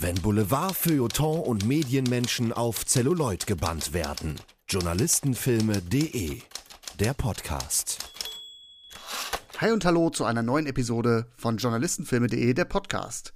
[0.00, 4.36] Wenn Boulevard, Feuilleton und Medienmenschen auf Zelluloid gebannt werden.
[4.68, 6.38] Journalistenfilme.de
[7.00, 7.98] Der Podcast.
[9.56, 13.32] Hi und hallo zu einer neuen Episode von Journalistenfilme.de, der Podcast.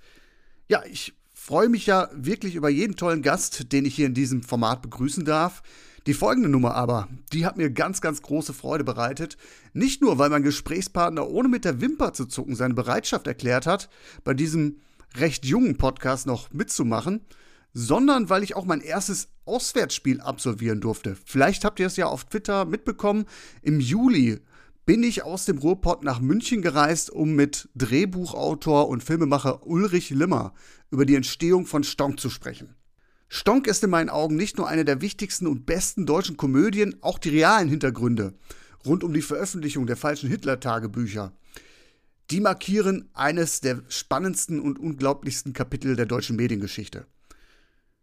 [0.68, 4.44] Ja, ich freue mich ja wirklich über jeden tollen Gast, den ich hier in diesem
[4.44, 5.64] Format begrüßen darf.
[6.06, 9.36] Die folgende Nummer aber, die hat mir ganz, ganz große Freude bereitet.
[9.72, 13.88] Nicht nur, weil mein Gesprächspartner ohne mit der Wimper zu zucken seine Bereitschaft erklärt hat,
[14.22, 14.76] bei diesem
[15.16, 17.20] recht jungen Podcast noch mitzumachen,
[17.72, 21.16] sondern weil ich auch mein erstes Auswärtsspiel absolvieren durfte.
[21.24, 23.24] Vielleicht habt ihr es ja auf Twitter mitbekommen.
[23.62, 24.40] Im Juli
[24.84, 30.54] bin ich aus dem Ruhrpott nach München gereist, um mit Drehbuchautor und Filmemacher Ulrich Limmer
[30.90, 32.74] über die Entstehung von Stonk zu sprechen.
[33.28, 37.18] Stonk ist in meinen Augen nicht nur eine der wichtigsten und besten deutschen Komödien, auch
[37.18, 38.34] die realen Hintergründe
[38.86, 41.32] rund um die Veröffentlichung der falschen Hitler-Tagebücher.
[42.32, 47.04] Die markieren eines der spannendsten und unglaublichsten Kapitel der deutschen Mediengeschichte.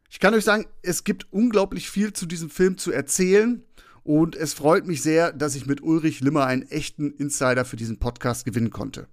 [0.07, 3.63] Ich kann euch sagen, es gibt unglaublich viel zu diesem Film zu erzählen
[4.03, 7.97] und es freut mich sehr, dass ich mit Ulrich Limmer einen echten Insider für diesen
[7.97, 9.07] Podcast gewinnen konnte.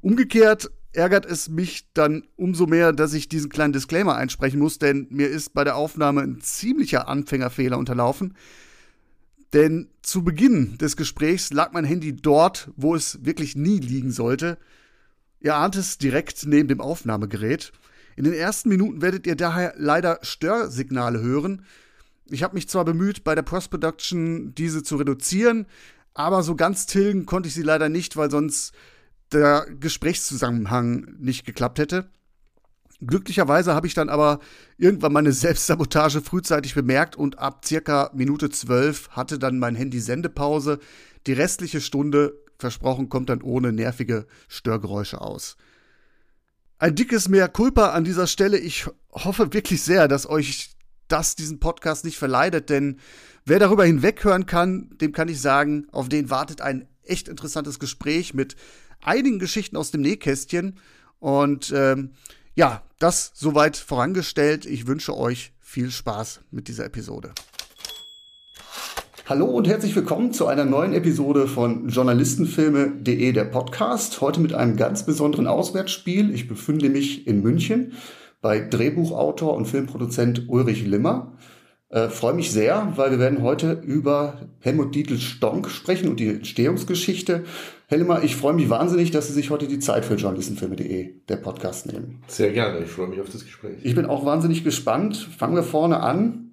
[0.00, 5.06] Umgekehrt ärgert es mich dann umso mehr, dass ich diesen kleinen Disclaimer einsprechen muss, denn
[5.10, 8.38] mir ist bei der Aufnahme ein ziemlicher Anfängerfehler unterlaufen.
[9.52, 14.58] Denn zu Beginn des Gesprächs lag mein Handy dort, wo es wirklich nie liegen sollte.
[15.40, 17.72] Ihr ahnt es direkt neben dem Aufnahmegerät.
[18.16, 21.64] In den ersten Minuten werdet ihr daher leider Störsignale hören.
[22.26, 25.66] Ich habe mich zwar bemüht, bei der Post-Production diese zu reduzieren,
[26.14, 28.74] aber so ganz tilgen konnte ich sie leider nicht, weil sonst
[29.32, 32.10] der Gesprächszusammenhang nicht geklappt hätte.
[33.00, 34.40] Glücklicherweise habe ich dann aber
[34.76, 40.80] irgendwann meine Selbstsabotage frühzeitig bemerkt und ab circa Minute zwölf hatte dann mein Handy Sendepause.
[41.26, 45.56] Die restliche Stunde, versprochen, kommt dann ohne nervige Störgeräusche aus.
[46.78, 48.58] Ein dickes Mehr Culpa an dieser Stelle.
[48.58, 50.70] Ich hoffe wirklich sehr, dass euch
[51.06, 52.98] das diesen Podcast nicht verleidet, denn
[53.44, 58.34] wer darüber hinweghören kann, dem kann ich sagen, auf den wartet ein echt interessantes Gespräch
[58.34, 58.56] mit
[59.00, 60.78] einigen Geschichten aus dem Nähkästchen.
[61.18, 62.12] Und ähm,
[62.58, 64.66] ja, das soweit vorangestellt.
[64.66, 67.30] Ich wünsche euch viel Spaß mit dieser Episode.
[69.26, 74.20] Hallo und herzlich willkommen zu einer neuen Episode von Journalistenfilme.de, der Podcast.
[74.20, 76.34] Heute mit einem ganz besonderen Auswärtsspiel.
[76.34, 77.92] Ich befinde mich in München
[78.40, 81.38] bei Drehbuchautor und Filmproduzent Ulrich Limmer.
[81.90, 86.28] Äh, Freue mich sehr, weil wir werden heute über Helmut Dietl Stonk sprechen und die
[86.28, 87.44] Entstehungsgeschichte.
[87.86, 91.90] Helma, ich freue mich wahnsinnig, dass Sie sich heute die Zeit für Journalistenfilme.de, der Podcast,
[91.90, 92.22] nehmen.
[92.26, 93.78] Sehr gerne, ich freue mich auf das Gespräch.
[93.82, 95.16] Ich bin auch wahnsinnig gespannt.
[95.16, 96.50] Fangen wir vorne an.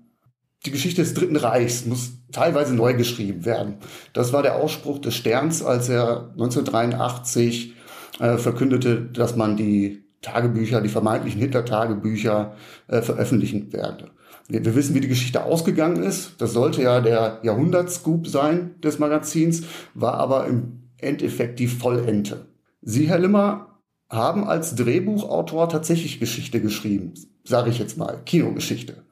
[0.65, 3.75] Die Geschichte des Dritten Reichs muss teilweise neu geschrieben werden.
[4.13, 7.75] Das war der Ausspruch des Sterns, als er 1983
[8.19, 12.55] äh, verkündete, dass man die Tagebücher, die vermeintlichen Hitler-Tagebücher
[12.87, 14.11] äh, veröffentlichen werde.
[14.47, 16.33] Wir, wir wissen, wie die Geschichte ausgegangen ist.
[16.39, 19.63] Das sollte ja der Jahrhundertscoop sein des Magazins,
[19.93, 22.47] war aber im Endeffekt die Vollente.
[22.81, 23.79] Sie, Herr Limmer,
[24.09, 27.13] haben als Drehbuchautor tatsächlich Geschichte geschrieben,
[27.43, 29.03] sage ich jetzt mal, Kinogeschichte.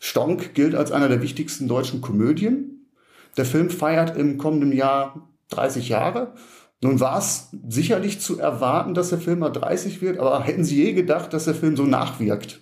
[0.00, 2.88] Stonk gilt als einer der wichtigsten deutschen Komödien.
[3.36, 6.34] Der Film feiert im kommenden Jahr 30 Jahre.
[6.82, 10.82] Nun war es sicherlich zu erwarten, dass der Film mal 30 wird, aber hätten Sie
[10.82, 12.61] je gedacht, dass der Film so nachwirkt?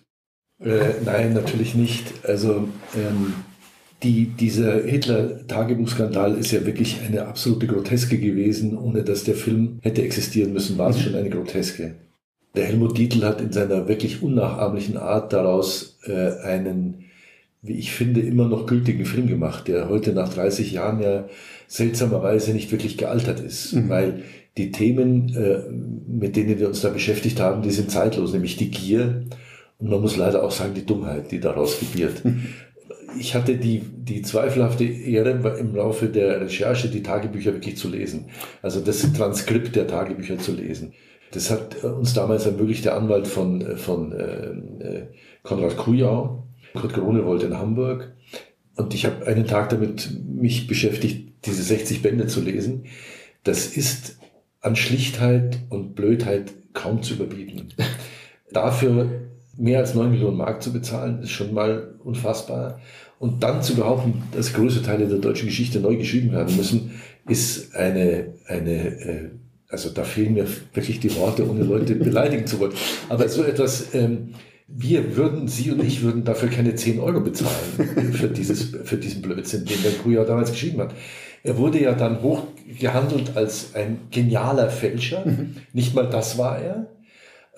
[0.62, 2.12] Äh, nein, natürlich nicht.
[2.24, 3.34] Also ähm,
[4.02, 8.76] die, dieser Hitler-Tagebuchskandal ist ja wirklich eine absolute Groteske gewesen.
[8.76, 11.00] Ohne dass der Film hätte existieren müssen, war es mhm.
[11.00, 11.94] schon eine Groteske.
[12.54, 17.04] Der Helmut Dietl hat in seiner wirklich unnachahmlichen Art daraus äh, einen,
[17.62, 21.28] wie ich finde, immer noch gültigen Film gemacht, der heute nach 30 Jahren ja
[21.68, 23.88] seltsamerweise nicht wirklich gealtert ist, mhm.
[23.88, 24.22] weil
[24.56, 25.60] die Themen, äh,
[26.10, 29.26] mit denen wir uns da beschäftigt haben, die sind zeitlos, nämlich die Gier
[29.80, 32.22] und man muss leider auch sagen, die Dummheit, die daraus gebiert.
[33.18, 38.26] Ich hatte die, die zweifelhafte Ehre, im Laufe der Recherche die Tagebücher wirklich zu lesen.
[38.62, 40.92] Also das Transkript der Tagebücher zu lesen.
[41.32, 45.06] Das hat uns damals ermöglicht, der Anwalt von, von äh, äh
[45.42, 46.44] Konrad Kujau,
[46.74, 48.12] Kurt Grunewold in Hamburg.
[48.76, 52.84] Und ich habe einen Tag damit mich beschäftigt, diese 60 Bände zu lesen.
[53.42, 54.18] Das ist
[54.60, 57.74] an Schlichtheit und Blödheit kaum zu überbieten.
[58.52, 62.80] Dafür mehr als 9 Millionen Mark zu bezahlen, ist schon mal unfassbar.
[63.18, 66.92] Und dann zu behaupten, dass größte Teile der deutschen Geschichte neu geschrieben werden müssen,
[67.28, 69.30] ist eine, eine äh,
[69.68, 72.72] also da fehlen mir wirklich die Worte, ohne Leute beleidigen zu wollen.
[73.08, 74.30] Aber so etwas, ähm,
[74.66, 79.20] wir würden, Sie und ich würden dafür keine 10 Euro bezahlen für, dieses, für diesen
[79.22, 80.94] Blödsinn, den der Gruyau damals geschrieben hat.
[81.42, 82.44] Er wurde ja dann hoch
[82.78, 85.24] gehandelt als ein genialer Fälscher.
[85.26, 85.56] Mhm.
[85.72, 86.86] Nicht mal das war er.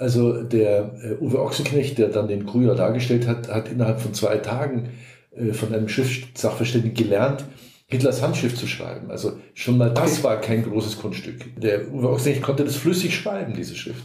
[0.02, 4.38] Also der äh, Uwe Ochsenknecht, der dann den Krüger dargestellt hat, hat innerhalb von zwei
[4.38, 4.88] Tagen
[5.36, 7.44] äh, von einem Schriftsachverständigen gelernt,
[7.86, 9.12] Hitlers Handschrift zu schreiben.
[9.12, 11.44] Also schon mal das war kein großes Kunststück.
[11.56, 14.02] Der Uwe Ochsenknecht konnte das flüssig schreiben, diese Schrift.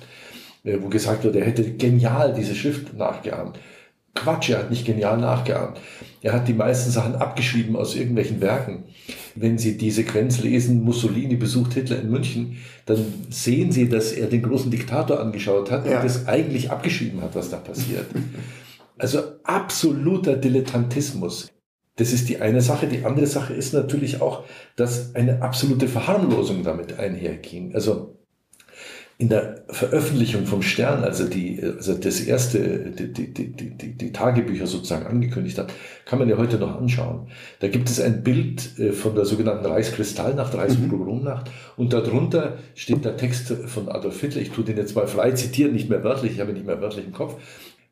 [0.63, 3.57] Äh, wo gesagt wird, er hätte genial diese Schrift nachgeahmt.
[4.17, 5.79] Quatsch, er hat nicht genial nachgeahmt.
[6.21, 8.85] Er hat die meisten Sachen abgeschrieben aus irgendwelchen Werken.
[9.35, 14.27] Wenn Sie die Sequenz lesen, Mussolini besucht Hitler in München, dann sehen Sie, dass er
[14.27, 15.97] den großen Diktator angeschaut hat ja.
[15.97, 18.05] und das eigentlich abgeschrieben hat, was da passiert.
[18.99, 21.51] Also absoluter Dilettantismus.
[21.97, 22.87] Das ist die eine Sache.
[22.87, 24.43] Die andere Sache ist natürlich auch,
[24.75, 27.75] dass eine absolute Verharmlosung damit einherging.
[27.75, 28.16] Also
[29.19, 34.11] in der Veröffentlichung vom Stern, also die, also das erste, die, die, die, die, die
[34.11, 35.73] Tagebücher sozusagen angekündigt hat,
[36.05, 37.27] kann man ja heute noch anschauen.
[37.59, 41.51] Da gibt es ein Bild äh, von der sogenannten Reichskristallnacht, Reichspogromnacht, mhm.
[41.77, 44.41] und darunter steht der Text von Adolf Hitler.
[44.41, 46.81] Ich tue den jetzt mal frei zitieren, nicht mehr wörtlich, ich habe ihn nicht mehr
[46.81, 47.37] wörtlich im Kopf.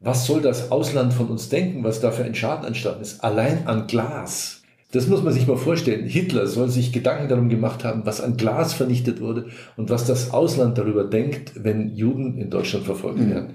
[0.02, 3.24] Was soll das Ausland von uns denken, was da für ein Schaden entstanden ist?
[3.24, 4.62] Allein an Glas
[4.96, 6.08] das muss man sich mal vorstellen.
[6.08, 10.32] Hitler soll sich Gedanken darum gemacht haben, was an Glas vernichtet wurde und was das
[10.32, 13.30] Ausland darüber denkt, wenn Juden in Deutschland verfolgt mhm.
[13.30, 13.50] werden.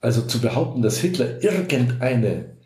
[0.00, 2.58] Also zu behaupten, dass Hitler irgendeine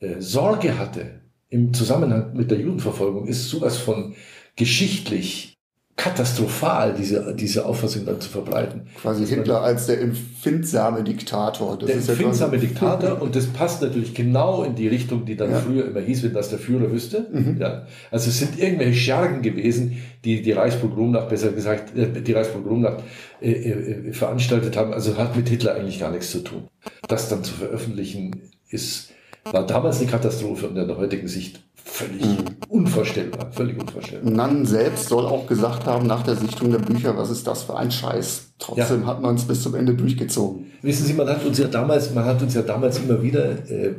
[0.00, 4.14] äh, Sorge hatte im Zusammenhang mit der Judenverfolgung, ist sowas von
[4.56, 5.53] geschichtlich
[5.96, 8.82] katastrophal, diese, diese Auffassung dann zu verbreiten.
[9.00, 11.78] Quasi Hitler als der empfindsame Diktator.
[11.78, 15.52] Das der empfindsame ja Diktator und das passt natürlich genau in die Richtung, die dann
[15.52, 15.60] ja.
[15.60, 17.26] früher immer hieß, wenn das der Führer wüsste.
[17.32, 17.58] Mhm.
[17.60, 17.86] Ja.
[18.10, 23.04] Also es sind irgendwelche Schergen gewesen, die die Reichspogromnacht, besser gesagt, äh, die Reichspogromnacht
[23.40, 24.92] äh, äh, veranstaltet haben.
[24.92, 26.64] Also hat mit Hitler eigentlich gar nichts zu tun.
[27.06, 29.10] Das dann zu veröffentlichen ist,
[29.44, 32.56] war damals eine Katastrophe und in der heutigen Sicht Völlig mhm.
[32.68, 34.30] unvorstellbar, völlig unvorstellbar.
[34.30, 37.76] Nann selbst soll auch gesagt haben nach der Sichtung der Bücher, was ist das für
[37.76, 38.54] ein Scheiß.
[38.58, 39.06] Trotzdem ja.
[39.06, 40.72] hat man es bis zum Ende durchgezogen.
[40.80, 43.94] Wissen Sie, man hat uns ja damals, man hat uns ja damals immer wieder äh,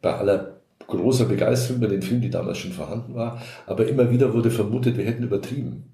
[0.00, 4.32] bei aller großer Begeisterung über den Film, die damals schon vorhanden war, aber immer wieder
[4.32, 5.92] wurde vermutet, wir hätten übertrieben.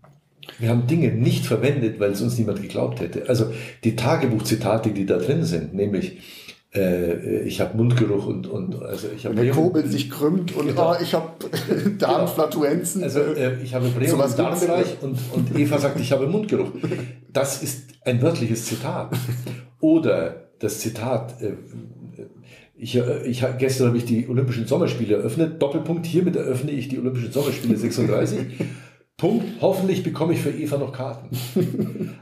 [0.58, 3.28] Wir haben Dinge nicht verwendet, weil es uns niemand geglaubt hätte.
[3.28, 6.18] Also die Tagebuchzitate, die da drin sind, nämlich
[6.74, 9.36] äh, ich habe Mundgeruch und, und also ich habe.
[9.36, 10.92] Der Kobel sich krümmt und genau.
[10.92, 11.28] oh, ich habe
[11.98, 13.02] Darmflatuenzen.
[13.02, 16.70] Also äh, ich habe Blähung im Darmbereich und, und Eva sagt, ich habe Mundgeruch.
[17.32, 19.16] Das ist ein wörtliches Zitat.
[19.80, 21.52] Oder das Zitat, äh,
[22.76, 25.62] ich, äh, ich, gestern habe ich die Olympischen Sommerspiele eröffnet.
[25.62, 28.38] Doppelpunkt, hiermit eröffne ich die Olympischen Sommerspiele 36.
[29.16, 31.30] Punkt, hoffentlich bekomme ich für Eva noch Karten.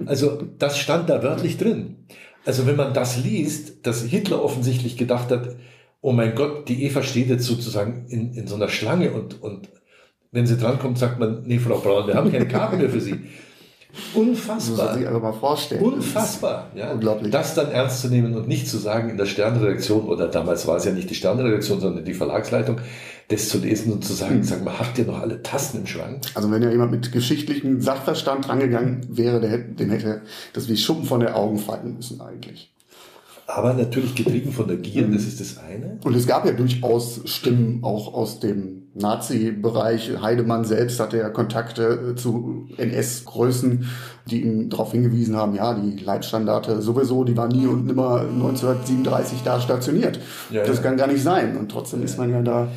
[0.05, 2.05] Also das stand da wörtlich drin.
[2.45, 5.57] Also wenn man das liest, dass Hitler offensichtlich gedacht hat,
[6.01, 9.69] oh mein Gott, die Eva steht jetzt sozusagen in, in so einer Schlange und, und
[10.33, 13.15] wenn sie drankommt, sagt man, nee, Frau Braun, wir haben keine Karten mehr für Sie.
[14.15, 14.87] Unfassbar.
[14.89, 15.83] Muss sich einfach mal vorstellen.
[15.83, 16.71] Unfassbar.
[16.75, 16.93] Ja.
[16.93, 17.31] Unglaublich.
[17.31, 20.77] Das dann ernst zu nehmen und nicht zu sagen in der Sternredaktion, oder damals war
[20.77, 22.81] es ja nicht die Sternredaktion, sondern die Verlagsleitung,
[23.29, 24.43] das zu lesen und zu sagen, hm.
[24.45, 26.23] sag mal, habt ihr noch alle Tasten im Schrank?
[26.35, 30.23] Also wenn ja jemand mit geschichtlichem Sachverstand rangegangen wäre, der hätte, dem hätte
[30.53, 32.73] das wie Schuppen von den Augen fallen müssen eigentlich.
[33.47, 35.15] Aber natürlich getrieben von der Gier, mhm.
[35.15, 35.99] das ist das eine.
[36.05, 40.13] Und es gab ja durchaus Stimmen auch aus dem Nazi-Bereich.
[40.21, 43.89] Heidemann selbst hatte ja Kontakte zu NS-Größen,
[44.31, 49.43] die ihm darauf hingewiesen haben, ja, die Leitstandarte sowieso, die waren nie und nimmer 1937
[49.45, 50.21] da stationiert.
[50.51, 50.83] Ja, das ja.
[50.83, 51.57] kann gar nicht sein.
[51.57, 52.05] Und trotzdem ja.
[52.05, 52.69] ist man ja da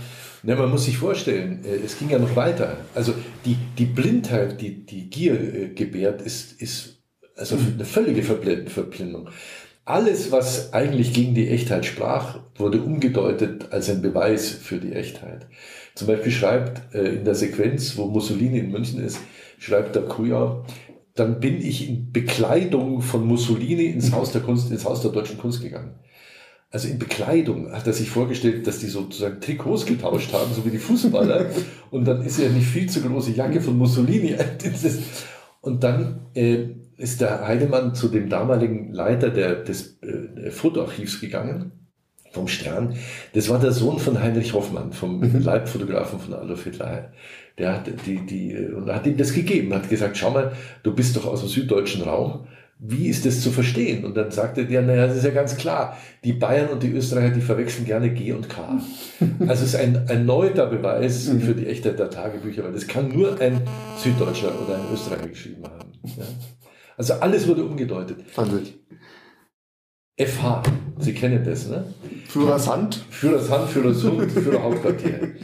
[0.46, 2.78] Ne, man muss sich vorstellen, äh, es ging ja noch weiter.
[2.94, 7.02] Also die, die Blindheit, die die Gier äh, gebärt, ist, ist
[7.36, 9.30] also eine völlige Verblindung.
[9.86, 15.48] Alles, was eigentlich gegen die Echtheit sprach, wurde umgedeutet als ein Beweis für die Echtheit.
[15.96, 19.18] Zum Beispiel schreibt äh, in der Sequenz, wo Mussolini in München ist,
[19.58, 20.64] schreibt der Kuja,
[21.16, 25.40] dann bin ich in Bekleidung von Mussolini ins Haus der Kunst, ins Haus der deutschen
[25.40, 25.96] Kunst gegangen
[26.72, 30.72] also in Bekleidung hat er sich vorgestellt, dass die sozusagen Trikots getauscht haben, so wie
[30.72, 31.46] die Fußballer.
[31.92, 34.36] Und dann ist ja nicht viel zu große Jacke von Mussolini.
[35.62, 36.66] Und dann äh,
[36.98, 41.72] ist der Heidemann zu dem damaligen Leiter der, des äh, Fotoarchivs gegangen,
[42.32, 42.96] vom Stern.
[43.34, 45.42] Das war der Sohn von Heinrich Hoffmann, vom mhm.
[45.42, 47.14] Leibfotografen von Adolf Hitler.
[47.58, 50.52] Der hat die, die, und hat ihm das gegeben, hat gesagt, schau mal,
[50.84, 54.04] du bist doch aus dem süddeutschen Raum wie ist das zu verstehen?
[54.04, 57.34] Und dann sagte der, naja, das ist ja ganz klar, die Bayern und die Österreicher,
[57.34, 58.82] die verwechseln gerne G und K.
[59.40, 61.42] Also es ist ein erneuter Beweis mhm.
[61.42, 63.62] für die Echtheit der Tagebücher, weil das kann nur ein
[63.98, 65.92] Süddeutscher oder ein Österreicher geschrieben haben.
[66.18, 66.26] Ja?
[66.98, 68.20] Also alles wurde umgedeutet.
[68.36, 68.68] Wahnsinn.
[70.18, 70.64] FH,
[71.00, 71.94] Sie kennen das, ne?
[72.28, 72.96] Führershand?
[73.10, 75.36] Führershand, Führershund, Führerhauptquartier.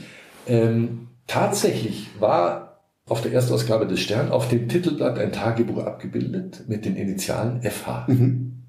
[0.47, 2.70] Ähm, tatsächlich war
[3.11, 8.05] auf der Erstausgabe des Stern auf dem Titelblatt ein Tagebuch abgebildet mit den Initialen FH.
[8.07, 8.63] Mhm.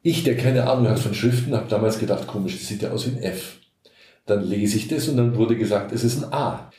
[0.00, 3.06] Ich, der keine Ahnung hat von Schriften, habe damals gedacht, komisch, das sieht ja aus
[3.06, 3.58] wie ein F.
[4.24, 6.70] Dann lese ich das und dann wurde gesagt, es ist ein A.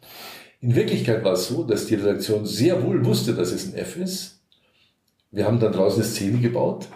[0.59, 3.95] In Wirklichkeit war es so, dass die Redaktion sehr wohl wusste, dass es ein F
[3.95, 4.39] ist.
[5.29, 6.87] Wir haben dann draußen eine Szene gebaut,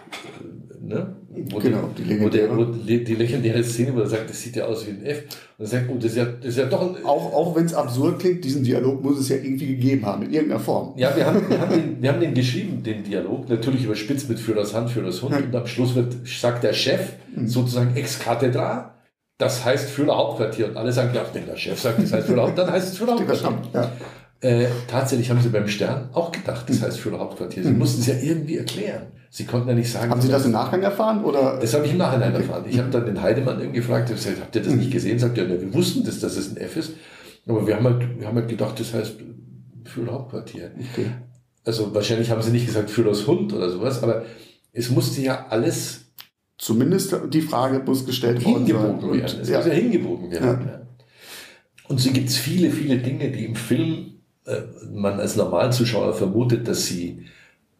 [0.80, 1.14] ne?
[1.34, 2.56] Wo, Genau, die, die wo, der, legendäre.
[2.56, 5.22] wo die, legendäre Szene, wo er sagt, das sieht ja aus wie ein F.
[5.58, 7.64] Und er sagt, oh, das ist ja, das ist ja doch ein, Auch, auch wenn
[7.64, 10.92] es absurd klingt, diesen Dialog muss es ja irgendwie gegeben haben, in irgendeiner Form.
[10.96, 14.38] Ja, wir haben, wir, haben den, wir haben den geschrieben, den Dialog, natürlich überspitzt mit
[14.38, 15.34] Führers Hand, Führers Hund.
[15.34, 17.12] Und am Schluss wird, sagt der Chef
[17.46, 18.94] sozusagen ex cathedra,
[19.38, 20.68] das heißt Führer Hauptquartier.
[20.68, 22.98] Und alle sagen, ja, wenn der Chef sagt, das heißt Führer Hauptquartier, dann heißt es
[22.98, 23.58] Führer Hauptquartier.
[23.72, 23.92] Ja.
[24.40, 27.62] Äh, tatsächlich haben sie beim Stern auch gedacht, das heißt Führer Hauptquartier.
[27.62, 29.06] Sie mussten es ja irgendwie erklären.
[29.34, 31.24] Sie konnten ja nicht sagen, Haben Sie das im Nachgang erfahren?
[31.24, 31.58] Oder?
[31.58, 32.66] das habe ich im Nachhinein erfahren.
[32.68, 35.18] Ich habe dann den Heidemann irgendwie gefragt, ich gesagt, habt ihr das nicht gesehen?
[35.18, 36.92] Sagt er, ja, wir wussten das, dass es ein F ist.
[37.46, 39.14] Aber wir haben halt, wir haben halt gedacht, das heißt
[39.84, 40.72] Führer Hauptquartier.
[40.92, 41.06] Okay.
[41.64, 44.26] Also wahrscheinlich haben sie nicht gesagt Führers Hund oder sowas, aber
[44.74, 46.02] es musste ja alles
[46.62, 48.76] Zumindest die Frage muss gestellt worden sein.
[48.76, 49.40] hingebogen Und, werden.
[49.40, 49.58] Es ja.
[49.58, 50.68] muss ja hingebogen werden.
[50.68, 50.82] Ja.
[51.88, 54.60] Und so gibt es viele, viele Dinge, die im Film äh,
[54.92, 57.26] man als normalen Zuschauer vermutet, dass sie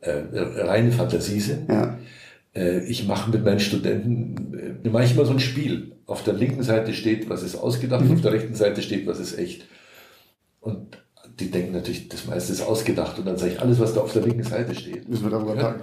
[0.03, 1.69] äh, reine Fantasie sind.
[1.69, 1.99] Ja.
[2.55, 5.93] Äh, ich mache mit meinen Studenten äh, immer so ein Spiel.
[6.07, 8.13] Auf der linken Seite steht, was ist ausgedacht, Mhm.
[8.13, 9.67] auf der rechten Seite steht, was ist echt.
[10.61, 11.02] Und
[11.41, 13.19] die denken natürlich, das meiste ist ausgedacht.
[13.19, 15.55] Und dann sage ich, alles, was da auf der linken Seite steht, Müssen wir darüber
[15.55, 15.75] der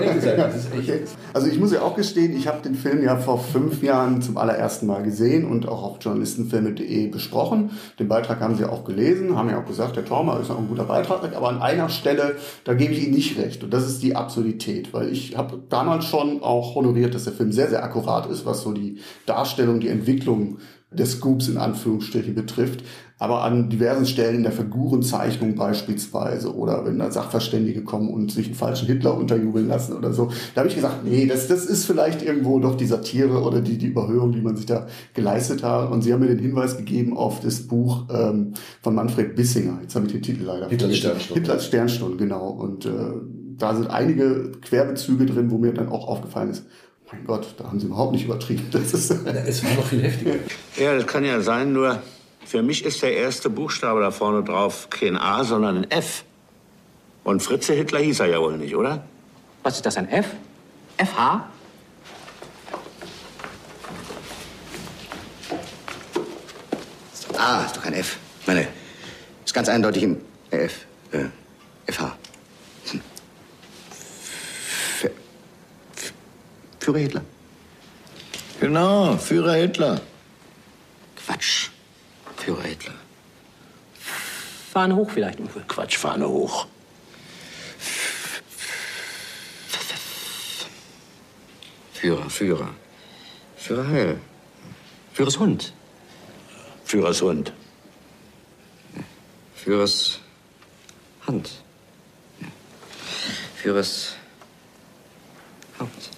[0.00, 0.54] rechten Seite.
[0.76, 1.00] Okay.
[1.34, 4.38] Also ich muss ja auch gestehen, ich habe den Film ja vor fünf Jahren zum
[4.38, 7.70] allerersten Mal gesehen und auch auf journalistenfilme.de besprochen.
[7.98, 10.68] Den Beitrag haben Sie auch gelesen, haben ja auch gesagt, der Trauma ist auch ein
[10.68, 14.02] guter Beitrag, aber an einer Stelle, da gebe ich Ihnen nicht recht und das ist
[14.02, 18.26] die Absurdität, weil ich habe damals schon auch honoriert, dass der Film sehr, sehr akkurat
[18.30, 20.58] ist, was so die Darstellung, die Entwicklung
[20.90, 22.82] des Scoops in Anführungsstrichen betrifft,
[23.18, 28.46] aber an diversen Stellen in der Figurenzeichnung beispielsweise oder wenn da Sachverständige kommen und sich
[28.46, 31.84] einen falschen Hitler unterjubeln lassen oder so, da habe ich gesagt, nee, das, das ist
[31.84, 35.90] vielleicht irgendwo doch die Satire oder die, die Überhöhung, die man sich da geleistet hat.
[35.90, 39.80] Und Sie haben mir den Hinweis gegeben auf das Buch ähm, von Manfred Bissinger.
[39.82, 40.68] Jetzt habe ich den Titel leider.
[40.68, 40.96] Hitlers.
[40.96, 41.40] Sternstunde.
[41.40, 42.50] Hitlers Sternstunde, genau.
[42.50, 42.90] Und äh,
[43.58, 46.64] da sind einige Querbezüge drin, wo mir dann auch aufgefallen ist,
[47.12, 48.68] mein Gott, da haben sie überhaupt nicht übertrieben.
[48.72, 50.34] Das ist, Es war noch viel heftiger.
[50.76, 52.02] Ja, das kann ja sein, nur
[52.44, 56.24] für mich ist der erste Buchstabe da vorne drauf kein A, sondern ein F.
[57.24, 59.04] Und Fritze Hitler hieß er ja wohl nicht, oder?
[59.62, 60.26] Was ist das, ein F?
[60.96, 61.48] FH?
[67.36, 68.16] Ah, ist doch kein F.
[68.40, 68.66] Ich meine,
[69.44, 70.16] ist ganz eindeutig im
[70.50, 70.86] äh, F.
[71.12, 71.26] Äh,
[71.92, 72.16] FH.
[72.90, 73.00] Hm.
[74.98, 75.10] Für,
[75.94, 77.24] für, Führer Hitler.
[78.60, 80.00] Genau, Führer Hitler.
[81.16, 81.68] Quatsch.
[82.38, 82.94] Führer Hitler.
[84.72, 85.64] Fahne hoch vielleicht, Uwe.
[85.68, 86.66] Quatsch, Fahne hoch.
[91.92, 92.70] Führer, Führer.
[93.58, 94.20] Führer Heil.
[95.12, 95.74] Führers Hund.
[96.86, 97.52] Führers Hund.
[99.54, 100.20] Führers
[101.26, 101.50] Hand.
[103.56, 104.14] Führers
[105.78, 106.17] Haupt.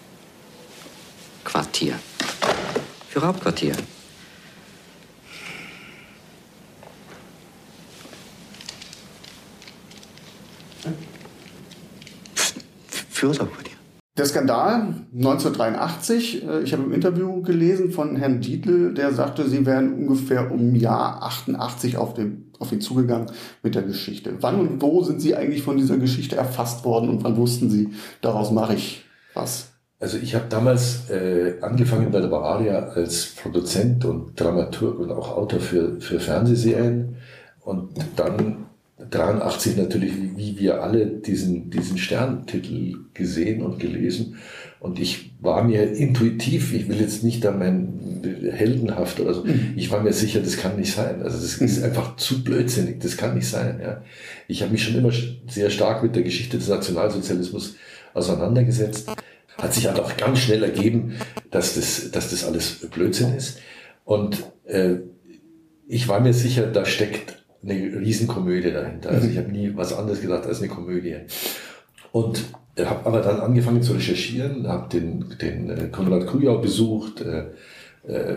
[1.50, 1.94] Quartier.
[3.08, 3.74] Führer Hauptquartier.
[13.10, 13.76] Führers Hauptquartier.
[14.16, 19.66] Der Skandal 1983, äh, ich habe im Interview gelesen von Herrn Dietl, der sagte, sie
[19.66, 23.26] wären ungefähr um Jahr 88 auf, den, auf ihn zugegangen
[23.64, 24.34] mit der Geschichte.
[24.40, 27.90] Wann und wo sind Sie eigentlich von dieser Geschichte erfasst worden und wann wussten Sie,
[28.20, 29.04] daraus mache ich
[29.34, 29.70] was?
[30.00, 35.36] Also ich habe damals äh, angefangen bei der Bavaria als Produzent und Dramaturg und auch
[35.36, 37.16] Autor für, für Fernsehserien
[37.60, 38.64] und dann
[39.10, 44.36] 83 natürlich, wie, wir alle, diesen, diesen Sterntitel gesehen und gelesen.
[44.78, 49.44] Und ich war mir intuitiv, ich will jetzt nicht da mein heldenhaft oder so,
[49.76, 51.22] ich war mir sicher, das kann nicht sein.
[51.22, 53.80] Also das ist einfach zu blödsinnig, das kann nicht sein.
[53.82, 54.02] Ja.
[54.48, 55.12] Ich habe mich schon immer
[55.48, 57.76] sehr stark mit der Geschichte des Nationalsozialismus
[58.14, 59.10] auseinandergesetzt.
[59.58, 61.16] Hat sich halt auch ganz schnell ergeben,
[61.50, 63.58] dass das, dass das alles Blödsinn ist.
[64.04, 64.96] Und äh,
[65.86, 69.10] ich war mir sicher, da steckt eine Riesenkomödie dahinter.
[69.10, 71.16] Also ich habe nie was anderes gedacht als eine Komödie.
[72.12, 72.44] Und
[72.78, 77.46] habe aber dann angefangen zu recherchieren, habe den, den äh, Konrad Kujau besucht, äh,
[78.08, 78.36] äh,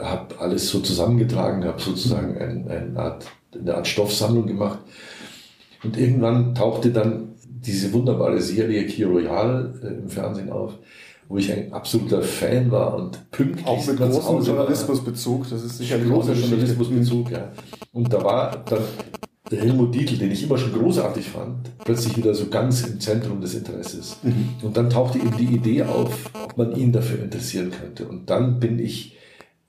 [0.00, 4.80] habe alles so zusammengetragen, habe sozusagen ein, eine, Art, eine Art Stoffsammlung gemacht.
[5.84, 7.34] Und irgendwann tauchte dann
[7.68, 10.72] diese wunderbare Serie Key Royal äh, im Fernsehen auf,
[11.28, 14.42] wo ich ein absoluter Fan war und pünktlich Auch mit großem.
[14.42, 16.32] Journalismusbezug, das ist sicherlich großer.
[16.32, 17.52] Journalismusbezug, ja.
[17.92, 18.80] Und da war dann
[19.50, 23.40] der Helmut Dietl, den ich immer schon großartig fand, plötzlich wieder so ganz im Zentrum
[23.40, 24.18] des Interesses.
[24.22, 24.50] Mhm.
[24.62, 28.06] Und dann tauchte eben die Idee auf, ob man ihn dafür interessieren könnte.
[28.06, 29.16] Und dann bin ich,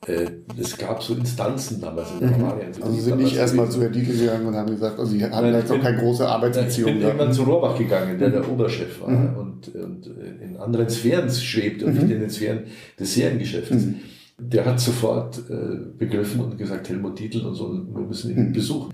[0.07, 2.67] es gab so Instanzen damals in Bavaria.
[2.81, 5.53] Also sind nicht erstmal zu Herr Dietl gegangen und haben gesagt, also sie hatten Nein,
[5.53, 6.91] jetzt ich noch bin- keine große ich Arbeitsbeziehung.
[6.91, 7.15] bin gehabt.
[7.15, 10.07] irgendwann zu Rohrbach gegangen, der der Oberchef war und, und
[10.41, 12.63] in anderen Sphären schwebt und nicht in den Sphären
[12.99, 13.83] des Seriengeschäftes.
[14.37, 18.93] Der hat sofort äh, begriffen und gesagt, Helmut Dietl und so, wir müssen ihn besuchen.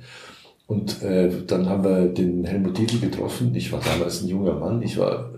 [0.66, 3.54] Und äh, dann haben wir den Helmut Dietl getroffen.
[3.54, 4.82] Ich war damals ein junger Mann.
[4.82, 5.35] Ich war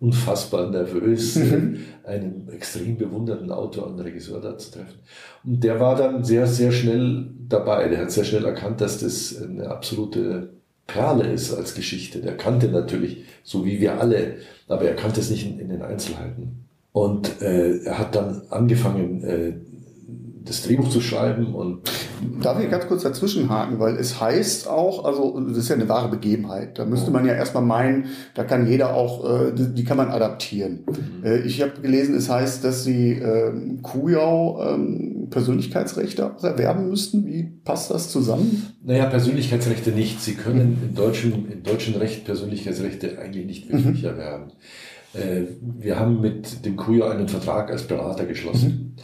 [0.00, 1.38] unfassbar nervös,
[2.04, 4.98] einen extrem bewunderten Autor und Regisseur da zu treffen.
[5.44, 7.88] Und der war dann sehr, sehr schnell dabei.
[7.88, 10.50] Der hat sehr schnell erkannt, dass das eine absolute
[10.86, 12.20] Perle ist als Geschichte.
[12.20, 14.36] Der kannte natürlich, so wie wir alle,
[14.68, 16.64] aber er kannte es nicht in, in den Einzelheiten.
[16.92, 19.52] Und äh, er hat dann angefangen, äh,
[20.44, 21.90] das Drehbuch zu schreiben und
[22.42, 26.08] Darf ich ganz kurz dazwischenhaken, weil es heißt auch, also das ist ja eine wahre
[26.08, 26.78] Begebenheit.
[26.78, 30.08] Da müsste man ja erstmal meinen, da kann jeder auch, äh, die, die kann man
[30.08, 30.84] adaptieren.
[31.24, 37.24] Äh, ich habe gelesen, es heißt, dass sie ähm, Kujau ähm, Persönlichkeitsrechte auch erwerben müssten.
[37.26, 38.66] Wie passt das zusammen?
[38.82, 40.20] Naja, Persönlichkeitsrechte nicht.
[40.20, 44.52] Sie können im deutschen, im deutschen Recht Persönlichkeitsrechte eigentlich nicht wirklich erwerben.
[45.14, 48.96] Äh, wir haben mit dem Kujo einen Vertrag als Berater geschlossen.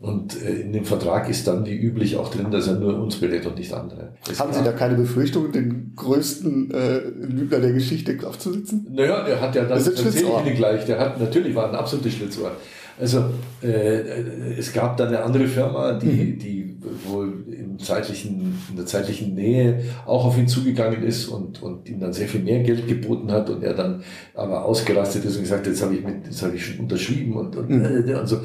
[0.00, 3.16] Und äh, in dem Vertrag ist dann wie üblich auch drin, dass er nur uns
[3.16, 4.12] berät und nicht andere.
[4.30, 8.86] Es Haben Sie da keine Befürchtung, den größten äh, Lügner der Geschichte aufzusitzen?
[8.92, 10.46] Naja, er hat ja dann, Das ist ein erzähl ich.
[10.46, 12.52] Ihnen gleich, der hat, natürlich war ein absolutes Schlitzohr.
[13.00, 13.24] Also,
[13.62, 16.38] äh, es gab dann eine andere Firma, die, Mhm.
[16.38, 16.57] die
[17.06, 21.98] wohl im zeitlichen, in der zeitlichen Nähe auch auf ihn zugegangen ist und, und ihm
[22.00, 24.02] dann sehr viel mehr Geld geboten hat und er dann
[24.34, 27.56] aber ausgerastet ist und gesagt, jetzt habe ich mit, jetzt habe ich schon unterschrieben und,
[27.56, 28.08] und, Mhm.
[28.08, 28.40] äh, und so.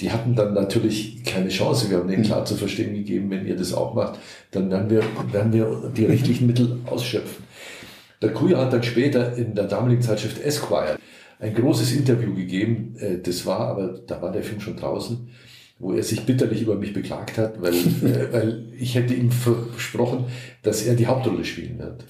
[0.00, 1.88] Die hatten dann natürlich keine Chance.
[1.90, 4.18] Wir haben denen klar zu verstehen gegeben, wenn ihr das auch macht,
[4.50, 5.02] dann werden wir,
[5.32, 7.44] werden wir die rechtlichen Mittel ausschöpfen.
[8.20, 10.96] Der Kuya hat dann später in der damaligen Zeitschrift Esquire
[11.38, 12.96] ein großes Interview gegeben.
[12.98, 15.28] Äh, Das war aber, da war der Film schon draußen,
[15.82, 20.24] wo er sich bitterlich über mich beklagt hat, weil, äh, weil ich hätte ihm versprochen,
[20.62, 22.04] dass er die Hauptrolle spielen wird.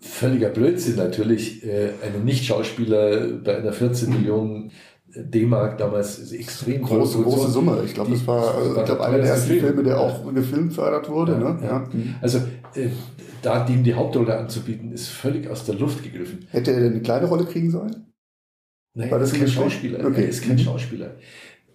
[0.00, 1.64] Völliger Blödsinn natürlich.
[1.64, 4.72] Äh, Einen Nicht-Schauspieler bei einer 14 Millionen
[5.14, 7.24] D-Mark damals ist extrem Große, Produktion.
[7.24, 7.82] große Summe.
[7.86, 9.60] Ich glaube, das war, äh, ich war glaub, der einer der ersten Film.
[9.60, 11.38] Filme, der auch gefilmfördert wurde.
[11.38, 11.58] Ne?
[11.62, 11.68] Ja.
[11.68, 11.88] Ja.
[12.20, 12.38] Also
[12.74, 12.88] äh,
[13.42, 16.46] da ihm die Hauptrolle anzubieten, ist völlig aus der Luft gegriffen.
[16.50, 18.06] Hätte er denn eine kleine Rolle kriegen sollen?
[18.94, 19.48] Nein, War das ist ein kein?
[19.48, 20.04] Schauspieler.
[20.04, 20.22] Okay.
[20.22, 21.14] Er ist kein Schauspieler.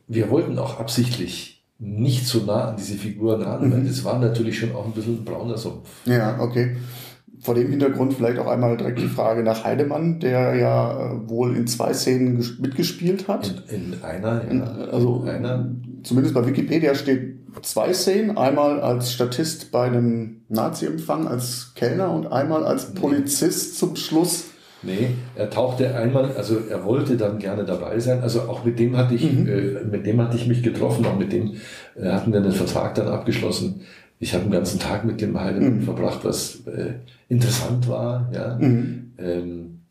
[0.07, 4.57] Wir wollten auch absichtlich nicht so nah an diese Figuren ran, weil das war natürlich
[4.59, 5.87] schon auch ein bisschen ein brauner Sumpf.
[6.05, 6.77] Ja, okay.
[7.39, 11.55] Vor dem Hintergrund vielleicht auch einmal direkt die Frage nach Heidemann, der ja äh, wohl
[11.55, 13.63] in zwei Szenen ges- mitgespielt hat.
[13.69, 18.37] In, in einer, ja, In, also in einer, zumindest bei Wikipedia steht zwei Szenen.
[18.37, 24.45] Einmal als Statist bei einem Nazi-Empfang als Kellner und einmal als Polizist zum Schluss.
[24.83, 28.95] Nee, er tauchte einmal, also er wollte dann gerne dabei sein, also auch mit dem
[28.97, 31.55] hatte ich, äh, mit dem hatte ich mich getroffen, auch mit dem
[31.95, 33.81] äh, hatten wir einen Vertrag dann abgeschlossen.
[34.19, 36.93] Ich habe den ganzen Tag mit dem Heidemann verbracht, was äh,
[37.29, 38.59] interessant war, ja.
[38.59, 39.81] Ähm,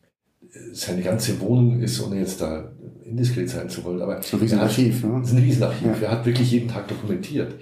[0.73, 2.73] seine ganze Wohnung ist, ohne jetzt da
[3.05, 5.15] indiskret sein zu wollen, aber So ein Riesenarchiv, ne?
[5.15, 6.01] hat, das ist ein Riesenarchiv.
[6.01, 6.09] Ja.
[6.09, 7.55] Er hat wirklich jeden Tag dokumentiert,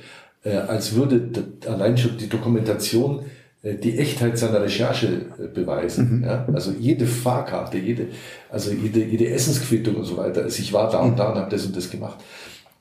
[0.43, 1.29] äh, als würde
[1.67, 3.25] allein schon die Dokumentation
[3.73, 5.07] die Echtheit seiner Recherche
[5.39, 6.19] äh, beweisen.
[6.19, 6.25] Mhm.
[6.25, 6.47] Ja?
[6.53, 8.09] Also jede Fahrkarte, jede,
[8.51, 10.43] also jede, jede Essensquittung und so weiter.
[10.43, 11.11] Also ich war da Mhm.
[11.13, 12.19] und da und habe das und das gemacht.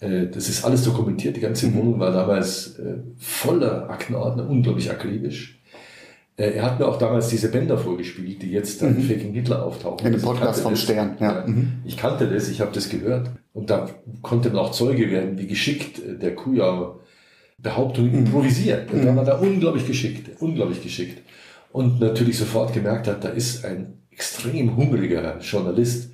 [0.02, 1.38] Äh, Das ist alles dokumentiert.
[1.38, 1.76] Die ganze Mhm.
[1.76, 5.60] Wohnung war damals äh, voller Aktenordner, unglaublich akribisch.
[6.36, 10.02] Äh, Er hat mir auch damals diese Bänder vorgespielt, die jetzt dann Faking Hitler auftauchen.
[10.02, 10.14] Mhm.
[10.16, 10.82] In dem Also Podcast vom das.
[10.82, 11.44] Stern, ja.
[11.48, 11.74] Mhm.
[11.86, 13.30] Ich kannte das, ich habe das gehört.
[13.54, 13.88] Und da
[14.22, 17.00] konnte man auch Zeuge werden, wie geschickt äh, der Kujau
[17.64, 18.18] Behauptungen Mhm.
[18.26, 18.92] improvisiert.
[18.94, 21.22] Und da war da unglaublich geschickt, unglaublich geschickt.
[21.72, 26.12] Und natürlich sofort gemerkt hat, da ist ein extrem hungriger Journalist,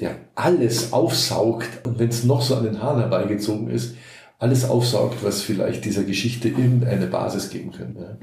[0.00, 3.94] der alles aufsaugt und wenn es noch so an den Haaren herbeigezogen ist,
[4.38, 8.18] alles aufsaugt, was vielleicht dieser Geschichte irgendeine Basis geben könnte.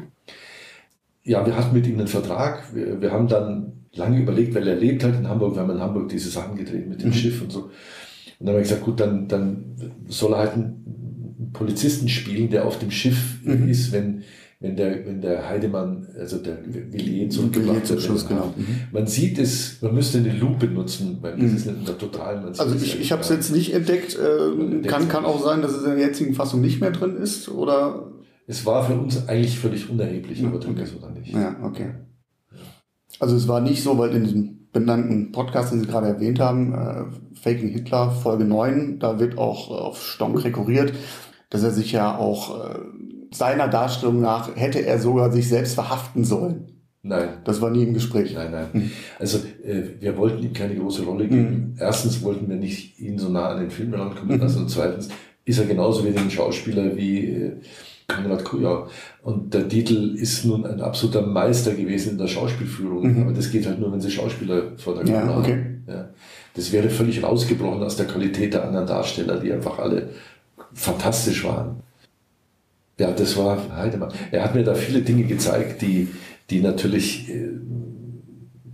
[1.23, 2.75] Ja, wir hatten mit ihm einen Vertrag.
[2.75, 5.55] Wir, wir haben dann lange überlegt, weil er lebt halt in Hamburg.
[5.55, 7.13] Wir haben in Hamburg diese Sachen gedreht mit dem Mhm.
[7.13, 7.59] Schiff und so.
[7.61, 7.71] Und
[8.39, 9.63] dann haben wir gesagt, gut, dann, dann
[10.07, 11.10] soll er halt einen
[11.53, 13.67] Polizisten spielen, der auf dem Schiff Mhm.
[13.69, 14.23] ist, wenn,
[14.59, 18.05] wenn der, wenn der Heidemann, also der Villiers zurückgebracht zum wird.
[18.05, 18.53] Schluss, genau.
[18.55, 18.65] Mhm.
[18.91, 22.61] Man sieht es, man müsste eine Lupe nutzen, weil das ist nicht total, man sieht
[22.61, 24.17] Also ich, ich habe es jetzt nicht entdeckt.
[24.17, 27.15] Äh, entdeckt kann, kann auch sein, dass es in der jetzigen Fassung nicht mehr drin
[27.17, 27.49] ist.
[27.49, 28.11] Oder
[28.47, 31.33] Es war für uns eigentlich völlig unerheblich, ob er drin ist oder nicht.
[31.33, 31.91] Ja, okay.
[33.19, 36.73] Also es war nicht so, weil in diesem benannten Podcast, den Sie gerade erwähnt haben,
[36.73, 37.03] äh,
[37.37, 40.93] Faking Hitler, Folge 9, da wird auch auf Stonk rekurriert,
[41.51, 42.79] dass er sich ja auch äh,
[43.31, 46.67] seiner Darstellung nach hätte er sogar sich selbst verhaften sollen.
[47.03, 47.29] Nein.
[47.45, 48.33] Das war nie im Gespräch.
[48.33, 48.91] Nein, nein.
[49.19, 51.75] Also äh, wir wollten ihm keine große Rolle geben.
[51.79, 55.09] Erstens wollten wir nicht ihn so nah an den Film rankommen lassen und zweitens
[55.45, 57.51] ist er genauso wie ein Schauspieler wie äh,
[58.07, 58.87] Konrad Kujau.
[59.23, 63.21] Und der Titel ist nun ein absoluter Meister gewesen in der Schauspielführung.
[63.21, 65.51] Aber das geht halt nur, wenn sie Schauspieler vor der Ja, Kamera okay.
[65.53, 65.83] haben.
[65.87, 66.09] Ja.
[66.53, 70.09] Das wäre völlig rausgebrochen aus der Qualität der anderen Darsteller, die einfach alle
[70.73, 71.81] fantastisch waren.
[72.97, 74.11] Ja, das war Heidemann.
[74.31, 76.09] Er hat mir da viele Dinge gezeigt, die,
[76.49, 77.49] die natürlich, äh,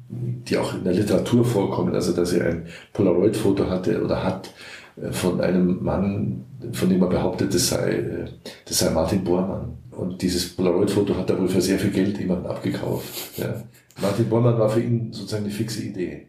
[0.09, 1.95] die auch in der Literatur vorkommen.
[1.95, 4.53] Also, dass er ein Polaroid-Foto hatte oder hat
[5.01, 8.25] äh, von einem Mann, von dem er behauptet, das sei, äh,
[8.65, 9.77] das sei Martin Bormann.
[9.91, 13.37] Und dieses Polaroid-Foto hat er wohl für sehr viel Geld jemanden abgekauft.
[13.37, 13.63] Ja.
[14.01, 16.27] Martin Bormann war für ihn sozusagen eine fixe Idee.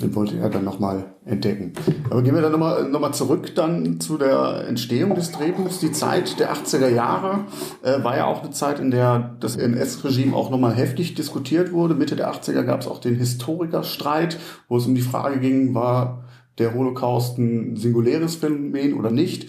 [0.00, 1.72] Den wollte er dann nochmal entdecken.
[2.08, 5.80] Aber gehen wir dann nochmal noch mal zurück dann zu der Entstehung des Drehbuchs.
[5.80, 7.44] Die Zeit der 80er Jahre
[7.82, 11.94] äh, war ja auch eine Zeit, in der das NS-Regime auch nochmal heftig diskutiert wurde.
[11.94, 16.24] Mitte der 80er gab es auch den Historikerstreit, wo es um die Frage ging, war
[16.58, 19.48] der Holocaust ein singuläres Phänomen oder nicht?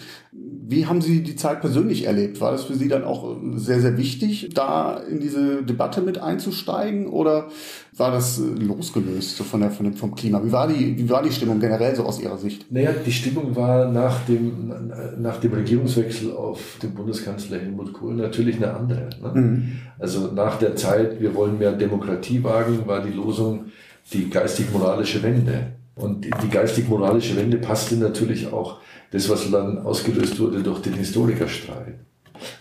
[0.72, 2.40] Wie haben Sie die Zeit persönlich erlebt?
[2.40, 7.08] War das für Sie dann auch sehr, sehr wichtig, da in diese Debatte mit einzusteigen?
[7.08, 7.48] Oder
[7.94, 10.42] war das äh, losgelöst so von der, von dem, vom Klima?
[10.42, 12.72] Wie war, die, wie war die Stimmung generell so aus Ihrer Sicht?
[12.72, 18.56] Naja, die Stimmung war nach dem, nach dem Regierungswechsel auf den Bundeskanzler Helmut Kohl natürlich
[18.56, 19.10] eine andere.
[19.22, 19.62] Ne?
[19.98, 23.66] Also nach der Zeit, wir wollen mehr Demokratie wagen, war die Losung
[24.10, 25.72] die geistig-moralische Wende.
[25.94, 28.78] Und die geistig-moralische Wende passte natürlich auch
[29.12, 31.94] das, was dann ausgelöst wurde durch den Historikerstreit.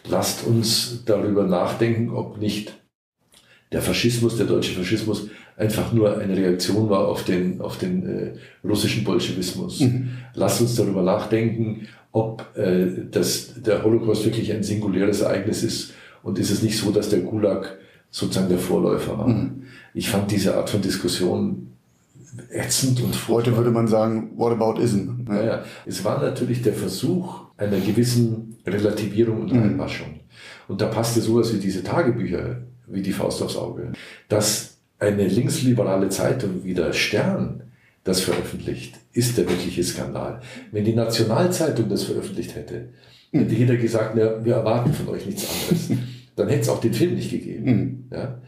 [0.09, 2.73] Lasst uns darüber nachdenken, ob nicht
[3.71, 8.33] der Faschismus, der deutsche Faschismus, einfach nur eine Reaktion war auf den, auf den äh,
[8.67, 9.81] russischen Bolschewismus.
[10.33, 16.37] Lasst uns darüber nachdenken, ob äh, das, der Holocaust wirklich ein singuläres Ereignis ist und
[16.37, 17.77] ist es nicht so, dass der Gulag
[18.09, 19.51] sozusagen der Vorläufer war.
[19.93, 21.71] Ich fand diese Art von Diskussion
[22.49, 25.23] ätzend und Heute würde man sagen, what about ism?
[25.27, 30.19] naja, es war natürlich der Versuch einer gewissen Relativierung und Einwaschung.
[30.67, 33.91] Und da passte sowas wie diese Tagebücher wie die Faust aufs Auge.
[34.29, 37.63] Dass eine linksliberale Zeitung wie der Stern
[38.03, 40.41] das veröffentlicht, ist der wirkliche Skandal.
[40.71, 42.89] Wenn die Nationalzeitung das veröffentlicht hätte,
[43.31, 45.89] hätte jeder gesagt, na, wir erwarten von euch nichts anderes.
[46.35, 48.07] Dann hätte es auch den Film nicht gegeben.
[48.11, 48.39] Ja?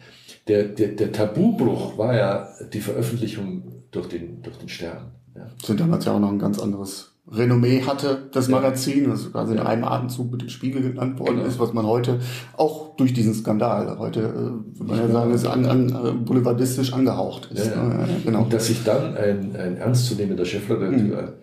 [0.47, 5.11] Der, der, der Tabubruch war ja die Veröffentlichung durch den, durch den Stern.
[5.35, 5.47] Ja?
[5.63, 9.59] sind damals ja auch noch ein ganz anderes Renommee hatte, das Magazin, das quasi in
[9.59, 11.47] einem Atemzug mit dem Spiegel genannt worden Genau.
[11.47, 12.19] ist, was man heute
[12.57, 16.91] auch durch diesen Skandal, heute äh, würde man ja sagen, ist an, an, äh, boulevardistisch
[16.91, 17.67] angehaucht ist.
[17.67, 17.83] Ja, ja.
[17.83, 18.07] ne?
[18.25, 18.43] genau.
[18.43, 21.35] Und dass sich dann ein, ein ernstzunehmender Chefredakteur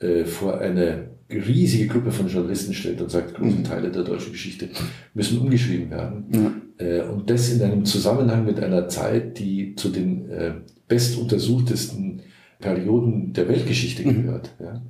[0.00, 4.68] äh, vor eine riesige Gruppe von Journalisten stellt und sagt, große Teile der deutschen Geschichte
[5.14, 6.62] müssen umgeschrieben werden.
[6.78, 10.52] Äh, und das in einem Zusammenhang mit einer Zeit, die zu den äh,
[10.88, 12.22] bestuntersuchtesten
[12.58, 14.50] Perioden der Weltgeschichte gehört.
[14.60, 14.82] Ja?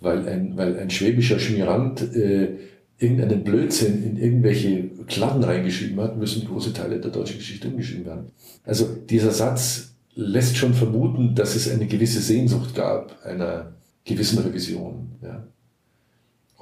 [0.00, 2.56] Weil, ein, weil ein schwäbischer Schmierant äh,
[2.98, 8.26] irgendeinen Blödsinn in irgendwelche Kladden reingeschrieben hat, müssen große Teile der deutschen Geschichte umgeschrieben werden.
[8.64, 13.72] Also dieser Satz lässt schon vermuten, dass es eine gewisse Sehnsucht gab einer
[14.04, 15.12] gewissen Revision.
[15.22, 15.46] Ja.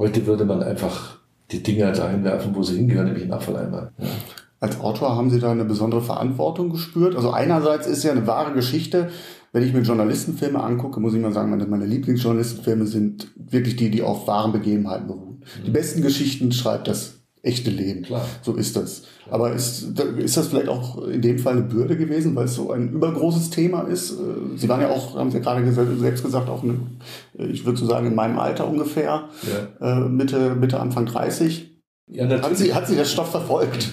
[0.03, 1.19] Heute würde man einfach
[1.53, 3.93] die Dinger dahin werfen, wo sie hingehören, nämlich in den Abfalleimer.
[3.99, 4.07] Ja.
[4.59, 7.15] Als Autor haben Sie da eine besondere Verantwortung gespürt?
[7.15, 9.11] Also einerseits ist ja eine wahre Geschichte.
[9.53, 13.93] Wenn ich mir Journalistenfilme angucke, muss ich mal sagen, meine, meine Lieblingsjournalistenfilme sind wirklich die,
[13.93, 15.45] die auf wahren Begebenheiten beruhen.
[15.65, 18.03] Die besten Geschichten schreibt das echte Leben.
[18.03, 18.25] Klar.
[18.43, 19.03] So ist das.
[19.31, 22.71] Aber ist, ist das vielleicht auch in dem Fall eine Bürde gewesen, weil es so
[22.71, 24.13] ein übergroßes Thema ist?
[24.13, 26.75] Äh, Sie waren ja auch, haben Sie ja gerade selbst gesagt, auch eine,
[27.39, 29.29] äh, ich würde so sagen, in meinem Alter ungefähr,
[29.81, 31.71] äh, Mitte, Mitte, Anfang 30.
[32.09, 33.89] Ja, Hat Sie, hat Sie der Stoff verfolgt?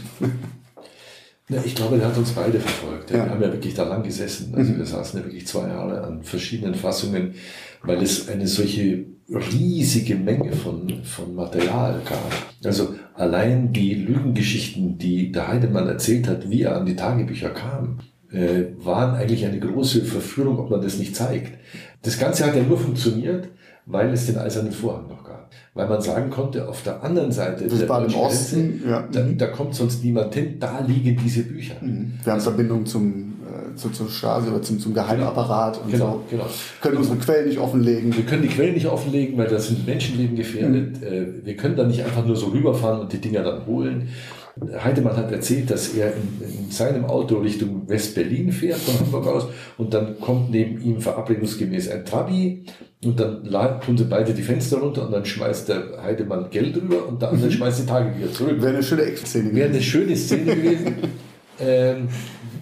[1.50, 3.10] Ja, ich glaube, der hat uns beide verfolgt.
[3.10, 3.18] Ja.
[3.18, 3.24] Mhm.
[3.24, 4.54] Wir haben ja wirklich da lang gesessen.
[4.56, 7.34] Also wir saßen ja wirklich zwei Jahre an verschiedenen Fassungen,
[7.82, 12.32] weil es eine solche riesige Menge von, von Material gab.
[12.64, 18.00] Also allein die Lügengeschichten, die der Heidemann erzählt hat, wie er an die Tagebücher kam,
[18.32, 21.58] äh, waren eigentlich eine große Verführung, ob man das nicht zeigt.
[22.02, 23.50] Das Ganze hat ja nur funktioniert,
[23.86, 25.50] weil es den eisernen Vorhang noch gab.
[25.74, 29.08] Weil man sagen konnte, auf der anderen Seite Das der war im Osten, Grenze, ja.
[29.12, 31.76] da, da kommt sonst niemand hin, da liegen diese Bücher.
[31.82, 33.29] Wir haben Verbindung zum
[33.76, 36.24] zu, zur Stasi oder zum, zum Geheimapparat und Genau, so.
[36.30, 36.46] genau.
[36.82, 38.16] Können unsere Quellen nicht offenlegen.
[38.16, 41.02] Wir können die Quellen nicht offenlegen, weil da sind Menschenleben gefährdet.
[41.04, 44.10] Äh, Wir können da nicht einfach nur so rüberfahren und die Dinger dann holen.
[44.84, 49.48] Heidemann hat erzählt, dass er in, in seinem Auto Richtung West-Berlin fährt, von Hamburg aus,
[49.78, 52.66] und dann kommt neben ihm verabredungsgemäß ein Trabi,
[53.06, 53.46] und dann
[53.80, 57.30] tun sie beide die Fenster runter, und dann schmeißt der Heidemann Geld rüber, und der
[57.30, 58.62] andere schmeißt die Tage wieder zurück.
[58.62, 59.84] Wäre eine schöne Extraszene Wäre eine gewesen.
[59.90, 60.96] schöne Szene gewesen.
[61.62, 62.08] ähm,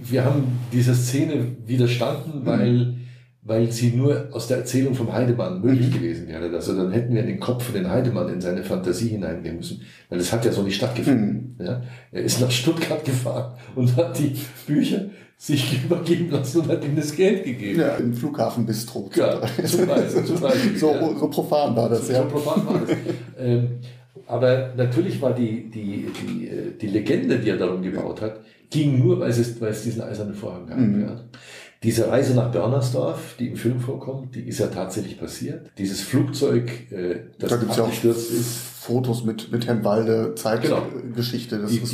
[0.09, 2.95] wir haben dieser Szene widerstanden, weil,
[3.41, 6.49] weil sie nur aus der Erzählung vom Heidemann möglich gewesen wäre.
[6.53, 10.17] Also dann hätten wir den Kopf von den Heidemann in seine Fantasie hineingehen müssen, weil
[10.19, 11.55] das hat ja so nicht stattgefunden.
[11.59, 11.81] Ja?
[12.11, 15.05] Er ist nach Stuttgart gefahren und hat die Bücher
[15.37, 17.79] sich übergeben lassen und hat ihm das Geld gegeben.
[17.79, 19.09] Ja, im Flughafenbistro.
[19.15, 21.15] Ja, zum Beispiel, zum Beispiel, so, ja.
[21.19, 22.21] so profan war das, So ja.
[22.23, 22.97] profan war das.
[23.37, 23.67] ähm,
[24.25, 28.99] aber natürlich war die, die, die, äh, die Legende, die er darum gebaut hat, ging
[28.99, 30.77] nur, weil es, weil es diesen eisernen Vorhang gab.
[30.77, 31.01] Mhm.
[31.01, 31.15] Ja.
[31.83, 35.69] Diese Reise nach Börnersdorf, die im Film vorkommt, die ist ja tatsächlich passiert.
[35.77, 39.83] Dieses Flugzeug, äh, das Da gibt es ja auch abgestürzt ist, Fotos mit, mit Herrn
[39.83, 40.33] Walde, Genau.
[40.35, 41.85] Zeitgeschichte des die, die,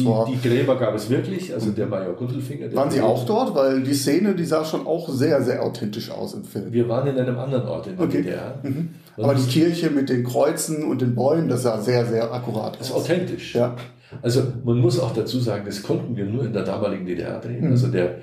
[0.41, 2.73] die Gräber gab es wirklich, also der Major Gundelfinger.
[2.75, 3.55] Waren Sie auch dort?
[3.55, 6.71] Weil die Szene, die sah schon auch sehr, sehr authentisch aus im Film.
[6.71, 8.21] Wir waren in einem anderen Ort in der Okay.
[8.21, 8.59] DDR.
[8.63, 8.89] Mhm.
[9.17, 12.87] Aber die Kirche mit den Kreuzen und den Bäumen, das sah sehr, sehr akkurat Das
[12.87, 13.01] ist aus.
[13.03, 13.55] authentisch.
[13.55, 13.75] Ja.
[14.21, 17.65] Also man muss auch dazu sagen, das konnten wir nur in der damaligen DDR drehen.
[17.65, 17.71] Mhm.
[17.71, 18.19] Also der,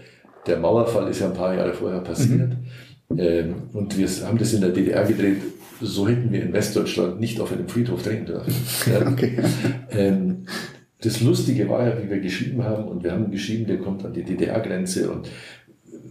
[0.46, 2.50] der Mauerfall ist ja ein paar Jahre vorher passiert.
[3.08, 3.18] Mhm.
[3.18, 5.42] Ähm, und wir haben das in der DDR gedreht.
[5.80, 8.52] So hätten wir in Westdeutschland nicht auf einem Friedhof drehen dürfen.
[9.12, 9.38] Okay.
[9.90, 10.46] Ähm,
[11.02, 14.12] das Lustige war ja, wie wir geschrieben haben, und wir haben geschrieben, der kommt an
[14.12, 15.30] die DDR-Grenze und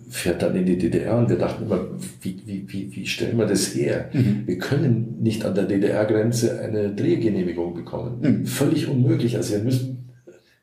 [0.10, 1.88] fährt dann in die DDR und wir dachten immer,
[2.22, 4.10] wie, wie, wie, wie stellen wir das her?
[4.46, 8.46] Wir können nicht an der DDR-Grenze eine Drehgenehmigung bekommen.
[8.46, 9.38] Völlig unmöglich.
[9.38, 10.10] Also wir müssen,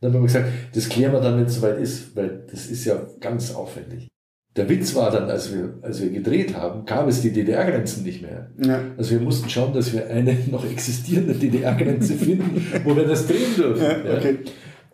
[0.01, 2.85] dann haben wir gesagt, das klären wir dann, wenn es soweit ist, weil das ist
[2.85, 4.09] ja ganz aufwendig.
[4.57, 8.23] Der Witz war dann, als wir, als wir gedreht haben, gab es die DDR-Grenzen nicht
[8.23, 8.51] mehr.
[8.65, 8.81] Ja.
[8.97, 13.55] Also wir mussten schauen, dass wir eine noch existierende DDR-Grenze finden, wo wir das drehen
[13.55, 13.83] dürfen.
[13.83, 14.39] Ja, okay.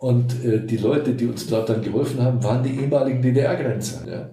[0.02, 4.30] Und äh, die Leute, die uns dort dann geholfen haben, waren die ehemaligen DDR-Grenzer, ja?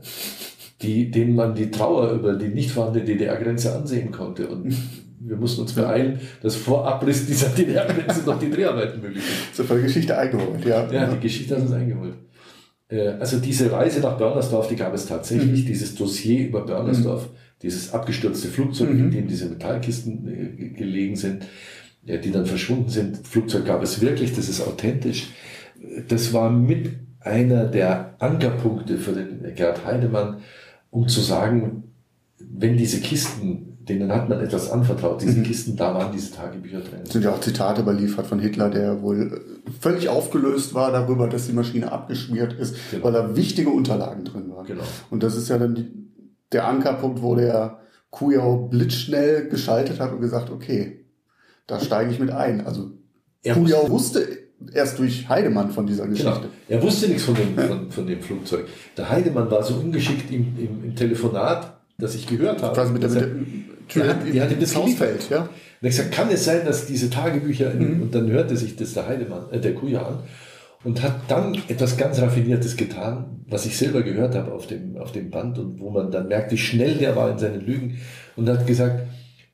[0.81, 4.47] die, denen man die Trauer über die nicht vorhandene DDR-Grenze ansehen konnte.
[4.47, 4.73] Und
[5.19, 9.55] wir mussten uns beeilen, dass vor Abriss dieser DDR-Grenze noch die Dreharbeiten möglich sind.
[9.55, 10.91] So der Geschichte eingeholt, ja.
[10.91, 12.15] Ja, die Geschichte hat uns eingeholt.
[12.89, 17.29] Äh, Also diese Reise nach Börnersdorf, die gab es tatsächlich, dieses Dossier über Börnersdorf,
[17.61, 21.45] dieses abgestürzte Flugzeug, in dem diese Metallkisten äh, ge- gelegen sind,
[22.07, 23.19] äh, die dann verschwunden sind.
[23.27, 25.27] Flugzeug gab es wirklich, das ist authentisch.
[26.07, 30.37] Das war mit einer der Ankerpunkte für den Gerhard Heidemann,
[30.91, 31.83] um zu sagen,
[32.39, 37.01] wenn diese Kisten, denen hat man etwas anvertraut, diese Kisten, da waren diese Tagebücher drin.
[37.03, 39.41] Es sind ja auch Zitate überliefert von Hitler, der wohl
[39.79, 43.03] völlig aufgelöst war darüber, dass die Maschine abgeschmiert ist, Genau.
[43.05, 44.65] weil da wichtige Unterlagen drin waren.
[44.65, 44.83] Genau.
[45.09, 45.91] Und das ist ja dann die,
[46.51, 47.79] der Ankerpunkt, wo der
[48.11, 51.05] Kujau blitzschnell geschaltet hat und gesagt, okay,
[51.67, 52.65] da steige ich mit ein.
[52.65, 52.91] Also
[53.43, 54.25] Er Kujau wusste
[54.73, 56.31] erst durch Heidemann von dieser Geschichte.
[56.31, 56.47] Genau.
[56.67, 58.65] Er wusste nichts von dem, von, von dem Flugzeug.
[58.97, 62.73] Der Heidemann war so ungeschickt im, im, im Telefonat, dass ich gehört habe.
[62.75, 65.41] Quasi mit der, mit er- der Tür hat, die hat ihm das Haus fällt, ja.
[65.41, 65.47] Und
[65.87, 68.93] er hat gesagt, kann es sein, dass diese Tagebücher, in, und dann hörte sich das
[68.93, 70.19] der Heidemann, äh, der Kuja an
[70.83, 75.11] und hat dann etwas ganz Raffiniertes getan, was ich selber gehört habe auf dem, auf
[75.11, 77.97] dem Band und wo man dann merkt, wie schnell der war in seinen Lügen
[78.35, 79.01] und hat gesagt,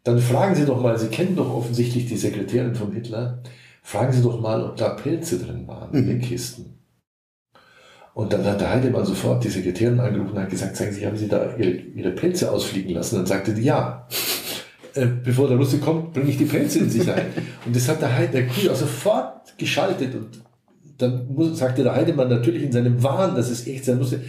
[0.04, 3.42] dann fragen Sie doch mal, Sie kennen doch offensichtlich die Sekretärin von Hitler,
[3.86, 6.80] fragen Sie doch mal, ob da Pelze drin waren in den Kisten.
[8.16, 11.18] Und dann hat der Heidemann sofort die Sekretärin angerufen und hat gesagt, sagen Sie, haben
[11.18, 13.18] Sie da Ihre, Ihre Pelze ausfliegen lassen?
[13.18, 14.08] Dann sagte die, ja.
[14.96, 17.28] Äh, bevor der Russe kommt, bringe ich die Pelze in Sicherheit.
[17.66, 20.16] Und das hat der, Heid, der Kuh sofort geschaltet.
[20.16, 20.42] Und
[20.98, 24.22] dann muss, sagte der Heidemann natürlich in seinem Wahn, dass es echt sein musste,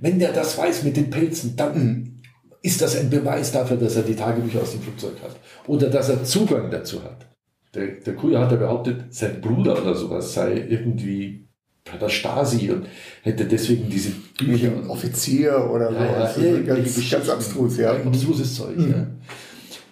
[0.00, 2.20] wenn der das weiß mit den Pelzen, dann
[2.62, 5.36] ist das ein Beweis dafür, dass er die Tagebücher aus dem Flugzeug hat.
[5.68, 7.33] Oder dass er Zugang dazu hat.
[7.74, 11.48] Der, der Kuja hat ja behauptet, sein Bruder oder sowas sei irgendwie
[11.90, 12.86] bei der Stasi und
[13.22, 14.68] hätte deswegen diese Bücher.
[14.68, 15.96] Ein Offizier oder so.
[15.96, 17.92] Ja, ja, das ist irgendwelche ganz, ganz abstrus, ja.
[17.92, 18.08] Mhm.
[18.08, 19.06] Abstruses Zeug, ja.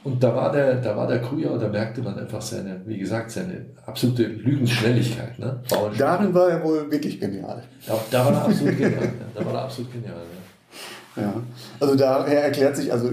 [0.05, 3.31] Und da war der, da war der Kuja, da merkte man einfach seine, wie gesagt,
[3.31, 5.63] seine absolute Lügenschnelligkeit, ne?
[5.97, 7.63] Darin war er wohl wirklich genial.
[7.87, 9.11] da, da war er absolut genial, ja.
[9.35, 10.17] Da war er absolut genial,
[11.17, 11.23] ja.
[11.23, 11.35] Ja.
[11.79, 13.11] Also daher erklärt sich, also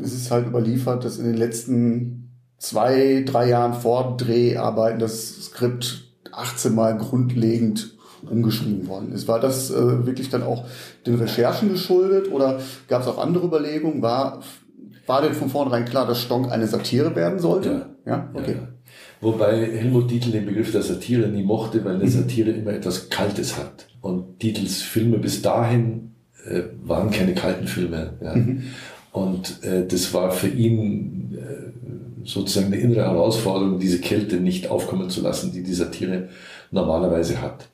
[0.00, 2.27] es ist halt überliefert, dass in den letzten
[2.58, 7.96] zwei, drei Jahren vor Dreharbeiten das Skript 18 Mal grundlegend
[8.28, 9.28] umgeschrieben worden ist.
[9.28, 10.64] War das äh, wirklich dann auch
[11.06, 14.02] den Recherchen geschuldet oder gab es auch andere Überlegungen?
[14.02, 14.40] War,
[15.06, 17.86] war denn von vornherein klar, dass Stonk eine Satire werden sollte?
[18.04, 18.52] Ja, okay.
[18.52, 18.68] Ja, ja.
[19.20, 23.56] Wobei Helmut Dietl den Begriff der Satire nie mochte, weil eine Satire immer etwas Kaltes
[23.56, 23.88] hat.
[24.00, 26.14] Und Dietls Filme bis dahin
[26.46, 28.14] äh, waren keine kalten Filme.
[28.22, 28.34] Ja.
[28.34, 28.62] Mhm.
[29.12, 31.67] Und äh, das war für ihn äh,
[32.24, 36.28] sozusagen eine innere Herausforderung, diese Kälte nicht aufkommen zu lassen, die die Satire
[36.70, 37.68] normalerweise hat.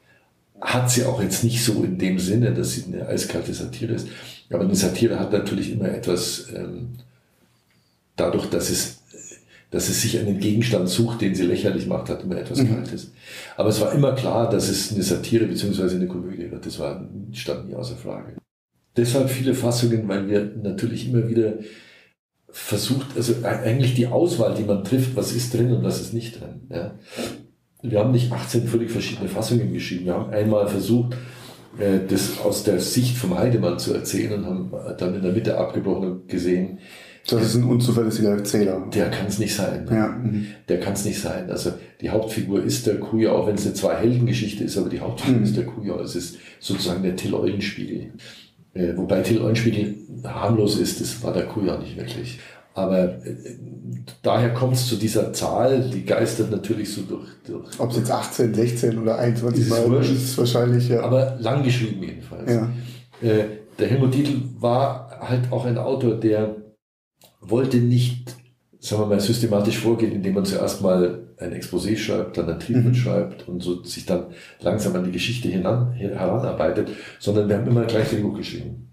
[0.61, 4.09] Hat sie auch jetzt nicht so in dem Sinne, dass sie eine eiskalte Satire ist.
[4.51, 6.91] Aber eine Satire hat natürlich immer etwas, ähm,
[8.17, 9.03] dadurch, dass es,
[9.71, 12.69] dass es sich einen Gegenstand sucht, den sie lächerlich macht, hat immer etwas mhm.
[12.69, 13.11] Kaltes.
[13.57, 15.97] Aber es war immer klar, dass es eine Satire bzw.
[15.97, 16.65] eine Komödie wird.
[16.65, 18.35] Das war, stand nie außer Frage.
[18.97, 21.55] Deshalb viele Fassungen, weil wir natürlich immer wieder
[22.55, 26.40] versucht, also eigentlich die Auswahl, die man trifft, was ist drin und was ist nicht
[26.40, 26.61] drin.
[26.71, 26.95] Ja.
[27.83, 30.07] Wir haben nicht 18 völlig verschiedene Fassungen geschrieben.
[30.07, 31.14] Wir haben einmal versucht,
[31.79, 35.59] äh, das aus der Sicht vom Heidemann zu erzählen und haben dann in der Mitte
[35.59, 36.79] abgebrochen und gesehen,
[37.27, 38.87] das ist ein unzuverlässiger Erzähler.
[38.95, 39.88] Der kann es nicht sein.
[39.90, 40.09] Ja.
[40.09, 40.47] Mhm.
[40.69, 41.51] Der kann es nicht sein.
[41.51, 45.38] Also die Hauptfigur ist der Kuja, auch wenn es eine Zwei-Helden-Geschichte ist, aber die Hauptfigur
[45.38, 45.45] mhm.
[45.45, 45.99] ist der Kuja.
[46.01, 48.12] Es ist sozusagen der Till-Eulenspiegel.
[48.75, 52.41] Äh, wobei Till Eulenspiegel harmlos ist, das war der Kuh ja nicht wirklich.
[52.75, 53.37] Aber äh,
[54.23, 57.29] daher kommt es zu dieser Zahl, die geistert natürlich so durch.
[57.47, 61.03] durch Ob es jetzt 18, 16 oder 21 Mal ist, ist wahrscheinlich ja.
[61.03, 62.51] Aber lang geschrieben jedenfalls.
[62.51, 62.69] Ja.
[63.23, 63.45] Äh,
[63.79, 66.57] der Helmut Dietl war halt auch ein Autor, der
[67.41, 68.35] wollte nicht,
[68.81, 72.88] sagen wir mal, systematisch vorgehen, indem man zuerst mal ein Exposé schreibt, dann ein Treatment
[72.88, 72.94] mhm.
[72.94, 74.27] schreibt und so sich dann
[74.61, 78.88] langsam an die Geschichte hinan, heranarbeitet, sondern wir haben immer gleich den Buch geschrieben.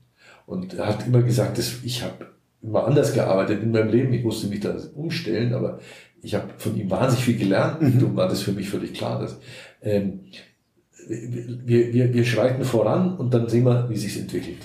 [0.45, 2.27] Und er hat immer gesagt, dass ich habe
[2.61, 4.13] immer anders gearbeitet in meinem Leben.
[4.13, 5.79] Ich musste mich da umstellen, aber
[6.21, 7.81] ich habe von ihm wahnsinnig viel gelernt.
[7.81, 8.03] Mhm.
[8.03, 9.39] Und war das für mich völlig klar, dass
[9.81, 10.21] ähm,
[11.07, 14.59] wir, wir, wir schreiten voran und dann sehen wir, wie sich entwickelt.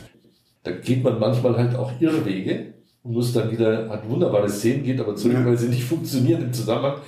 [0.63, 5.01] Da geht man manchmal halt auch Irrwege und muss dann wieder, hat wunderbare Szenen, geht
[5.01, 5.47] aber zurück, ja.
[5.47, 7.01] weil sie nicht funktionieren im Zusammenhang.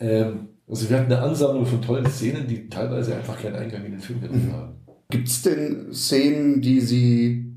[0.00, 3.92] Ähm, also wir hatten eine Ansammlung von tollen Szenen, die teilweise einfach keinen Eingang in
[3.92, 4.52] den Film mhm.
[4.52, 4.74] haben.
[5.10, 7.54] Gibt es denn Szenen, die Sie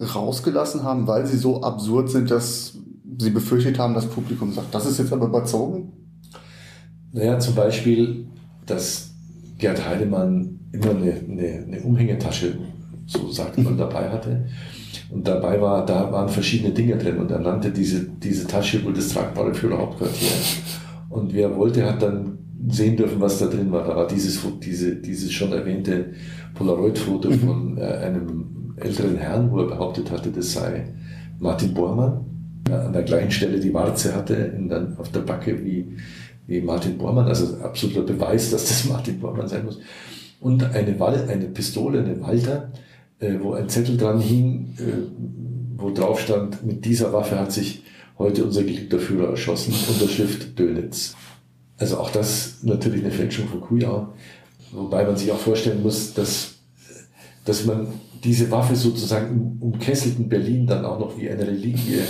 [0.00, 2.78] rausgelassen haben, weil sie so absurd sind, dass
[3.20, 5.92] Sie befürchtet haben, das Publikum sagt, das ist jetzt aber überzogen?
[7.12, 8.26] Naja, zum Beispiel,
[8.66, 9.10] dass
[9.58, 12.58] Gerd Heidemann immer eine, eine, eine Umhängetasche,
[13.06, 14.46] so sagt man, dabei hatte.
[15.10, 18.92] Und dabei war, da waren verschiedene Dinge drin und er nannte diese, diese Tasche wohl
[18.92, 20.28] das tragbare Führerhauptquartier.
[21.08, 23.86] Und wer wollte, hat dann sehen dürfen, was da drin war.
[23.86, 26.12] Da war dieses, diese, dieses schon erwähnte
[26.54, 27.40] Polaroid-Foto mhm.
[27.40, 30.92] von äh, einem älteren Herrn, wo er behauptet hatte, das sei
[31.38, 32.24] Martin Bormann.
[32.68, 35.96] Ja, an der gleichen Stelle die Warze hatte, dann auf der Backe wie,
[36.46, 37.26] wie Martin Bormann.
[37.26, 39.80] Also absoluter Beweis, dass das Martin Bormann sein muss.
[40.40, 42.70] Und eine, Wal eine Pistole, eine Walter,
[43.20, 44.82] äh, wo ein Zettel dran hing, äh,
[45.76, 47.82] wo drauf stand, mit dieser Waffe hat sich
[48.18, 51.14] heute unser geliebter Führer erschossen, Unterschrift Dönitz.
[51.78, 54.14] Also auch das natürlich eine Fälschung von Kujau.
[54.72, 56.56] Wobei man sich auch vorstellen muss, dass,
[57.44, 57.86] dass man
[58.24, 62.00] diese Waffe sozusagen im umkesselten Berlin dann auch noch wie eine Reliquie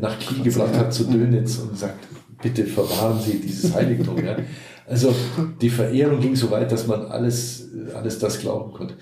[0.00, 2.06] nach Kiel gebracht hat zu Dönitz und sagt,
[2.42, 4.22] bitte verwahren Sie dieses Heiligtum.
[4.24, 4.36] Ja.
[4.86, 5.14] Also
[5.60, 8.94] die Verehrung ging so weit, dass man alles, alles das glauben konnte.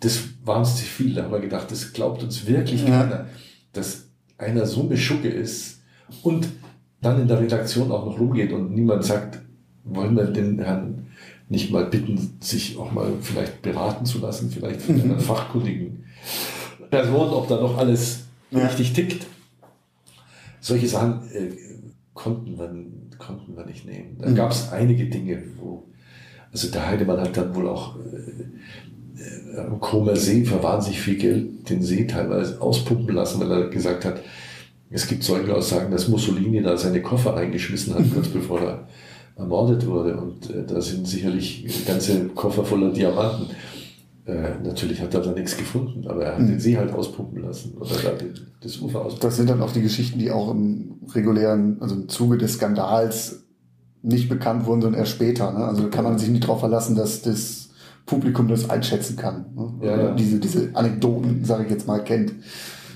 [0.00, 1.14] Das war uns zu viel.
[1.14, 3.02] Da haben wir gedacht, das glaubt uns wirklich ja.
[3.02, 3.26] keiner,
[3.72, 4.03] dass
[4.44, 5.80] einer so eine Schucke ist
[6.22, 6.48] und
[7.00, 9.40] dann in der Redaktion auch noch rumgeht und niemand sagt,
[9.84, 11.06] wollen wir den Herrn
[11.48, 16.04] nicht mal bitten, sich auch mal vielleicht beraten zu lassen, vielleicht von einer fachkundigen
[16.90, 18.60] Person, ob da noch alles ja.
[18.60, 19.26] richtig tickt.
[20.60, 21.50] Solche Sachen äh,
[22.14, 22.74] konnten, wir,
[23.18, 24.16] konnten wir nicht nehmen.
[24.18, 24.34] Da mhm.
[24.34, 25.84] gab es einige Dinge, wo,
[26.50, 28.83] also der Heidemann hat dann wohl auch äh,
[29.56, 34.04] am Kromer See für wahnsinnig viel Geld den See teilweise auspumpen lassen, weil er gesagt
[34.04, 34.20] hat,
[34.90, 38.88] es gibt Zeugenaussagen, dass Mussolini da seine Koffer eingeschmissen hat, kurz bevor er
[39.36, 40.16] ermordet wurde.
[40.16, 43.46] Und äh, da sind sicherlich ganze Koffer voller Diamanten.
[44.26, 46.48] Äh, natürlich hat er da nichts gefunden, aber er hat mhm.
[46.48, 48.12] den See halt auspumpen lassen oder da
[48.60, 49.20] das Ufer auspumpen.
[49.20, 53.44] Das sind dann auch die Geschichten, die auch im regulären, also im Zuge des Skandals
[54.02, 55.52] nicht bekannt wurden, sondern erst später.
[55.52, 55.64] Ne?
[55.64, 57.63] Also kann man sich nicht darauf verlassen, dass das
[58.06, 59.46] Publikum das einschätzen kann.
[59.54, 59.86] Ne?
[59.86, 60.14] Ja, ja.
[60.14, 62.32] Diese, diese Anekdoten, sage ich jetzt mal, kennt.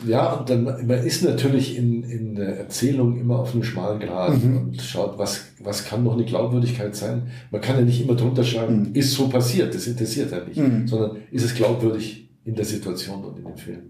[0.07, 4.43] Ja, und dann, man ist natürlich in, in der Erzählung immer auf einem schmalen Grad
[4.43, 4.57] mhm.
[4.57, 7.29] und schaut, was, was kann noch eine Glaubwürdigkeit sein.
[7.51, 8.95] Man kann ja nicht immer drunter schreiben, mhm.
[8.95, 10.87] ist so passiert, das interessiert ja nicht, mhm.
[10.87, 13.83] sondern ist es glaubwürdig in der Situation und in dem Film.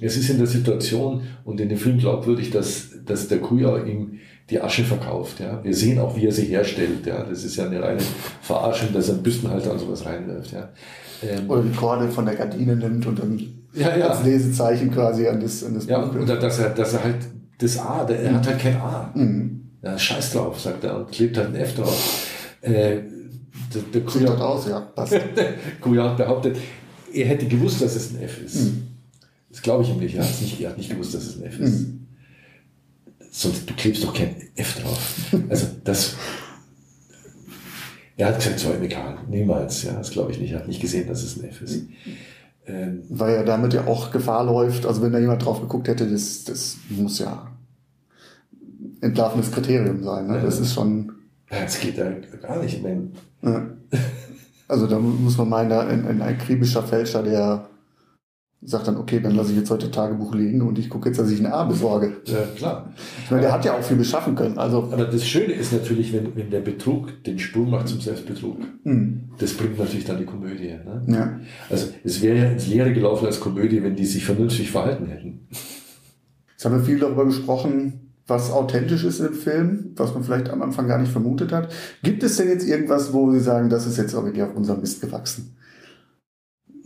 [0.00, 4.18] Es ist in der Situation und in dem Film glaubwürdig, dass, dass der Kuja ihm
[4.50, 5.40] die Asche verkauft.
[5.40, 5.62] Ja.
[5.62, 7.06] Wir sehen auch, wie er sie herstellt.
[7.06, 7.24] Ja.
[7.24, 8.00] Das ist ja eine reine
[8.40, 10.52] Verarschung, dass er einen Büstenhalter und sowas reinwirft.
[10.52, 10.68] Ja.
[11.22, 13.40] Ähm, Oder die Korde von der Gardine nimmt und dann
[13.74, 14.08] ja, ja.
[14.08, 16.20] als Lesezeichen quasi an das, an das ja, Buch.
[16.20, 17.16] Oder dass er, dass er halt
[17.58, 19.10] das A, der, er hat halt kein A.
[19.14, 19.62] Mhm.
[19.82, 22.26] Ja, scheiß drauf, sagt er, und klebt halt ein F drauf.
[22.60, 22.98] Äh,
[23.74, 24.92] der, der Sieht aus, ja.
[25.80, 26.56] Kujat behauptet,
[27.12, 28.72] er hätte gewusst, dass es ein F ist.
[29.50, 30.16] Das glaube ich ihm nicht.
[30.16, 30.60] Er hat, nicht.
[30.60, 31.86] er hat nicht gewusst, dass es ein F ist.
[33.38, 35.14] Sonst, du klebst doch kein F drauf.
[35.50, 36.16] Also das.
[38.16, 39.82] Er hat gesagt, so egal, niemals.
[39.82, 40.52] Ja, das glaube ich nicht.
[40.52, 41.82] Er hat nicht gesehen, dass es ein F ist.
[42.66, 44.86] Ähm, Weil er damit ja auch Gefahr läuft.
[44.86, 47.50] Also wenn da jemand drauf geguckt hätte, das, das muss ja
[49.02, 50.28] entlarvendes Kriterium sein.
[50.28, 50.40] Ne?
[50.42, 51.12] Das ist schon.
[51.50, 52.10] das geht ja
[52.40, 52.82] gar nicht.
[53.42, 53.66] Ja.
[54.66, 57.68] Also da muss man meinen, da ein, ein akribischer Fälscher, der
[58.62, 61.30] sagt dann, okay, dann lasse ich jetzt heute Tagebuch liegen und ich gucke jetzt, dass
[61.30, 62.16] ich ein A besorge.
[62.24, 62.92] ja, klar.
[63.24, 64.58] Ich meine, der hat ja auch viel beschaffen können.
[64.58, 68.58] Also Aber das Schöne ist natürlich, wenn, wenn der Betrug den Sprung macht zum Selbstbetrug.
[69.38, 70.68] Das bringt natürlich dann die Komödie.
[70.68, 71.02] Ne?
[71.06, 71.40] Ja.
[71.70, 75.46] Also es wäre ja ins Leere gelaufen als Komödie, wenn die sich vernünftig verhalten hätten.
[76.52, 80.62] Jetzt haben wir viel darüber gesprochen, was authentisch ist im Film, was man vielleicht am
[80.62, 81.72] Anfang gar nicht vermutet hat.
[82.02, 84.80] Gibt es denn jetzt irgendwas, wo Sie sagen, das ist jetzt auch wirklich auf unserem
[84.80, 85.56] Mist gewachsen?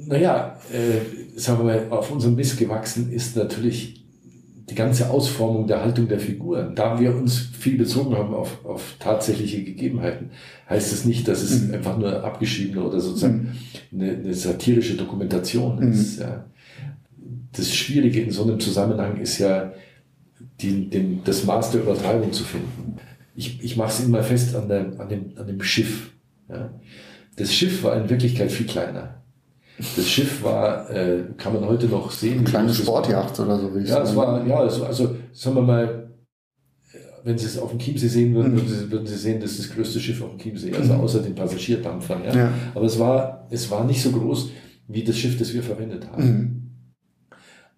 [0.07, 1.01] Naja, äh,
[1.37, 4.01] sagen wir mal, auf unserem Mist gewachsen ist natürlich
[4.71, 6.75] die ganze Ausformung der Haltung der Figuren.
[6.77, 10.31] Da wir uns viel bezogen haben auf, auf tatsächliche Gegebenheiten,
[10.69, 13.57] heißt es nicht, dass es einfach nur abgeschriebene oder sozusagen
[13.93, 16.21] eine, eine satirische Dokumentation ist.
[16.21, 16.47] Ja.
[17.53, 19.73] Das Schwierige in so einem Zusammenhang ist ja,
[20.61, 22.97] die, den, das Maß der Übertreibung zu finden.
[23.35, 26.13] Ich, ich mache es immer fest an, der, an, dem, an dem Schiff.
[26.49, 26.71] Ja.
[27.37, 29.20] Das Schiff war in Wirklichkeit viel kleiner.
[29.97, 32.45] Das Schiff war, äh, kann man heute noch sehen.
[32.45, 36.11] Kleine Sportjacht oder so, wie ich Ja, es war, ja, also, also sagen wir mal,
[36.93, 39.53] äh, wenn Sie es auf dem Chiemsee sehen würden, würden, Sie, würden Sie sehen, das
[39.53, 42.25] ist das größte Schiff auf dem Chiemsee, also außer den Passagierdampfern.
[42.25, 42.35] Ja.
[42.35, 42.53] Ja.
[42.75, 44.51] Aber es war, es war nicht so groß
[44.89, 46.25] wie das Schiff, das wir verwendet haben.
[46.25, 46.57] Mhm.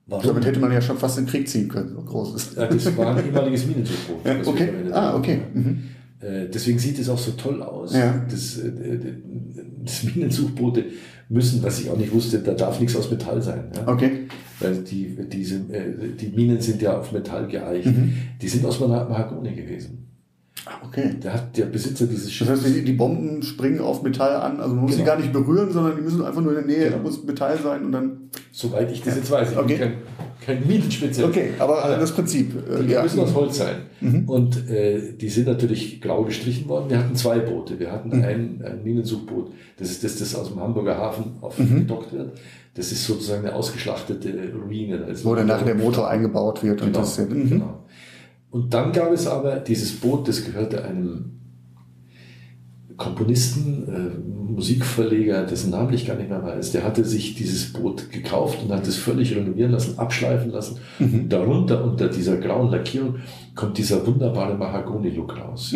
[0.06, 0.26] Warum?
[0.26, 2.56] Damit hätte man ja schon fast in den Krieg ziehen können, so groß ist.
[2.56, 4.26] Ja, das war ein ehemaliges Minensuchboot.
[4.26, 4.68] Ja, okay.
[4.92, 5.42] Ah, okay.
[5.54, 5.84] Mhm.
[6.20, 7.94] Äh, Deswegen sieht es auch so toll aus.
[7.94, 8.24] Ja.
[8.30, 8.70] Das, äh,
[9.84, 10.84] das Minensuchboote
[11.32, 13.64] müssen, was ich auch nicht wusste, da darf nichts aus Metall sein.
[13.74, 13.88] Ja?
[13.92, 14.28] Okay.
[14.60, 17.86] Weil die, diese, äh, die Minen sind ja auf Metall geeicht.
[17.86, 18.12] Mhm.
[18.40, 19.98] Die sind aus Mah- Mahagoni gewesen.
[20.66, 21.16] Ah, Okay.
[21.20, 22.62] Da hat der Besitzer dieses Das Schiffes.
[22.64, 25.02] heißt, die, die Bomben springen auf Metall an, also man muss Genau.
[25.04, 26.98] sie gar nicht berühren, sondern die müssen einfach nur in der Nähe, Genau.
[26.98, 28.10] da muss Metall sein und dann.
[28.52, 29.92] soweit ich das jetzt weiß, ich Okay.
[30.46, 31.36] Kein, Minenspezialist.
[31.36, 32.52] Okay, aber das Prinzip.
[32.68, 33.02] äh, Die ja.
[33.02, 33.76] müssen aus Holz sein.
[34.26, 36.90] Und äh, die sind natürlich grau gestrichen worden.
[36.90, 37.78] Wir hatten zwei Boote.
[37.78, 39.52] Wir hatten ein, ein Minensuchboot.
[39.78, 42.32] Das ist das, das aus dem Hamburger Hafen aufgedockt wird.
[42.74, 45.04] Das ist sozusagen eine ausgeschlachtete Ruine.
[45.04, 47.18] Also Wo dann nachher der Motor eingebaut wird und Genau, das.
[47.18, 47.48] Mhm.
[47.50, 47.84] genau.
[48.50, 51.41] Und dann gab es aber dieses Boot, das gehörte einem
[53.02, 58.10] Komponisten, äh, Musikverleger, dessen Namen ich gar nicht mehr weiß, der hatte sich dieses Boot
[58.10, 60.78] gekauft und hat es völlig renovieren lassen, abschleifen lassen.
[61.00, 63.16] Und darunter, unter dieser grauen Lackierung,
[63.54, 65.74] kommt dieser wunderbare Mahagoni-Look raus.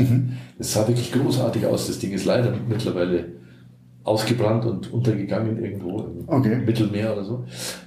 [0.58, 1.86] Es sah wirklich großartig aus.
[1.86, 3.24] Das Ding ist leider mittlerweile
[4.06, 6.56] ausgebrannt und untergegangen irgendwo im Okay.
[6.64, 7.44] Mittelmeer oder so.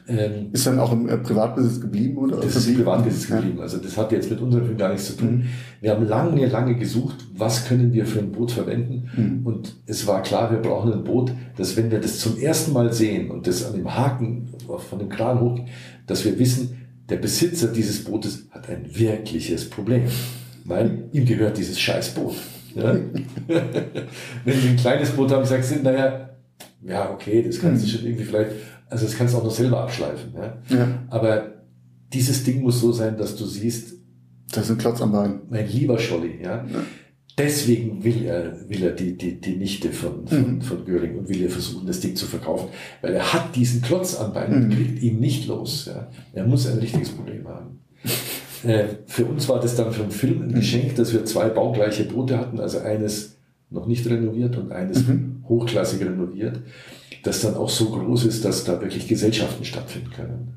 [0.08, 2.36] Ähm, Ist dann auch im äh, Privatbesitz geblieben oder?
[2.38, 2.84] das ist verblieben?
[2.84, 3.36] Privatbesitz Ja.
[3.38, 3.60] geblieben.
[3.62, 5.38] Also das hat jetzt mit unserem Film gar nichts zu tun.
[5.38, 5.44] Mhm.
[5.82, 9.10] Wir haben lange, lange gesucht, was können wir für ein Boot verwenden.
[9.16, 9.46] Mhm.
[9.46, 12.92] Und es war klar, wir brauchen ein Boot, das, wenn wir das zum ersten Mal
[12.92, 14.50] sehen und das an dem Haken
[14.90, 15.60] von dem Kran hoch,
[16.06, 16.76] dass wir wissen,
[17.10, 20.04] der Besitzer dieses Bootes hat ein wirkliches Problem.
[20.66, 22.36] Weil ihm gehört dieses scheiß Boot.
[22.80, 22.96] Ja?
[24.46, 26.30] wenn Sie ein kleines Boot haben, sagst du, naja,
[26.84, 28.52] ja, okay, das kannst du schon irgendwie vielleicht,
[28.90, 30.34] also das kannst du auch noch selber abschleifen.
[30.36, 30.58] Ja?
[30.70, 30.88] Ja.
[31.10, 31.54] Aber
[32.14, 33.94] dieses Ding muss so sein, dass du siehst,
[34.52, 35.42] Das ist ein Klotz am Bein.
[35.50, 36.66] mein lieber Scholli, ja,
[37.38, 41.44] deswegen will er, will er die, die, die Nichte von, von, von Göring und will
[41.44, 42.70] er versuchen, das Ding zu verkaufen,
[43.02, 45.86] weil er hat diesen Klotz am Bein und kriegt ihn nicht los.
[45.86, 46.10] Ja.
[46.34, 47.80] Er muss ein richtiges Problem haben.
[48.64, 52.04] Äh, für uns war das dann für den Film ein Geschenk, dass wir zwei baugleiche
[52.04, 53.36] Boote hatten, also eines
[53.70, 55.04] noch nicht renoviert und eines
[55.48, 56.60] hochklassig renoviert,
[57.24, 60.54] das dann auch so groß ist, dass da wirklich Gesellschaften stattfinden können.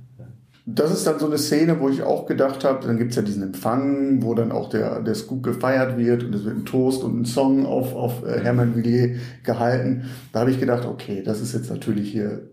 [0.65, 3.43] Das ist dann so eine Szene, wo ich auch gedacht habe, dann gibt's ja diesen
[3.43, 7.21] Empfang, wo dann auch der, der Scoop gefeiert wird und es wird ein Toast und
[7.21, 10.05] ein Song auf, auf äh, Hermann Villiers gehalten.
[10.33, 12.52] Da habe ich gedacht, okay, das ist jetzt natürlich hier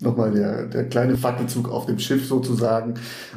[0.00, 2.94] nochmal der, der kleine Fackelzug auf dem Schiff sozusagen.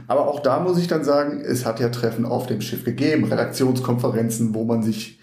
[0.07, 3.26] Aber auch da muss ich dann sagen, es hat ja Treffen auf dem Schiff gegeben,
[3.26, 5.20] Redaktionskonferenzen, wo man sich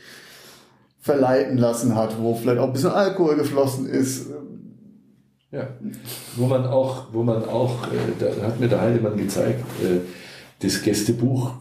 [1.00, 4.26] verleiten lassen hat, wo vielleicht auch ein bisschen Alkohol geflossen ist.
[5.50, 5.68] Ja,
[6.36, 10.00] wo man auch, wo man auch, äh, da hat mir der Heidemann gezeigt, äh,
[10.60, 11.52] das Gästebuch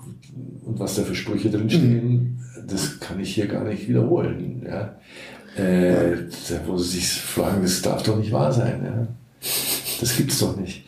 [0.65, 4.65] und was da für Sprüche drinstehen, das kann ich hier gar nicht wiederholen.
[4.65, 4.95] Ja.
[5.55, 6.17] Äh,
[6.49, 8.81] da, wo sie sich fragen, das darf doch nicht wahr sein.
[8.83, 9.07] Ja.
[9.99, 10.83] Das gibt's doch nicht.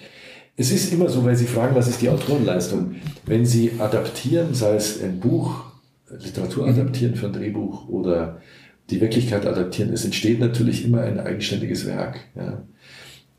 [0.56, 2.96] Es ist immer so, weil Sie fragen, was ist die Autorenleistung?
[3.26, 5.64] Wenn Sie adaptieren, sei es ein Buch,
[6.10, 8.42] Literatur adaptieren für ein Drehbuch oder
[8.90, 12.20] die Wirklichkeit adaptieren, es entsteht natürlich immer ein eigenständiges Werk.
[12.36, 12.64] Ja.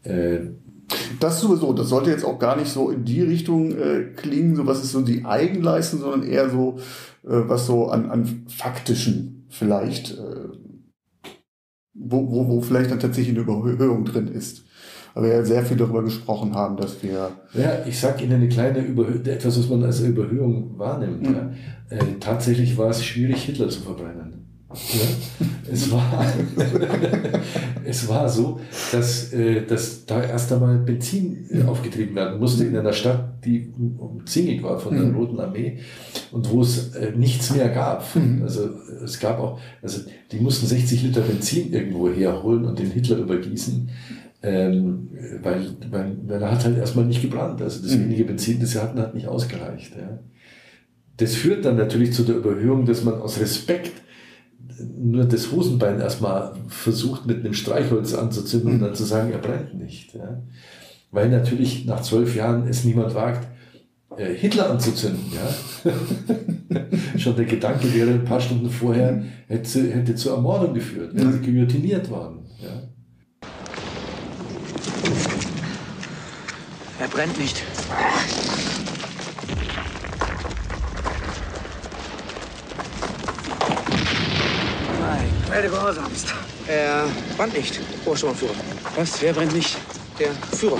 [0.04, 0.50] Äh,
[1.20, 4.66] das sowieso, das sollte jetzt auch gar nicht so in die Richtung äh, klingen, so
[4.66, 6.78] was ist so die Eigenleistung, sondern eher so,
[7.24, 10.48] äh, was so an, an faktischen vielleicht, äh,
[11.94, 14.64] wo, wo, wo vielleicht dann tatsächlich eine Überhöhung drin ist.
[15.14, 17.30] Aber wir ja sehr viel darüber gesprochen haben, dass wir.
[17.54, 21.22] Ja, ich sag Ihnen eine kleine Überhöhung, etwas, was man als Überhöhung wahrnimmt.
[21.22, 21.34] Mhm.
[21.34, 21.96] Ja.
[21.96, 24.40] Äh, tatsächlich war es schwierig, Hitler zu verbrennen.
[24.72, 26.24] Ja, es, war,
[27.84, 28.60] es war so,
[28.92, 33.72] dass, äh, dass da erst einmal Benzin äh, aufgetrieben werden musste in einer Stadt, die
[33.98, 35.16] umzingelt war von der mhm.
[35.16, 35.78] Roten Armee
[36.30, 38.14] und wo es äh, nichts mehr gab.
[38.14, 38.42] Mhm.
[38.44, 38.70] Also
[39.04, 43.90] es gab auch, also die mussten 60 Liter Benzin irgendwo herholen und den Hitler übergießen.
[44.42, 45.10] Ähm,
[45.42, 47.60] weil, weil, weil er hat halt erstmal nicht gebrannt.
[47.60, 48.04] Also das mhm.
[48.04, 49.94] wenige Benzin, das sie hatten, hat nicht ausgereicht.
[49.96, 50.18] Ja.
[51.18, 53.92] Das führt dann natürlich zu der Überhöhung, dass man aus Respekt
[54.98, 58.76] nur das Hosenbein erstmal versucht mit einem Streichholz anzuzünden mhm.
[58.76, 60.14] und dann zu sagen, er brennt nicht.
[60.14, 60.42] Ja?
[61.10, 63.46] Weil natürlich nach zwölf Jahren es niemand wagt,
[64.16, 65.24] äh, Hitler anzuzünden.
[65.32, 65.92] Ja?
[67.18, 72.08] Schon der Gedanke wäre ein paar Stunden vorher, hätte, hätte zur Ermordung geführt, wäre guillotiniert
[72.10, 72.46] worden.
[72.62, 72.89] Ja?
[77.00, 77.62] Er brennt nicht.
[85.62, 86.34] Du gehorsamst.
[86.66, 88.54] Er brennt nicht, Oberschirmführer.
[88.96, 89.20] Was?
[89.20, 89.76] Wer brennt nicht?
[90.18, 90.78] Der Führer.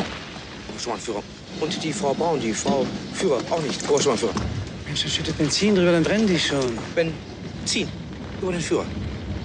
[0.71, 1.23] Oberschirmführer.
[1.61, 3.89] Und die Frau Braun, die Frau Führer, auch nicht.
[3.89, 4.33] Oberschirmführer.
[4.87, 6.79] Mensch, da schüttet Benzin drüber, dann brennen die schon.
[6.95, 7.89] Benzin.
[8.41, 8.85] Über den Führer.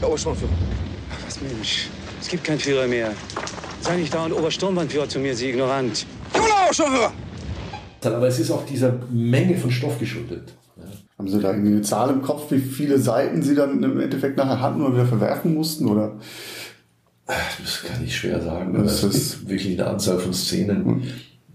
[0.02, 0.52] Der Obersturmführer.
[1.12, 1.88] Ach, was Mensch.
[2.22, 3.14] Es gibt keinen Führer mehr.
[3.82, 6.06] Sei nicht dauernd Obersturmbannführer zu mir, Sie ignorant.
[6.72, 7.12] Jola, Obersturmführer!
[8.06, 10.54] Aber es ist auch dieser Menge von Stoff geschuldet.
[11.18, 14.38] Haben Sie da irgendwie eine Zahl im Kopf, wie viele Seiten Sie dann im Endeffekt
[14.38, 15.88] nachher hatten oder wieder verwerfen mussten?
[15.88, 16.20] Oder?
[17.26, 18.74] Das kann ich schwer sagen.
[18.84, 21.04] Das ist wirklich eine Anzahl von Szenen, mhm.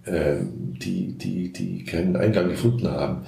[0.04, 0.36] äh,
[0.82, 3.22] die, die, die keinen Eingang gefunden haben.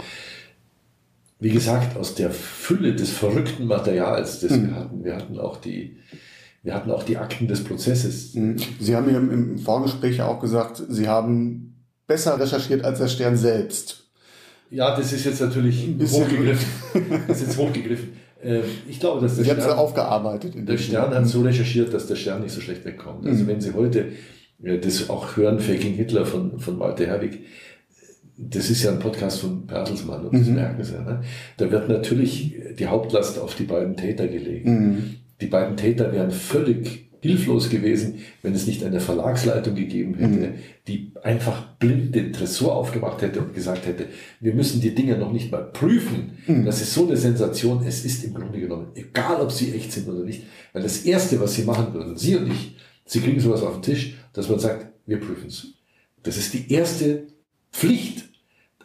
[1.39, 4.69] Wie gesagt, aus der Fülle des verrückten Materials, das mhm.
[4.69, 5.99] wir hatten, wir hatten auch die,
[6.63, 8.35] wir hatten auch die Akten des Prozesses.
[8.35, 8.57] Mhm.
[8.81, 11.72] Sie haben mir im Vorgespräch auch gesagt, Sie haben
[12.13, 14.05] besser recherchiert als der Stern selbst.
[14.71, 16.69] Ja, das ist jetzt natürlich hochgegriffen.
[17.27, 18.11] das ist jetzt hochgegriffen.
[18.43, 20.55] Ähm, ich glaube, dass der Sie Stern, aufgearbeitet.
[20.57, 23.27] der Stern hat so recherchiert, dass der Stern nicht so schlecht wegkommt.
[23.27, 23.49] Also mhm.
[23.49, 24.09] wenn Sie heute
[24.63, 27.41] äh, das auch hören, Faking Hitler von, von Walter Herwig,
[28.37, 30.55] das ist ja ein Podcast von Bertelsmann und das mhm.
[30.55, 30.95] merken Sie.
[30.95, 31.23] Ne?
[31.57, 34.67] Da wird natürlich die Hauptlast auf die beiden Täter gelegt.
[34.67, 35.17] Mhm.
[35.41, 40.55] Die beiden Täter wären völlig hilflos gewesen, wenn es nicht eine Verlagsleitung gegeben hätte, mhm.
[40.89, 44.07] die einfach blind den Tresor aufgemacht hätte und gesagt hätte,
[44.41, 46.33] wir müssen die Dinge noch nicht mal prüfen.
[46.47, 46.65] Mhm.
[46.65, 47.85] Das ist so eine Sensation.
[47.87, 50.43] Es ist im Grunde genommen egal, ob sie echt sind oder nicht.
[50.73, 53.83] Weil das Erste, was sie machen würden, Sie und ich, Sie kriegen sowas auf den
[53.83, 55.69] Tisch, dass man sagt, wir prüfen es.
[56.25, 57.29] Das ist die erste
[57.73, 58.25] Pflicht.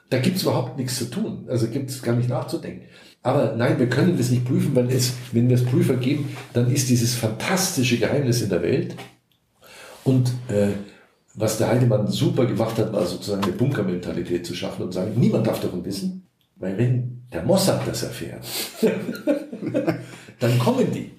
[0.10, 1.46] Da gibt es überhaupt nichts zu tun.
[1.48, 2.86] Also gibt es gar nicht nachzudenken.
[3.24, 6.72] Aber nein, wir können das nicht prüfen, weil es, wenn wir es Prüfer geben, dann
[6.72, 8.96] ist dieses fantastische Geheimnis in der Welt.
[10.04, 10.70] Und äh,
[11.34, 15.46] was der Heidemann super gemacht hat, war sozusagen eine Bunkermentalität zu schaffen und sagen, niemand
[15.46, 18.46] darf davon wissen, weil wenn der Mossad das erfährt,
[20.40, 21.12] dann kommen die.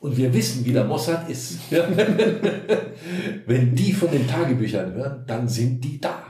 [0.00, 1.58] Und wir wissen, wie der Mossad ist.
[3.46, 6.27] Wenn die von den Tagebüchern hören, dann sind die da.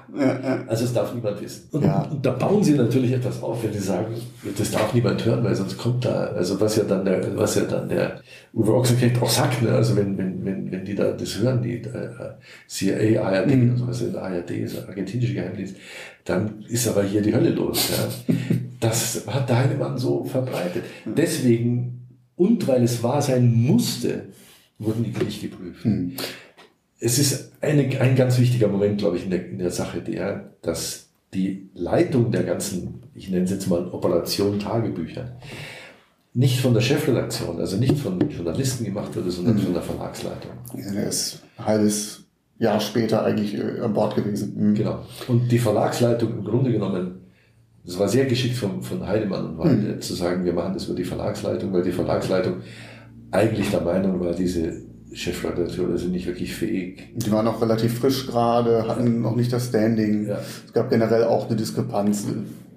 [0.67, 1.69] Also es darf niemand wissen.
[1.71, 2.03] Und, ja.
[2.03, 4.15] und, da bauen sie natürlich etwas auf, wenn sie sagen,
[4.57, 7.65] das darf niemand hören, weil sonst kommt da, also was ja dann der, was ja
[7.65, 8.21] dann der
[8.55, 9.71] Uwe Ochsenknecht auch sagt, ne?
[9.71, 12.09] also wenn, wenn, wenn, wenn die da das hören, die äh,
[12.67, 13.71] CIA, ARD, mhm.
[13.73, 15.77] also was in der ARD ist, argentinische Geheimdienst,
[16.25, 17.91] dann ist aber hier die Hölle los.
[17.91, 18.35] Ja?
[18.81, 20.85] Das hat der Heinemann so verbreitet.
[21.05, 21.99] Deswegen
[22.39, 24.27] und weil es wahr sein musste,
[24.79, 25.85] wurden die nicht geprüft.
[25.85, 26.13] Mhm.
[27.01, 30.55] Es ist eine, ein ganz wichtiger Moment, glaube ich, in der, in der Sache, der,
[30.63, 35.37] dass die Leitung der ganzen, ich nenne es jetzt mal Operation Tagebücher,
[36.35, 39.61] nicht von der Chefredaktion, also nicht von Journalisten gemacht wurde, sondern mhm.
[39.61, 40.51] von der Verlagsleitung.
[40.77, 42.25] Ja, der ist ein halbes
[42.59, 44.55] Jahr später eigentlich äh, an Bord gewesen.
[44.57, 44.75] Mhm.
[44.75, 45.05] Genau.
[45.27, 47.19] Und die Verlagsleitung im Grunde genommen
[47.89, 50.01] das war sehr geschickt von, von Heidemann und Walde mhm.
[50.03, 52.57] zu sagen, wir machen das über die Verlagsleitung, weil die Verlagsleitung
[53.31, 54.83] eigentlich der Meinung war, diese
[55.13, 57.09] Chefredakteure sind nicht wirklich fähig.
[57.15, 60.29] Die waren noch relativ frisch gerade, hatten noch nicht das Standing.
[60.29, 60.41] Ja.
[60.67, 62.27] Es gab generell auch eine Diskrepanz,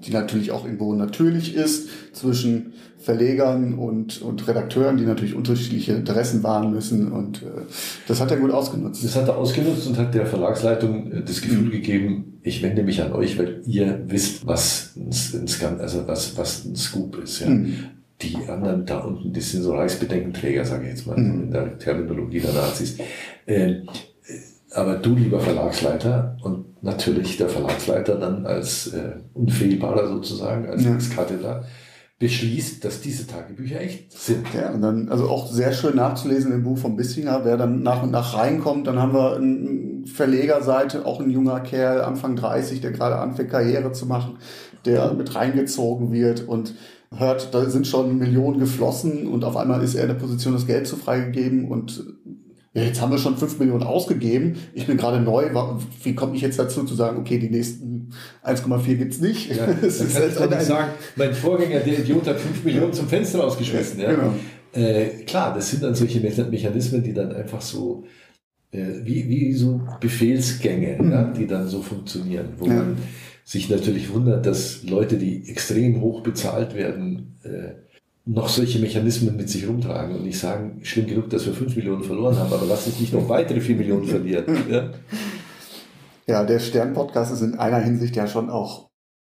[0.05, 6.43] die natürlich auch irgendwo natürlich ist zwischen Verlegern und, und Redakteuren, die natürlich unterschiedliche Interessen
[6.43, 7.11] wahren müssen.
[7.11, 7.63] Und äh,
[8.07, 9.03] das hat er gut ausgenutzt.
[9.03, 11.71] Das hat er ausgenutzt und hat der Verlagsleitung äh, das Gefühl mhm.
[11.71, 15.09] gegeben, ich wende mich an euch, weil ihr wisst, was ein,
[15.67, 17.39] ein, also was, was ein Scoop ist.
[17.41, 17.49] Ja.
[17.49, 17.75] Mhm.
[18.21, 21.43] Die anderen da unten, die sind so Reichsbedenkenträger, sage ich jetzt mal, mhm.
[21.43, 22.97] in der Terminologie der Nazis.
[23.45, 23.81] Äh,
[24.73, 30.95] Aber du, lieber Verlagsleiter, und natürlich der Verlagsleiter dann als äh, Unfehlbarer sozusagen, als Ja.
[30.95, 31.63] Ex-Cathedra,
[32.19, 34.45] beschließt, dass diese Tagebücher echt sind.
[34.53, 38.03] Ja, und dann, also auch sehr schön nachzulesen im Buch von Bissinger, wer dann nach
[38.03, 42.91] und nach reinkommt, dann haben wir eine Verlegerseite, auch ein junger Kerl, Anfang 30, der
[42.91, 44.37] gerade anfängt, Karriere zu machen,
[44.85, 46.75] der mit reingezogen wird und
[47.15, 50.65] hört, da sind schon Millionen geflossen und auf einmal ist er in der Position, das
[50.67, 52.03] Geld zu freigegeben und
[52.73, 54.55] ja, jetzt haben wir schon 5 Millionen ausgegeben.
[54.73, 55.49] Ich bin gerade neu.
[56.03, 58.11] Wie komme ich jetzt dazu zu sagen, okay, die nächsten
[58.45, 59.53] 1,4 gibt's nicht?
[59.53, 62.39] Ja, Es dann ist kann ich halt doch nicht sagen, mein Vorgänger, der Idiot, hat
[62.39, 63.99] 5 Millionen zum Fenster rausgeschmissen.
[63.99, 64.33] Ja, Genau.
[64.73, 68.05] Äh, klar, das sind dann solche Me- Mechanismen, die dann einfach so,
[68.71, 72.71] äh, wie, wie so Befehlsgänge, ja, die dann so funktionieren, wo Mhm.
[72.71, 72.77] Ja.
[72.77, 72.97] man
[73.43, 77.73] sich natürlich wundert, dass Leute, die extrem hoch bezahlt werden, äh,
[78.25, 82.03] noch solche Mechanismen mit sich rumtragen und nicht sagen, schlimm genug, dass wir 5 Millionen
[82.03, 84.45] verloren haben, aber lass uns nicht noch weitere 4 Millionen verlieren.
[84.69, 84.91] Ja?
[86.27, 88.89] Ja, der Stern-Podcast ist in einer Hinsicht ja schon auch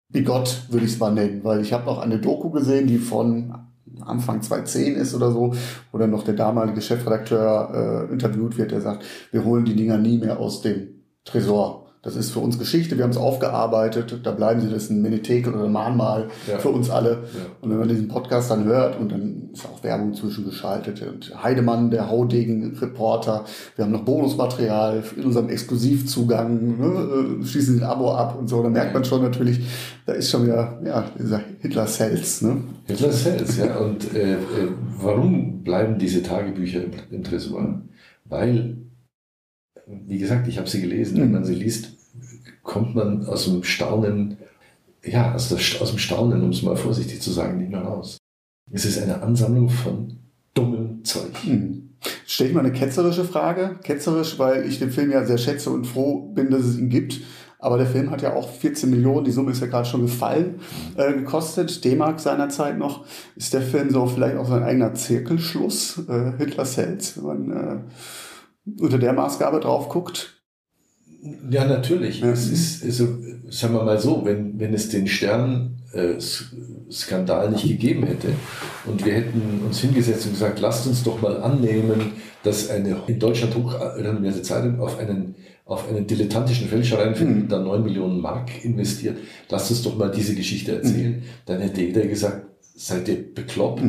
[0.08, 3.52] bigott, würde ich es mal nennen, weil ich habe noch eine Doku gesehen, die von
[4.00, 5.54] Anfang 2010 ist oder so,
[5.90, 9.98] wo dann noch der damalige Chefredakteur äh, interviewt wird, der sagt, wir holen die Dinger
[9.98, 11.85] nie mehr aus dem Tresor.
[12.06, 15.02] Das ist für uns Geschichte, wir haben es aufgearbeitet, da bleiben sie, das ist ein
[15.02, 16.56] Menetekel oder ein Mahnmal Ja.
[16.58, 17.10] für uns alle.
[17.10, 17.18] Ja.
[17.60, 21.90] Und wenn man diesen Podcast dann hört und dann ist auch Werbung zwischengeschaltet und Heidemann,
[21.90, 23.44] der Haudegen-Reporter,
[23.74, 28.62] wir haben noch Bonusmaterial in unserem Exklusivzugang, ne, äh, schließen ein Abo ab und so,
[28.62, 29.66] da merkt man schon natürlich,
[30.06, 32.58] da ist schon wieder, ja, dieser Hitler-Cells, ne?
[32.84, 33.78] Hitler selbst, ja.
[33.78, 34.36] Und äh, äh,
[35.00, 37.80] warum bleiben diese Tagebücher im, im Tresor?
[38.24, 38.76] Weil,
[39.86, 41.18] wie gesagt, ich habe sie gelesen.
[41.20, 41.95] Wenn man sie liest,
[42.66, 44.36] kommt man aus dem Staunen,
[45.02, 48.18] ja, aus, der, aus dem Staunen, um es mal vorsichtig zu sagen, nicht mehr raus.
[48.70, 50.18] Es ist eine Ansammlung von
[50.52, 51.30] dummem Zeug.
[51.44, 51.90] Hm.
[52.26, 53.78] Stelle ich mal eine ketzerische Frage.
[53.82, 57.20] Ketzerisch, weil ich den Film ja sehr schätze und froh bin, dass es ihn gibt.
[57.58, 60.60] Aber der Film hat ja auch 14 Millionen, die Summe ist ja gerade schon gefallen,
[60.96, 61.84] äh, gekostet.
[61.84, 63.06] D-Mark seinerzeit noch.
[63.34, 66.02] Ist der Film so vielleicht auch sein eigener Zirkelschluss?
[66.08, 70.35] Äh, Hitlers Held, wenn man äh, unter der Maßgabe drauf guckt.
[71.50, 72.20] Ja, natürlich.
[72.20, 72.30] Ja.
[72.30, 73.08] Es ist, also,
[73.48, 78.28] sagen wir mal so, wenn, wenn es den Stern-Skandal nicht gegeben hätte
[78.86, 82.12] und wir hätten uns hingesetzt und gesagt, lasst uns doch mal annehmen,
[82.42, 87.48] dass eine in Deutschland hochrenommierte Zeitung auf einen, auf einen dilettantischen Fälschereienfilm Mhm.
[87.48, 89.16] da 9 Millionen Mark investiert,
[89.48, 92.45] lasst uns doch mal diese Geschichte erzählen, dann hätte jeder gesagt,
[92.78, 93.82] seid ihr bekloppt?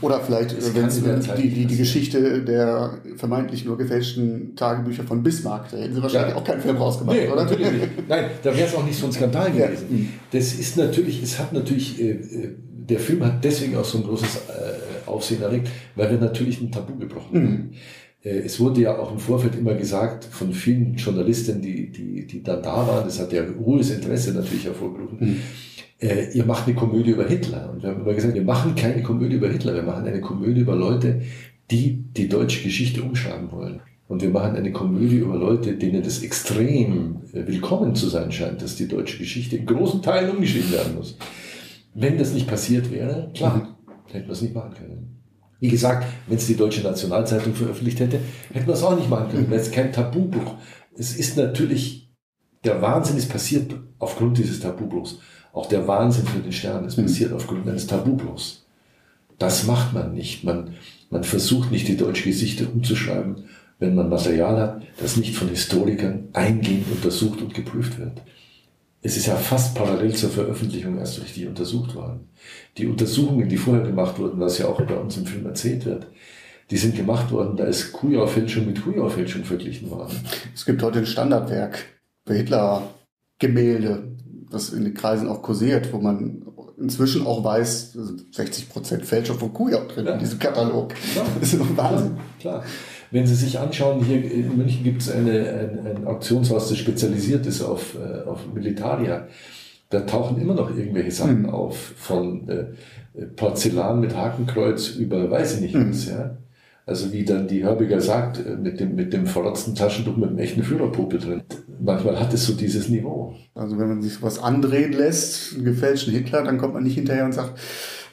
[0.00, 1.76] Oder vielleicht, Das äh, wenn Zeit die, die, die.
[1.76, 6.40] Geschichte der vermeintlich nur gefälschten Tagebücher von Bismarck, da hätten sie wahrscheinlich Ja.
[6.40, 7.44] auch keinen Film rausgemacht, Nee, oder?
[7.44, 8.08] natürlich nicht.
[8.08, 9.66] Nein, da wäre es auch nicht so ein Skandal Ja.
[9.66, 10.08] gewesen.
[10.32, 12.54] Das ist natürlich, es hat natürlich, äh, äh,
[12.88, 16.72] der Film hat deswegen auch so ein großes äh, Aufsehen erregt, weil wir natürlich ein
[16.72, 17.70] Tabu gebrochen haben.
[18.24, 22.42] Äh, Es wurde ja auch im Vorfeld immer gesagt von vielen Journalisten, die, die, die
[22.42, 25.40] dann da waren, das hat ja hohes Interesse natürlich hervorgerufen,
[26.00, 27.70] äh, ihr macht eine Komödie über Hitler.
[27.72, 30.60] Und wir haben immer gesagt, wir machen keine Komödie über Hitler, wir machen eine Komödie
[30.60, 31.22] über Leute,
[31.70, 33.80] die die deutsche Geschichte umschreiben wollen.
[34.08, 38.62] Und wir machen eine Komödie über Leute, denen es extrem äh, willkommen zu sein scheint,
[38.62, 41.16] dass die deutsche Geschichte in großen Teilen umgeschrieben werden muss.
[41.94, 43.76] Wenn das nicht passiert wäre, klar,
[44.10, 45.20] hätten wir es nicht machen können.
[45.60, 48.18] Wie gesagt, wenn es die Deutsche Nationalzeitung veröffentlicht hätte,
[48.52, 50.54] hätten wir es auch nicht machen können, weil es kein Tabubruch.
[50.96, 52.10] Es ist natürlich,
[52.64, 55.18] der Wahnsinn ist passiert aufgrund dieses Tabubruchs.
[55.52, 58.64] Auch der Wahnsinn für den Stern ist passiert aufgrund eines Tabubruchs.
[59.38, 60.44] Das macht man nicht.
[60.44, 60.74] Man,
[61.10, 63.44] man versucht nicht, die deutsche Geschichte umzuschreiben,
[63.78, 68.20] wenn man Material hat, das nicht von Historikern eingehend untersucht und geprüft wird.
[69.02, 72.28] Es ist ja fast parallel zur Veröffentlichung erst richtig untersucht worden.
[72.76, 76.06] Die Untersuchungen, die vorher gemacht wurden, was ja auch bei uns im Film erzählt wird,
[76.70, 80.16] die sind gemacht worden, da ist Kujau-Fälschung mit Kujau-Fälschung verglichen worden.
[80.54, 81.86] Es gibt heute ein Standardwerk
[82.26, 84.02] für Hitler-Gemälde,
[84.50, 86.42] das in den Kreisen auch kursiert, wo man
[86.78, 87.96] inzwischen auch weiß,
[88.32, 90.12] 60 Prozent Fälschung von Kujau drin Ja.
[90.14, 90.94] in diesem Katalog.
[90.94, 91.26] Klar.
[91.38, 92.12] Das ist doch Wahnsinn.
[92.40, 92.64] Klar.
[93.12, 97.44] Wenn Sie sich anschauen, hier in München gibt es eine, ein, ein Auktionshaus, das spezialisiert
[97.46, 99.26] ist auf, äh, auf Militaria.
[99.90, 101.50] Da tauchen immer noch irgendwelche Sachen Mhm.
[101.50, 102.66] auf, von äh,
[103.36, 105.90] Porzellan mit Hakenkreuz über weiß ich nicht Mhm.
[105.90, 106.06] was.
[106.06, 106.36] Ja?
[106.86, 110.38] Also wie dann die Hörbiger sagt, äh, mit dem, mit dem verrotzten Taschentuch mit dem
[110.38, 111.42] echten Führerpuppe drin.
[111.80, 113.34] Manchmal hat es so dieses Niveau.
[113.54, 117.24] Also wenn man sich was andrehen lässt, einen gefälschten Hitler, dann kommt man nicht hinterher
[117.24, 117.58] und sagt,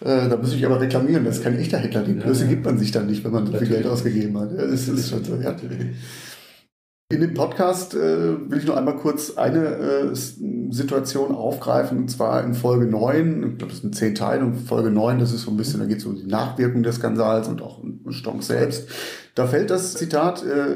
[0.02, 2.04] äh, da muss ich aber reklamieren, das ist kein echter Hitler.
[2.04, 2.50] Die Blöße ja.
[2.50, 3.68] gibt man sich dann nicht, wenn man so viel.
[3.68, 4.52] Geld ausgegeben hat.
[4.52, 5.56] Ja, das ist schon so, ja.
[7.10, 12.44] In dem Podcast äh, will ich noch einmal kurz eine äh, Situation aufgreifen, und zwar
[12.44, 15.52] in Folge 9, ich glaube, das sind zehn Teile, und Folge 9, das ist so
[15.52, 18.90] ein bisschen, da geht es um die Nachwirkung des Skandals und auch um Stonk selbst.
[19.36, 20.76] Da fällt das Zitat, äh,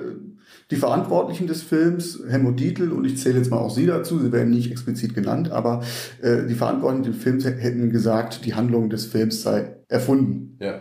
[0.69, 4.31] Die Verantwortlichen des Films, Helmut Dietl, und ich zähle jetzt mal auch Sie dazu, Sie
[4.31, 5.81] werden nicht explizit genannt, aber
[6.21, 10.55] äh, die Verantwortlichen des Films hätten gesagt, die Handlung des Films sei erfunden.
[10.61, 10.79] Ja.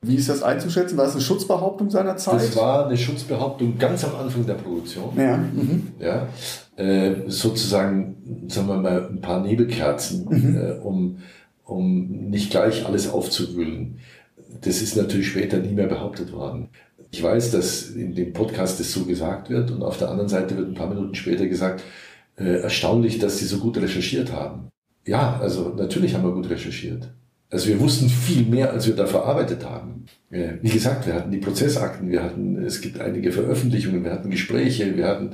[0.00, 0.96] Wie ist das einzuschätzen?
[0.96, 2.34] War das eine Schutzbehauptung seiner Zeit?
[2.36, 5.12] Das war eine Schutzbehauptung ganz am Anfang der Produktion.
[5.16, 5.36] Ja.
[5.36, 5.88] Mhm.
[5.98, 6.28] ja
[6.76, 10.56] äh, sozusagen, sagen wir mal, ein paar Nebelkerzen, Mhm.
[10.56, 11.18] äh, um,
[11.64, 13.98] um nicht gleich alles aufzuwühlen.
[14.60, 16.68] Das ist natürlich später nie mehr behauptet worden.
[17.10, 20.56] Ich weiß, dass in dem Podcast das so gesagt wird und auf der anderen Seite
[20.56, 21.82] wird ein paar Minuten später gesagt,
[22.36, 24.68] äh, erstaunlich, dass sie so gut recherchiert haben.
[25.06, 27.08] Ja, also natürlich haben wir gut recherchiert.
[27.50, 30.04] Also wir wussten viel mehr, als wir da verarbeitet haben.
[30.30, 34.28] Äh, Wie gesagt, wir hatten die Prozessakten, wir hatten, es gibt einige Veröffentlichungen, wir hatten
[34.30, 35.30] Gespräche, wir hatten,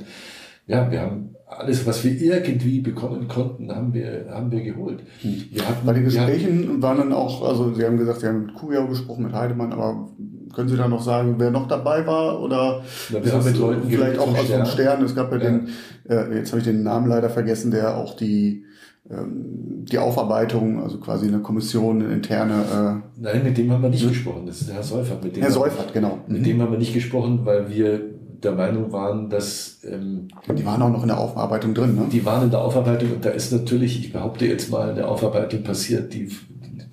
[0.67, 5.03] ja, wir haben alles, was wir irgendwie bekommen konnten, haben wir, haben wir geholt.
[5.21, 8.55] Wir hatten, Bei den Gesprächen waren dann auch, also Sie haben gesagt, Sie haben mit
[8.55, 10.09] Kujau gesprochen, mit Heidemann, aber
[10.55, 12.41] können Sie da noch sagen, wer noch dabei war?
[12.41, 15.03] Oder Na, wir haben mit Leuten vielleicht auch aus dem Stern.
[15.03, 15.43] Es gab ja, Ja.
[15.43, 15.69] den,
[16.09, 18.65] äh, jetzt habe ich den Namen leider vergessen, der auch die,
[19.07, 24.47] die Aufarbeitung, also quasi eine Kommission, eine interne, Nein, mit dem haben wir nicht gesprochen.
[24.47, 25.23] Das ist der Herr Seufert.
[25.23, 26.17] Mit äh, dem Herr Seufert, genau.
[26.27, 26.43] Mit Mhm.
[26.43, 28.01] dem haben wir nicht gesprochen, weil wir
[28.41, 30.27] der Meinung waren, dass ähm,
[30.57, 32.01] Die waren auch noch in der Aufarbeitung drin, ne?
[32.11, 35.63] die waren in der Aufarbeitung und da ist natürlich, ich behaupte jetzt mal, eine Aufarbeitung
[35.63, 36.29] passiert, die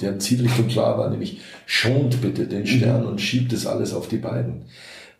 [0.01, 4.17] deren Zielrichtung klar war, nämlich schont bitte den Stern und schiebt es alles auf die
[4.19, 4.65] beiden.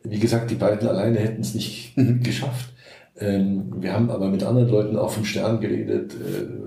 [0.05, 2.71] Wie gesagt, die beiden alleine hätten es nicht geschafft.
[3.19, 6.15] Ähm, wir haben aber mit anderen Leuten auch vom Stern geredet.
[6.15, 6.62] Äh, äh,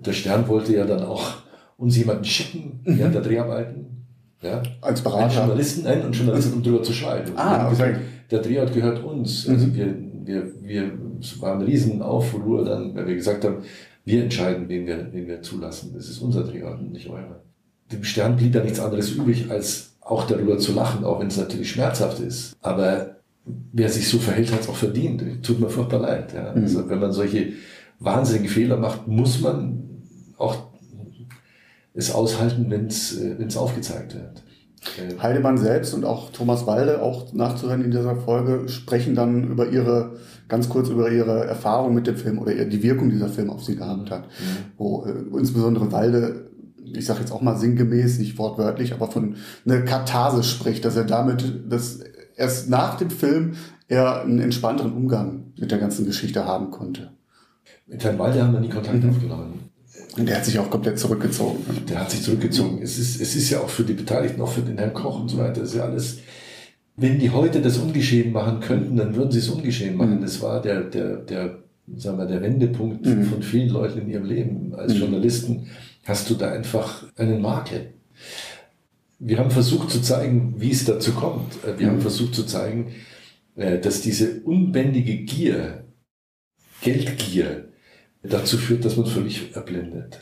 [0.00, 1.34] der Stern wollte ja dann auch
[1.76, 4.06] uns jemanden schicken während der Dreharbeiten.
[4.42, 5.34] Ja, Als einen Berater.
[5.38, 7.32] Journalisten, nein, einen Journalisten, um drüber zu schreiben.
[7.36, 7.96] Ah, Wir okay.
[8.30, 9.48] der Drehort gehört uns.
[9.48, 13.62] Also wir, wir, wir, es war ein riesen Aufruhr dann, weil wir gesagt haben,
[14.04, 15.92] wir entscheiden, wen wir, wen wir zulassen.
[15.94, 17.40] Das ist unser Drehort und nicht eurer.
[17.90, 21.38] Dem Stern blieb ja nichts anderes übrig, als auch darüber zu lachen, auch wenn es
[21.38, 22.54] natürlich schmerzhaft ist.
[22.60, 23.16] Aber
[23.72, 25.42] wer sich so verhält, hat es auch verdient.
[25.42, 26.34] Tut mir furchtbar leid.
[26.34, 26.50] Ja.
[26.50, 27.52] Also wenn man solche
[28.04, 30.02] wahnsinnigen Fehler macht, muss man
[30.36, 30.56] auch
[31.94, 34.42] es aushalten, wenn es aufgezeigt wird.
[34.98, 39.68] Äh, Heidemann selbst und auch Thomas Walde, auch nachzuhören in dieser Folge, sprechen dann über
[39.68, 40.16] ihre,
[40.48, 43.76] ganz kurz über ihre Erfahrung mit dem Film oder die Wirkung dieser Film auf sie
[43.76, 44.28] gehabt hat.
[44.76, 46.50] Wo äh, insbesondere Walde,
[46.84, 51.04] ich sage jetzt auch mal sinngemäß, nicht wortwörtlich, aber von einer Katharse spricht, dass er
[51.04, 52.00] damit, dass
[52.36, 53.54] erst nach dem Film
[53.88, 57.12] er einen entspannteren Umgang mit der ganzen Geschichte haben konnte.
[57.86, 59.70] Mit Herrn Walde haben wir nie Kontakt aufgenommen.
[60.16, 61.64] Und der hat sich auch komplett zurückgezogen.
[61.88, 62.80] Der hat sich zurückgezogen.
[62.82, 65.28] Es ist, es ist ja auch für die Beteiligten, auch für den Herrn Koch und
[65.28, 66.18] so weiter, ist ja alles.
[66.96, 70.20] Wenn die heute das ungeschehen machen könnten, dann würden sie es ungeschehen machen.
[70.20, 71.58] Das war der, der, der,
[71.96, 74.74] sagen wir, der Wendepunkt von vielen Leuten in ihrem Leben.
[74.76, 75.66] Als Journalisten
[76.04, 77.94] hast du da einfach einen Makel.
[79.18, 81.54] Wir haben versucht zu zeigen, wie es dazu kommt.
[81.78, 82.92] Wir haben versucht zu zeigen,
[83.56, 85.84] äh, dass diese unbändige Gier,
[86.80, 87.68] Geldgier,
[88.24, 90.18] dazu führt, dass man völlig erblindet.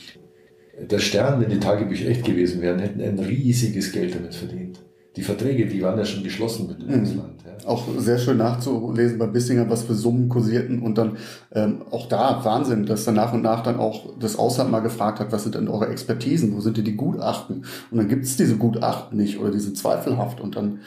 [0.79, 4.79] Der Stern, wenn die Tagebücher echt gewesen wären, hätten ein riesiges Geld damit verdient.
[5.15, 7.43] Die Verträge, die waren ja schon geschlossen mit dem Ausland.
[7.45, 7.67] Ja.
[7.67, 11.17] Auch sehr schön nachzulesen bei Bissinger, was für Summen kursierten und dann
[11.53, 15.19] ähm, auch da Wahnsinn, dass dann nach und nach dann auch das Ausland mal gefragt
[15.19, 17.63] hat, was sind denn eure Expertisen, wo sind denn die Gutachten?
[17.91, 20.79] Und dann gibt es diese Gutachten nicht oder diese zweifelhaft und dann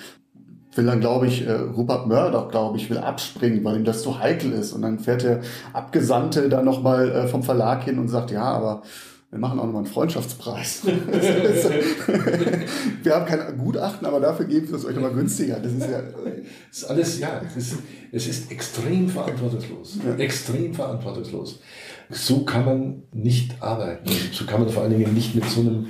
[0.76, 4.18] will dann, glaube ich, äh, Rupert Murdoch, glaube ich, will abspringen, weil ihm das zu
[4.18, 4.72] heikel ist.
[4.72, 5.40] Und dann fährt der
[5.72, 8.82] Abgesandte dann nochmal äh, vom Verlag hin und sagt, ja, aber
[9.30, 10.82] wir machen auch nochmal einen Freundschaftspreis.
[13.02, 15.58] wir haben kein Gutachten, aber dafür geben wir es euch nochmal günstiger.
[15.58, 17.78] Das ist ja, Das ist alles, ja, das ist,
[18.12, 19.98] es ist extrem verantwortungslos.
[20.16, 21.58] Extrem verantwortungslos.
[22.08, 24.08] So kann man nicht arbeiten.
[24.32, 25.88] So kann man vor allen Dingen nicht mit so einem,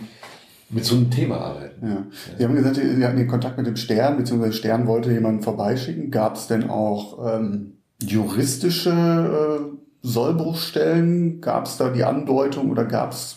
[0.68, 1.86] mit so einem Thema arbeiten.
[1.86, 2.06] Ja.
[2.38, 6.10] Sie haben gesagt, Sie hatten den Kontakt mit dem Stern, beziehungsweise Stern wollte jemanden vorbeischicken.
[6.10, 11.40] Gab es denn auch ähm, juristische äh, Sollbruchstellen?
[11.40, 13.36] Gab es da die Andeutung oder gab es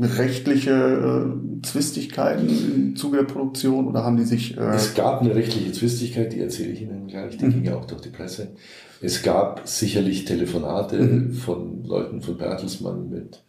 [0.00, 4.56] rechtliche äh, Zwistigkeiten im Zuge der Produktion oder haben die sich...
[4.56, 7.86] Äh, Es gab eine rechtliche Zwistigkeit, die erzähle ich Ihnen gleich, die ging ja auch
[7.86, 8.48] durch die Presse.
[9.00, 13.42] Es gab sicherlich Telefonate von Leuten von Bertelsmann mit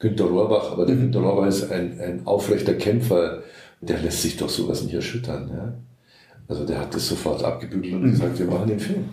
[0.00, 3.42] Günter Rohrbach, aber der Günter Rohrbach ist ein, ein aufrechter Kämpfer,
[3.80, 5.48] der lässt sich doch sowas nicht erschüttern.
[5.54, 5.74] Ja?
[6.48, 9.04] Also der hat das sofort abgebügelt und gesagt, wir machen den Film.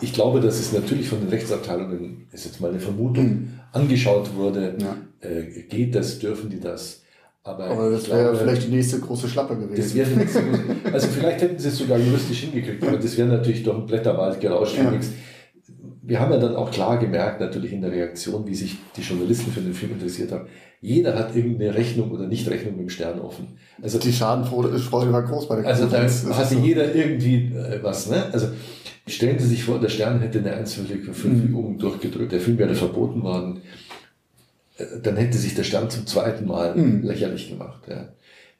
[0.00, 4.74] Ich glaube, dass es natürlich von den Rechtsabteilungen, ist jetzt mal eine Vermutung, angeschaut wurde,
[4.78, 4.96] Ja.
[5.20, 7.02] äh, geht das, dürfen die das?
[7.44, 10.28] aber das ich wäre vielleicht die nächste große Schlappe das gewesen.
[10.28, 10.92] so gut.
[10.92, 14.38] Also vielleicht hätten sie es sogar juristisch hingekriegt, aber das wäre natürlich doch ein Blätterwald
[14.38, 14.76] gerauscht.
[14.76, 14.82] Ja.
[14.84, 15.12] Übrigens,
[16.08, 19.52] wir haben ja dann auch klar gemerkt, natürlich in der Reaktion, wie sich die Journalisten
[19.52, 20.46] für den Film interessiert haben.
[20.80, 23.58] Jeder hat irgendeine Rechnung oder Nicht-Rechnung mit dem Stern offen.
[23.82, 26.58] Also die Schadenfreude war groß bei der Also da hatte ist so.
[26.60, 28.08] jeder irgendwie äh, was.
[28.08, 28.24] Ne?
[28.32, 28.48] Also
[29.06, 33.22] stellen Sie sich vor, der Stern hätte eine einstweilige Verfünftigung durchgedrückt, der Film wäre verboten
[33.22, 33.60] worden.
[34.78, 37.02] Äh, Dann hätte sich der Stern zum zweiten Mal Mhm.
[37.02, 37.82] lächerlich gemacht.
[37.88, 38.08] Ja.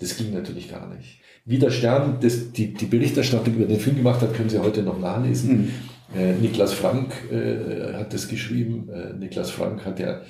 [0.01, 1.21] Das ging natürlich gar nicht.
[1.45, 4.83] Wie der Stern das, die, die Berichterstattung über den Film gemacht hat, können Sie heute
[4.83, 5.51] noch nachlesen.
[5.63, 5.73] Mhm.
[6.15, 8.89] Äh, Niklas Frank äh, hat das geschrieben.
[8.89, 10.21] Äh, Niklas Frank hat ja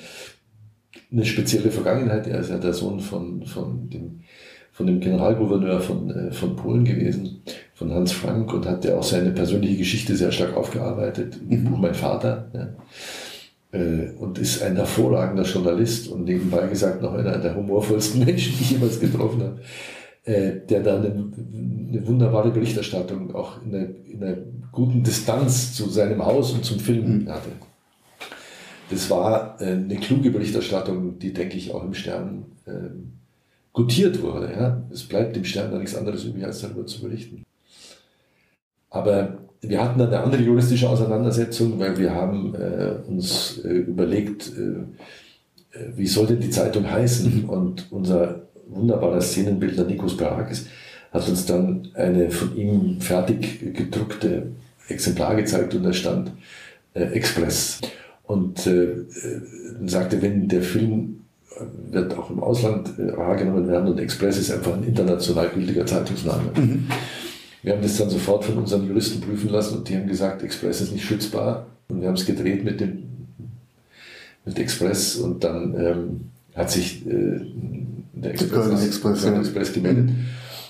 [1.11, 2.27] eine spezielle Vergangenheit.
[2.27, 4.21] Er ist ja der Sohn von, von, dem,
[4.73, 7.43] von dem Generalgouverneur von, äh, von Polen gewesen,
[7.75, 11.79] von Hans Frank, und hat ja auch seine persönliche Geschichte sehr stark aufgearbeitet im Buch
[11.79, 12.51] Mein Vater.
[12.53, 12.69] Ja.
[13.71, 18.63] Äh, Und ist ein hervorragender Journalist und nebenbei gesagt noch einer der humorvollsten Menschen, die
[18.63, 19.61] ich jemals getroffen habe,
[20.29, 24.37] der da eine, eine wunderbare Berichterstattung auch in einer, in einer
[24.73, 27.51] guten Distanz zu seinem Haus und zum Film hatte.
[28.91, 33.13] Das war äh, eine kluge Berichterstattung, die, denke ich, auch im Stern ähm,
[33.73, 34.53] gutiert wurde.
[34.53, 34.83] Ja?
[34.91, 37.45] Es bleibt dem Stern da nichts anderes übrig, als darüber zu berichten.
[38.91, 44.53] Aber wir hatten dann eine andere juristische Auseinandersetzung, weil wir haben äh, uns äh, überlegt,
[44.57, 47.45] äh, äh, wie soll denn die Zeitung heißen?
[47.45, 50.67] Und unser wunderbarer Szenenbildner Nikos Barakis
[51.13, 54.53] hat uns dann eine von ihm fertig gedruckte
[54.89, 56.33] Exemplar gezeigt und da stand
[56.95, 57.81] äh, Express.
[58.25, 59.07] Und äh, äh,
[59.87, 64.51] sagte, wenn der Film äh, wird auch im Ausland äh, wahrgenommen werden und Express ist
[64.51, 66.53] einfach ein international gültiger Zeitungsname.
[67.63, 70.81] Wir haben das dann sofort von unseren Juristen prüfen lassen und die haben gesagt, Express
[70.81, 71.67] ist nicht schützbar.
[71.89, 73.05] Und wir haben es gedreht mit dem
[74.45, 76.21] mit Express und dann ähm,
[76.59, 77.41] hat sich äh,
[78.13, 79.39] der Express, Express, ja.
[79.39, 80.11] Express gemeldet.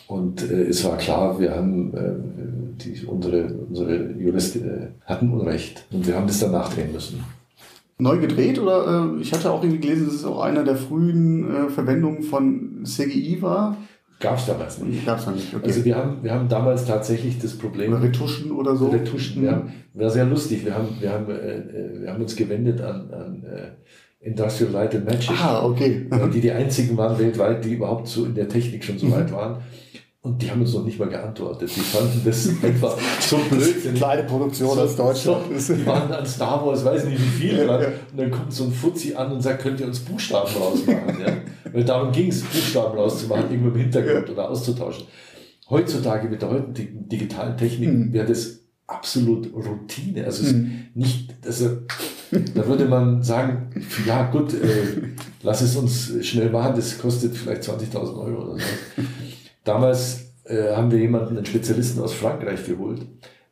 [0.06, 5.84] Und äh, es war klar, wir haben äh, die, unsere, unsere Juristen äh, hatten Unrecht
[5.90, 7.24] und wir haben das dann nachdrehen müssen.
[7.98, 11.50] Neu gedreht oder äh, ich hatte auch irgendwie gelesen, dass es auch einer der frühen
[11.50, 13.76] äh, Verwendungen von CGI war.
[14.20, 15.04] Gab es damals nicht.
[15.04, 15.66] Gab es noch nicht, okay.
[15.66, 17.92] Also wir haben, wir haben damals tatsächlich das Problem.
[17.92, 18.88] oder Retuschen oder so.
[18.88, 19.40] Retuschen.
[19.40, 19.44] Mhm.
[19.44, 20.64] Wir haben, war sehr lustig.
[20.64, 23.70] Wir haben, wir haben, äh, wir haben uns gewendet an, an äh,
[24.20, 26.06] Industrial Light and Magic, Ah, okay.
[26.34, 29.12] die die einzigen waren weltweit, die überhaupt so in der Technik schon so Mhm.
[29.12, 29.62] weit waren.
[30.20, 31.70] Und die haben uns noch nicht mal geantwortet.
[31.74, 33.94] Die fanden das einfach so blöd.
[33.94, 35.60] Kleine Produktion aus Deutschland.
[35.60, 37.80] So, die waren an Star Wars, weiß nicht wie viel dran.
[37.80, 37.88] Ja.
[38.10, 41.20] Und dann kommt so ein Fuzzi an und sagt, könnt ihr uns Buchstaben rausmachen?
[41.24, 41.36] ja?
[41.72, 45.04] Weil darum ging es, Buchstaben rauszumachen, irgendwo im Hintergrund oder auszutauschen.
[45.70, 48.12] Heutzutage mit der heutigen digitalen Technik Mhm.
[48.12, 48.58] wäre das
[48.88, 50.24] absolut Routine.
[50.24, 50.86] Also es Mhm.
[50.94, 51.76] nicht, also
[52.54, 53.70] da würde man sagen,
[54.06, 55.08] ja gut, äh,
[55.42, 59.02] lass es uns schnell machen, das kostet vielleicht 20.000 Euro oder so.
[59.64, 63.06] Damals äh, haben wir jemanden, einen Spezialisten aus Frankreich geholt,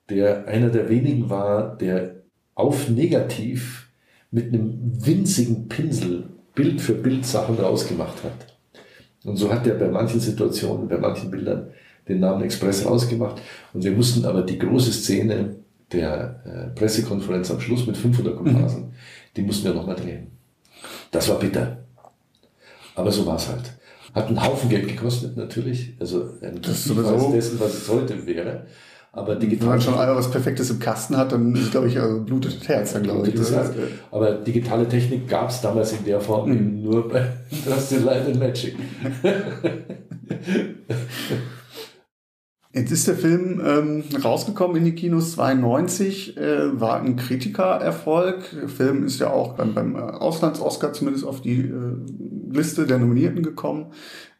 [0.09, 2.17] der einer der wenigen war, der
[2.55, 3.89] auf Negativ
[4.31, 6.25] mit einem winzigen Pinsel
[6.55, 8.57] Bild für Bild Sachen rausgemacht hat.
[9.25, 11.69] Und so hat er bei manchen Situationen, bei manchen Bildern
[12.09, 13.43] den Namen Express rausgemacht.
[13.73, 15.57] Und wir mussten aber die große Szene
[15.93, 18.93] der äh, Pressekonferenz am Schluss mit 500 Komparsen,
[19.37, 20.29] die mussten wir nochmal drehen.
[21.11, 21.79] Das war bitter.
[22.95, 23.73] Aber so war es halt.
[24.15, 25.95] Hat einen Haufen Geld gekostet, natürlich.
[26.01, 28.67] Also ein sowieso- dessen, was es heute wäre.
[29.13, 29.69] Aber Wenn digital.
[29.69, 32.69] man schon einmal was Perfektes im Kasten hat, dann ist, glaube ich, also blutet das
[32.69, 33.35] Herz, dann, glaube ich.
[33.35, 33.73] Das heißt,
[34.11, 36.57] aber digitale Technik gab es damals in der Form Mhm.
[36.57, 38.75] eben nur bei Industrial Light and Magic.
[42.77, 48.51] Jetzt ist der Film ähm, rausgekommen in die Kinos 92, äh, war ein Kritikererfolg.
[48.55, 51.97] Der Film ist ja auch beim, beim äh, Auslands-Oscar zumindest auf die äh,
[52.51, 53.87] Liste der Nominierten gekommen.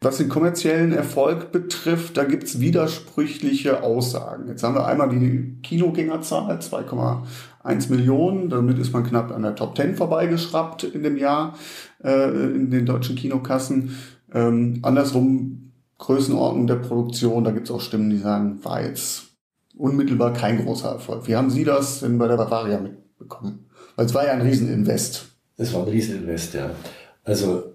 [0.01, 4.47] Was den kommerziellen Erfolg betrifft, da gibt's widersprüchliche Aussagen.
[4.47, 8.49] Jetzt haben wir einmal die Kinogängerzahl, 2,1 Millionen.
[8.49, 11.55] Damit ist man knapp an der Top 10 vorbeigeschraubt in dem Jahr
[12.03, 13.97] äh, in den deutschen Kinokassen.
[14.31, 15.66] Ähm, andersrum
[15.99, 19.23] Größenordnung der Produktion, da gibt's auch Stimmen, die sagen, war jetzt
[19.75, 21.27] unmittelbar kein großer Erfolg.
[21.27, 23.65] Wie haben Sie das denn bei der Bavaria mitbekommen?
[23.95, 25.29] Weil es war ja ein Rieseninvest.
[25.57, 26.71] Das war ein Rieseninvest, ja.
[27.23, 27.73] Also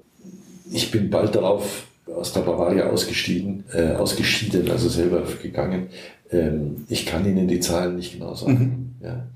[0.71, 5.89] ich bin bald darauf aus der Bavaria ausgestiegen, äh, ausgeschieden, also selber gegangen.
[6.31, 8.97] Ähm, ich kann Ihnen die Zahlen nicht genau sagen.
[9.03, 9.27] Ja.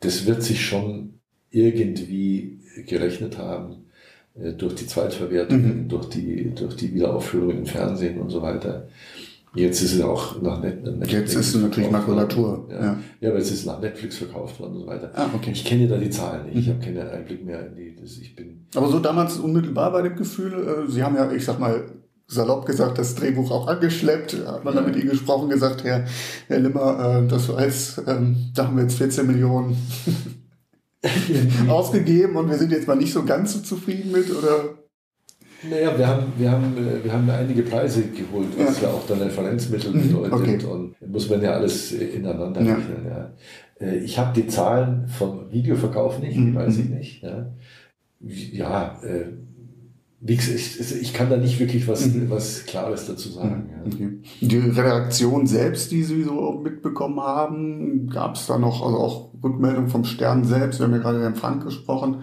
[0.00, 1.14] Das wird sich schon
[1.50, 3.86] irgendwie gerechnet haben
[4.34, 8.88] durch die Zweitverwertung, durch, die, durch die Wiederaufführung im Fernsehen und so weiter.
[9.54, 12.66] Jetzt ist es auch nach Net Netflix Jetzt ist es natürlich Makulatur.
[12.70, 12.80] Ja.
[12.80, 12.98] ja.
[13.20, 13.28] ja.
[13.28, 15.10] aber jetzt ist es nach Netflix verkauft worden und so weiter.
[15.14, 15.50] Ah, okay.
[15.52, 16.56] Ich kenne da die Zahlen nicht.
[16.56, 17.94] Ich habe keinen Einblick mehr in die.
[18.00, 21.44] Das, ich bin Aber so damals unmittelbar bei dem Gefühl, äh, Sie haben ja, ich
[21.44, 21.84] sag mal,
[22.28, 26.06] salopp gesagt, das Drehbuch auch angeschleppt, hat man dann mit ihm gesprochen, gesagt, Herr,
[26.48, 29.76] Herr Limmer, äh, das war jetzt, ähm, da haben wir jetzt 14 Millionen
[31.68, 34.78] ausgegeben und wir sind jetzt mal nicht so ganz so zufrieden mit, oder?
[35.68, 39.06] Naja, wir haben, wir haben, äh, wir haben einige Preise geholt, was ja, ja auch
[39.06, 40.64] dann Referenzmittel Mhm, bedeutet okay.
[40.66, 43.06] und muss man ja alles äh, ineinander rechnen.
[43.06, 43.32] Ja.
[43.80, 46.96] Äh, Ich habe die Zahlen vom Videoverkauf nicht, Mhm, die weiß ich mhm.
[46.96, 47.22] nicht.
[47.22, 47.46] Ja,
[48.20, 49.00] ja
[50.24, 52.30] ich, kann da nicht wirklich was, Mhm.
[52.30, 53.70] was Klares dazu sagen.
[53.72, 53.86] Ja.
[53.86, 54.08] Okay.
[54.40, 59.88] Die Redaktion selbst, die Sie so mitbekommen haben, gab es da noch, also auch Rückmeldung
[59.88, 62.22] vom Stern selbst, wir haben ja gerade Herrn Frank gesprochen.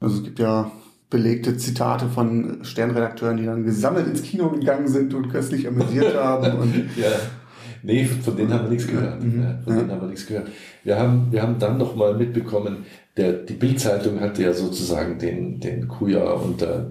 [0.00, 0.70] Also es gibt ja
[1.10, 6.58] belegte Zitate von Sternredakteuren, die dann gesammelt ins Kino gegangen sind und köstlich amüsiert haben.
[6.58, 7.08] Und Ja.
[7.82, 9.22] Nee, von denen haben wir nichts gehört.
[9.22, 9.42] Mhm.
[9.42, 9.78] Ja, von Ja.
[9.80, 10.48] denen haben wir nichts gehört.
[10.84, 12.78] Wir haben, wir haben dann nochmal mitbekommen,
[13.16, 16.90] der, die Bildzeitung hatte ja sozusagen den, den Kuja unter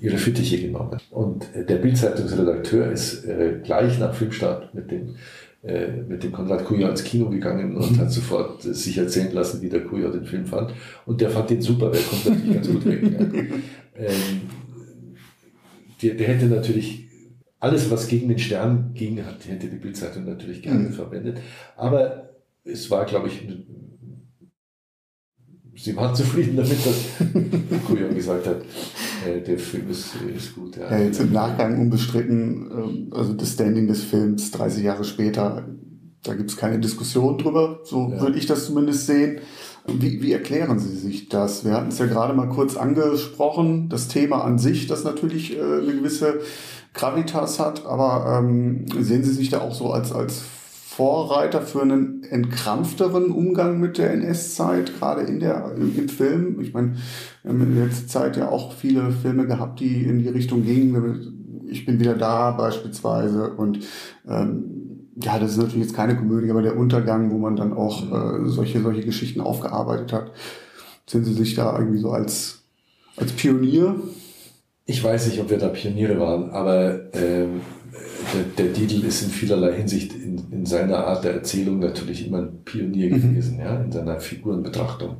[0.00, 0.98] ihre Fittiche genommen.
[1.10, 5.16] Und der Bildzeitungsredakteur ist äh, gleich nach Filmstart mit dem,
[6.08, 9.68] mit dem Konrad Kuja ins Kino gegangen und hat sofort äh, sich erzählen lassen, wie
[9.68, 10.72] der Kuja den Film fand.
[11.06, 13.02] Und der fand den super, der kommt natürlich ganz gut weg.
[13.02, 13.42] Ja.
[13.94, 14.40] Ähm,
[16.02, 17.04] der, der hätte natürlich
[17.60, 20.92] alles, was gegen den Stern ging, hätte die Bildzeitung natürlich gerne Mhm.
[20.94, 21.38] verwendet.
[21.76, 22.30] Aber
[22.64, 23.46] es war, glaube ich,
[25.82, 26.94] sie waren zufrieden damit, dass
[27.86, 28.62] Kujon gesagt hat,
[29.26, 30.76] äh, der Film ist, ist gut.
[30.76, 35.66] ja, jetzt im Nachgang unbestritten, ähm, also das Standing des Films 30 Jahre später,
[36.22, 38.20] da gibt es keine Diskussion drüber, so Ja.
[38.20, 39.40] würde ich das zumindest sehen.
[39.88, 41.64] Wie, wie erklären Sie sich das?
[41.64, 45.60] Wir hatten es ja gerade mal kurz angesprochen, das Thema an sich, das natürlich äh,
[45.60, 46.38] eine gewisse
[46.94, 50.42] Gravitas hat, aber ähm, sehen Sie sich da auch so als, als
[50.96, 56.60] Vorreiter für einen entkrampfteren Umgang mit der NS-Zeit, gerade in der, im, im Film?
[56.60, 56.96] Ich meine,
[57.42, 61.64] wir haben in letzter Zeit ja auch viele Filme gehabt, die in die Richtung gingen.
[61.70, 63.78] Ich bin wieder da beispielsweise und
[64.28, 68.02] ähm, ja, das ist natürlich jetzt keine Komödie, aber der Untergang, wo man dann auch
[68.12, 70.32] äh, solche, solche Geschichten aufgearbeitet hat.
[71.06, 72.64] Sind Sie sich da irgendwie so als,
[73.16, 73.96] als Pionier?
[74.84, 77.62] Ich weiß nicht, ob wir da Pioniere waren, aber ähm,
[78.34, 82.38] der, der Dietl ist in vielerlei Hinsicht in, in seiner Art der Erzählung natürlich immer
[82.38, 85.16] ein Pionier gewesen, ja, in seiner Figurenbetrachtung.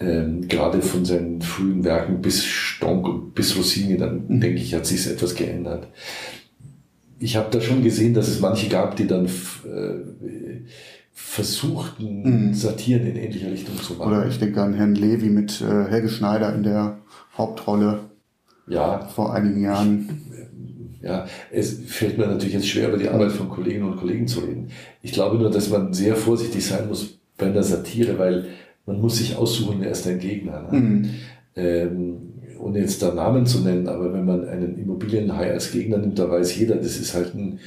[0.00, 4.86] Ähm, gerade von seinen frühen Werken bis Stonk und bis Rossini, dann denke ich, hat
[4.86, 5.86] sich etwas geändert.
[7.20, 10.60] Ich habe da schon gesehen, dass es manche gab, die dann äh,
[11.12, 12.54] versuchten, Mhm.
[12.54, 14.08] Satiren in ähnlicher Richtung zu machen.
[14.08, 16.98] Oder ich denke an Herrn Levi mit äh, Helge Schneider in der
[17.38, 18.00] Hauptrolle
[18.66, 20.23] ja, vor einigen Jahren.
[21.04, 24.40] Ja, es fällt mir natürlich jetzt schwer, über die Arbeit von Kolleginnen und Kollegen zu
[24.40, 24.68] reden.
[25.02, 28.46] Ich glaube nur, dass man sehr vorsichtig sein muss bei einer Satire, weil
[28.86, 30.68] man muss sich aussuchen, wer ist dein Gegner.
[30.70, 30.80] Ne?
[30.80, 31.10] Mhm.
[31.56, 32.16] Ähm,
[32.58, 36.30] ohne jetzt da Namen zu nennen, aber wenn man einen Immobilienhai als Gegner nimmt, da
[36.30, 37.58] weiß jeder, das ist halt ein,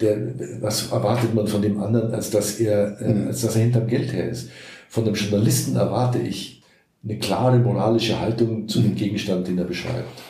[0.00, 0.18] der,
[0.60, 3.26] was erwartet man von dem anderen, als dass er, äh, Mhm.
[3.28, 4.50] als dass er hinterm Geld her ist.
[4.88, 6.62] Von einem Journalisten erwarte ich
[7.02, 10.22] eine klare moralische Haltung zu dem Gegenstand, den er beschreibt.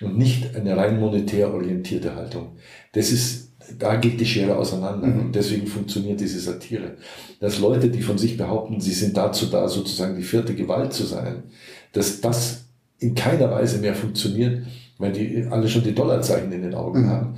[0.00, 2.56] Und nicht eine rein monetär orientierte Haltung.
[2.92, 5.06] Das ist, da geht die Schere auseinander.
[5.06, 5.20] Mhm.
[5.20, 6.96] Und deswegen funktioniert diese Satire.
[7.40, 11.04] Dass Leute, die von sich behaupten, sie sind dazu da, sozusagen die vierte Gewalt zu
[11.04, 11.44] sein,
[11.92, 12.64] dass das
[12.98, 14.62] in keiner Weise mehr funktioniert,
[14.98, 17.10] weil die alle schon die Dollarzeichen in den Augen Mhm.
[17.10, 17.34] haben.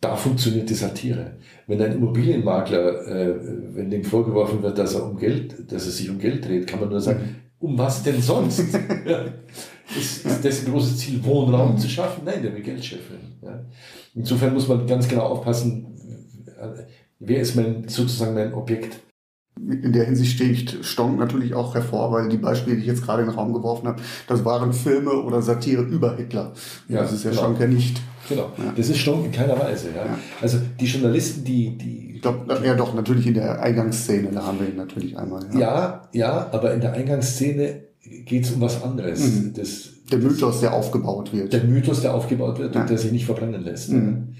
[0.00, 1.32] Da funktioniert die Satire.
[1.66, 3.34] Wenn ein Immobilienmakler, äh,
[3.74, 6.80] wenn dem vorgeworfen wird, dass er um Geld, dass es sich um Geld dreht, kann
[6.80, 8.64] man nur sagen, um was denn sonst?
[9.06, 9.24] ja.
[9.96, 12.22] Ist, ist dessen großes Ziel, Wohnraum zu schaffen?
[12.24, 13.38] Nein, der will Geld scheffeln.
[13.42, 13.64] Ja.
[14.14, 15.86] Insofern muss man ganz genau aufpassen,
[17.18, 19.00] wer ist mein, sozusagen mein Objekt.
[19.56, 23.22] In der Hinsicht sticht Stonk natürlich auch hervor, weil die Beispiele, die ich jetzt gerade
[23.22, 26.52] in den Raum geworfen habe, das waren Filme oder Satire über Hitler.
[26.88, 27.42] Ja, das ist ja genau.
[27.42, 28.00] Stonk ja nicht.
[28.28, 28.52] Genau.
[28.56, 28.72] Ja.
[28.76, 29.88] Das ist Stonk in keiner Weise.
[29.96, 30.16] Ja.
[30.40, 34.58] Also die Journalisten, die, die Ich glaube, ja doch, natürlich in der Eingangsszene, da haben
[34.58, 35.46] wir ihn natürlich einmal.
[35.56, 37.84] Ja, ja, aber in der Eingangsszene
[38.24, 39.20] geht es um was anderes.
[39.20, 39.52] Mhm.
[39.54, 41.52] Das, Der Mythos, der aufgebaut wird.
[41.52, 42.80] der Mythos, der aufgebaut wird Ja.
[42.80, 43.92] und der sich nicht verbrennen lässt.
[43.92, 44.34] Mhm.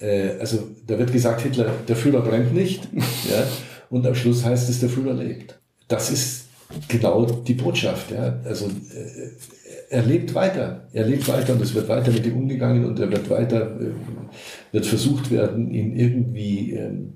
[0.00, 0.58] Äh, also
[0.88, 2.88] da wird gesagt, Hitler, der Führer brennt nicht.
[3.30, 3.44] ja,
[3.90, 5.56] und am Schluss heißt es, der Führer lebt.
[5.86, 6.46] Das ist
[6.88, 8.10] genau die Botschaft.
[8.10, 8.40] Ja.
[8.44, 9.30] Also äh,
[9.88, 10.88] er lebt weiter.
[10.92, 13.92] Er lebt weiter und es wird weiter mit ihm umgegangen und er wird weiter, äh,
[14.72, 17.12] wird versucht werden, ihn irgendwie ähm,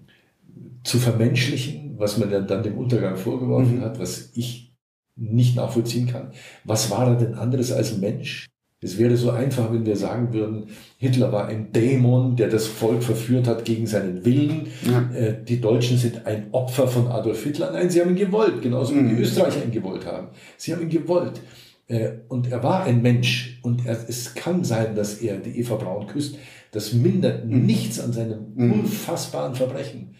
[0.83, 3.81] zu vermenschlichen, was man dann, dem Untergang vorgeworfen Mhm.
[3.83, 4.75] hat, was ich
[5.17, 6.31] nicht nachvollziehen kann.
[6.65, 8.47] Was war er denn anderes als ein Mensch?
[8.81, 10.67] Es wäre so einfach, wenn wir sagen würden,
[10.99, 14.67] Hitler war ein Dämon, der das Volk verführt hat gegen seinen Willen.
[14.85, 15.11] Ja.
[15.17, 17.71] Äh, Die Deutschen sind ein Opfer von Adolf Hitler.
[17.73, 19.17] Nein, sie haben ihn gewollt, genauso wie Mhm.
[19.17, 20.29] die Österreicher ihn gewollt haben.
[20.59, 21.41] Sie haben ihn gewollt.
[21.87, 25.77] Äh, und er war ein Mensch und er, es kann sein, dass er die Eva
[25.77, 26.37] Braun küsst.
[26.73, 27.65] Das mindert Mhm.
[27.65, 30.15] nichts an seinem unfassbaren Verbrechen.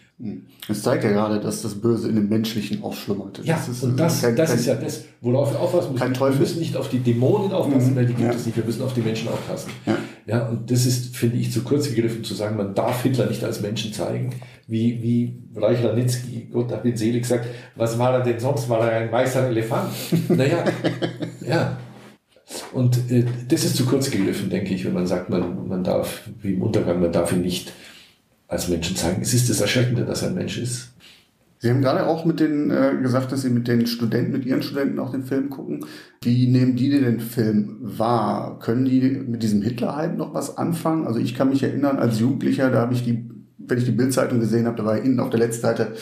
[0.69, 3.41] Es zeigt ja gerade, dass das Böse in dem Menschlichen auch schlummert.
[3.45, 6.01] Ja, und das, kein- das kein- ist ja das, worauf wir aufpassen müssen.
[6.03, 6.41] kein Wir Teufel.
[6.41, 8.35] müssen nicht auf die Dämonen aufpassen, Mhm, weil die gibt ja.
[8.35, 8.57] es nicht.
[8.57, 9.71] Wir müssen auf die Menschen aufpassen.
[9.87, 9.97] Ja.
[10.27, 13.43] Ja, und das ist, finde ich, zu kurz gegriffen zu sagen, man darf Hitler nicht
[13.45, 14.31] als Menschen zeigen.
[14.67, 17.47] Wie, wie Reich Ranitzky, Gott hab ihn selig, sagt,
[17.77, 18.69] was war er denn sonst?
[18.71, 19.91] War er ein weißer Elefant?
[20.31, 20.65] naja,
[21.47, 21.77] ja.
[22.73, 26.23] Und äh, das ist zu kurz gegriffen, denke ich, wenn man sagt, man, man darf,
[26.41, 27.73] wie im Untergang, man darf ihn nicht
[28.55, 29.23] als Menschen zeigen.
[29.23, 30.91] Es ist das Erschreckende, dass er ein Mensch ist.
[31.59, 34.63] Sie haben gerade auch mit den äh, gesagt, dass Sie mit den Studenten, mit Ihren
[34.63, 35.87] Studenten auch den Film gucken.
[36.21, 38.59] Wie nehmen die denn den Film wahr?
[38.59, 41.07] Können die mit diesem Hitler-Hype noch was anfangen?
[41.07, 44.41] Also ich kann mich erinnern, als Jugendlicher, da habe ich die, wenn ich die Bildzeitung
[44.41, 45.93] gesehen habe, da war hinten auf der letzten Seite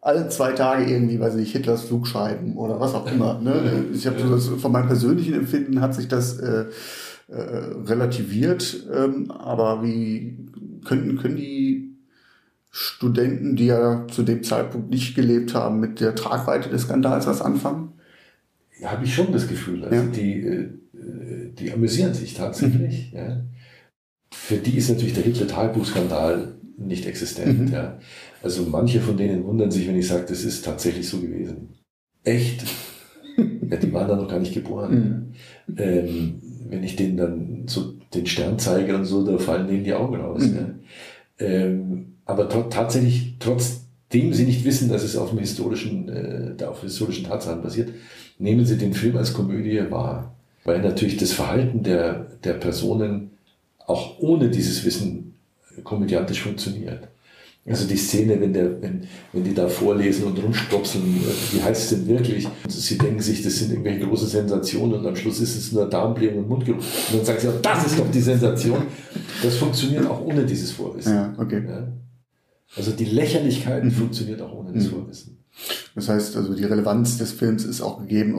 [0.00, 3.40] alle zwei Tage irgendwie, weiß ich nicht, Hitlers Flugscheiben oder was auch immer.
[3.40, 3.86] Ne?
[3.92, 6.66] Ich habe so das, von meinem persönlichen Empfinden hat sich das äh,
[7.26, 7.42] äh,
[7.84, 8.86] relativiert.
[8.94, 10.36] Ähm, aber wie
[10.84, 11.89] können, können die
[12.70, 17.42] Studenten, die ja zu dem Zeitpunkt nicht gelebt haben, mit der Tragweite des Skandals was
[17.42, 17.92] anfangen?
[18.80, 19.84] Ja, habe ich schon das Gefühl.
[19.84, 20.06] Also Ja.
[20.06, 20.68] die, äh,
[21.58, 23.12] die amüsieren sich tatsächlich.
[23.12, 23.42] Ja.
[24.32, 27.68] Für die ist natürlich der Hitler-Tagebuchskandal nicht existent.
[27.68, 27.72] Mhm.
[27.72, 27.98] Ja.
[28.42, 31.70] Also manche von denen wundern sich, wenn ich sage, das ist tatsächlich so gewesen.
[32.24, 32.64] Echt?
[33.36, 35.34] ja, die waren da noch gar nicht geboren.
[35.76, 39.92] Ähm, wenn ich denen dann so den Stern zeige und so, da fallen denen die
[39.92, 40.42] Augen raus.
[40.46, 40.56] Mhm.
[40.56, 41.46] Ja.
[41.46, 47.24] Ähm, aber tatsächlich, trotzdem sie nicht wissen, dass es auf, dem historischen, äh, auf historischen
[47.24, 47.90] Tatsachen basiert,
[48.38, 50.34] nehmen sie den Film als Komödie wahr.
[50.64, 53.30] Weil natürlich das Verhalten der, der Personen
[53.86, 55.34] auch ohne dieses Wissen
[55.82, 57.08] komödiantisch funktioniert.
[57.66, 59.02] Also die Szene, wenn, der, wenn,
[59.32, 62.48] wenn die da vorlesen und rumstopseln, äh, wie heißt es denn wirklich?
[62.68, 66.38] Sie denken sich, das sind irgendwelche große Sensationen und am Schluss ist es nur Darmblähung
[66.38, 66.78] und Mundgeruch.
[66.78, 68.82] Und dann sagen sie, oh, das ist doch die Sensation.
[69.42, 71.14] Das funktioniert auch ohne dieses Vorwissen.
[71.14, 71.62] Ja, okay.
[71.68, 71.86] Ja?
[72.76, 74.90] Also die Lächerlichkeit funktioniert auch ohne das Mhm.
[74.90, 75.36] Vorwissen.
[75.96, 78.36] Das heißt, also die Relevanz des Films ist auch gegeben.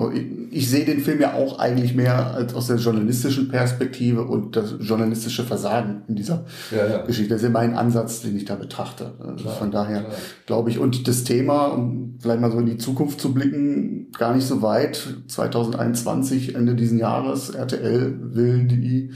[0.50, 4.56] Ich, ich sehe den Film ja auch eigentlich mehr als aus der journalistischen Perspektive und
[4.56, 7.06] das journalistische Versagen in dieser Ja, ja.
[7.06, 7.30] Geschichte.
[7.34, 9.12] Das ist ja mein Ansatz, den ich da betrachte.
[9.20, 10.16] Also Klar, von daher klar.
[10.46, 14.34] glaube ich, und das Thema, um vielleicht mal so in die Zukunft zu blicken, gar
[14.34, 15.16] nicht so weit.
[15.28, 19.12] 2021, Ende diesen Jahres, RTL will die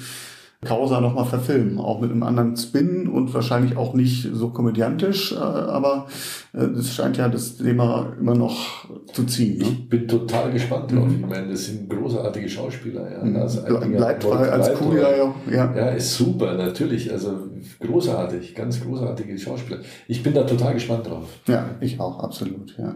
[0.66, 5.36] Causa nochmal verfilmen, auch mit einem anderen Spin und wahrscheinlich auch nicht so komödiantisch, äh,
[5.38, 6.07] aber
[6.53, 9.59] äh, es scheint ja das Thema immer noch zu ziehen.
[9.59, 9.66] Ne?
[9.66, 11.07] Ich bin total gespannt drauf.
[11.09, 13.09] Ich meine, das sind großartige Schauspieler.
[13.09, 13.24] Ja.
[13.24, 13.36] Mhm.
[13.38, 14.74] Also Ble- bleibt Wolf bei als.
[14.74, 15.36] Kuria, ja.
[15.49, 15.76] ja.
[15.76, 17.11] Ja, ist super, natürlich.
[17.11, 17.30] Also
[17.80, 19.80] großartig, ganz großartige Schauspieler.
[20.07, 21.30] Ich bin da total gespannt drauf.
[21.47, 22.95] Ja, ich auch, absolut, ja.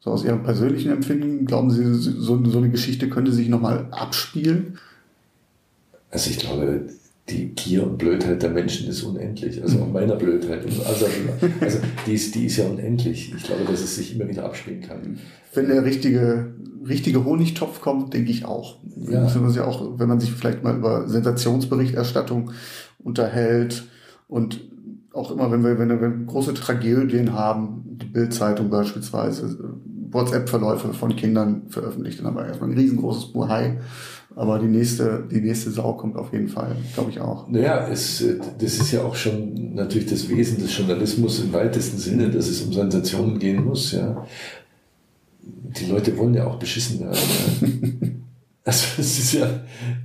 [0.00, 4.78] So aus Ihrem persönlichen Empfinden, glauben Sie, so, so eine Geschichte könnte sich nochmal abspielen?
[6.14, 6.86] Also ich glaube,
[7.28, 9.60] die Gier und Blödheit der Menschen ist unendlich.
[9.60, 10.64] Also auch meiner Blödheit.
[10.64, 10.82] Also,
[11.60, 13.34] also die, ist, die ist ja unendlich.
[13.34, 15.18] Ich glaube, dass es sich immer wieder abspielen kann.
[15.54, 16.54] Wenn der richtige,
[16.86, 18.78] richtige Honigtopf kommt, denke ich auch.
[18.96, 19.34] Ja.
[19.34, 22.52] Wir uns ja auch, wenn man sich vielleicht mal über Sensationsberichterstattung
[23.02, 23.84] unterhält
[24.28, 24.60] und
[25.12, 29.74] auch immer, wenn wir, wenn wir große Tragödien haben, die Bildzeitung beispielsweise,
[30.10, 33.78] WhatsApp-Verläufe von Kindern veröffentlicht, dann haben wir erstmal ein riesengroßes Buhai.
[34.36, 37.48] Aber die nächste, die nächste Sau kommt auf jeden Fall, glaube ich auch.
[37.48, 41.98] Naja, es, äh, das ist ja auch schon natürlich das Wesen des Journalismus im weitesten
[41.98, 43.92] Sinne, dass es um Sensationen gehen muss.
[43.92, 44.26] Ja.
[45.42, 47.18] Die Leute wollen ja auch beschissen werden.
[47.60, 48.08] Ja.
[48.66, 49.60] Also das ist ja,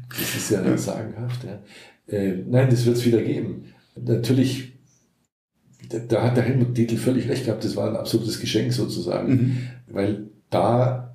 [0.09, 1.45] das ist ja sagenhaft.
[1.45, 2.13] Ja.
[2.13, 3.63] Äh, nein, das wird es wieder geben.
[3.95, 4.73] Natürlich,
[5.87, 9.31] da, da hat der Helmut Dietl völlig recht gehabt, das war ein absolutes Geschenk sozusagen,
[9.31, 9.57] Mhm.
[9.87, 11.08] weil da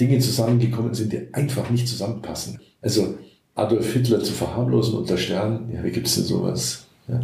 [0.00, 2.60] Dinge zusammengekommen sind, die einfach nicht zusammenpassen.
[2.80, 3.18] Also
[3.54, 6.86] Adolf Hitler zu verharmlosen unter Stern, ja, wie gibt's denn sowas?
[7.08, 7.20] Ja?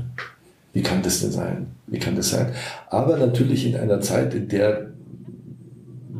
[0.72, 1.66] Wie kann das denn sein?
[1.86, 2.52] Wie kann das sein?
[2.90, 4.90] Aber natürlich in einer Zeit, in der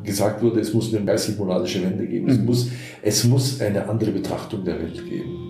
[0.05, 2.29] gesagt wurde, es muss eine geistig-moralische Wende geben.
[2.29, 2.69] Es, muss,
[3.03, 5.41] es muss eine andere Betrachtung der Welt geben.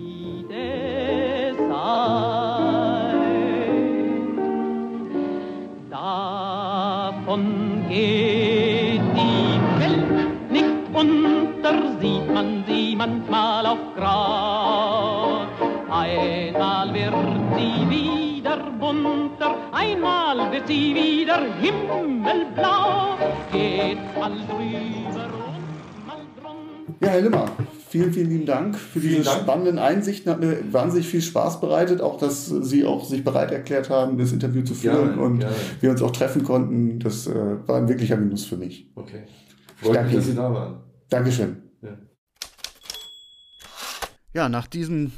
[5.91, 10.34] Davon geht die Welt
[10.95, 15.49] unter, sieht man sie manchmal auf Grad.
[15.89, 17.13] Einmal wird
[17.57, 23.17] sie wieder bunter, einmal wird sie wieder himmelblau.
[23.51, 26.95] Geht mal drüber und mal drunter.
[27.01, 27.45] Ja, Herr Limmer,
[27.89, 29.41] vielen, vielen lieben Dank für diese Dank.
[29.41, 30.31] spannenden Einsichten.
[30.31, 34.31] Hat mir wahnsinnig viel Spaß bereitet, auch dass Sie auch sich bereit erklärt haben, das
[34.31, 35.55] Interview zu führen Gerne, und gerne.
[35.81, 36.99] wir uns auch treffen konnten.
[36.99, 37.33] Das äh,
[37.67, 38.87] war ein wirklicher Genuss für mich.
[38.95, 39.23] Okay.
[39.75, 40.07] Freut Danke.
[40.07, 40.83] mich, dass Sie da waren.
[41.09, 41.61] Dankeschön.
[41.81, 41.97] Ja.
[44.33, 45.11] Ja, nach diesem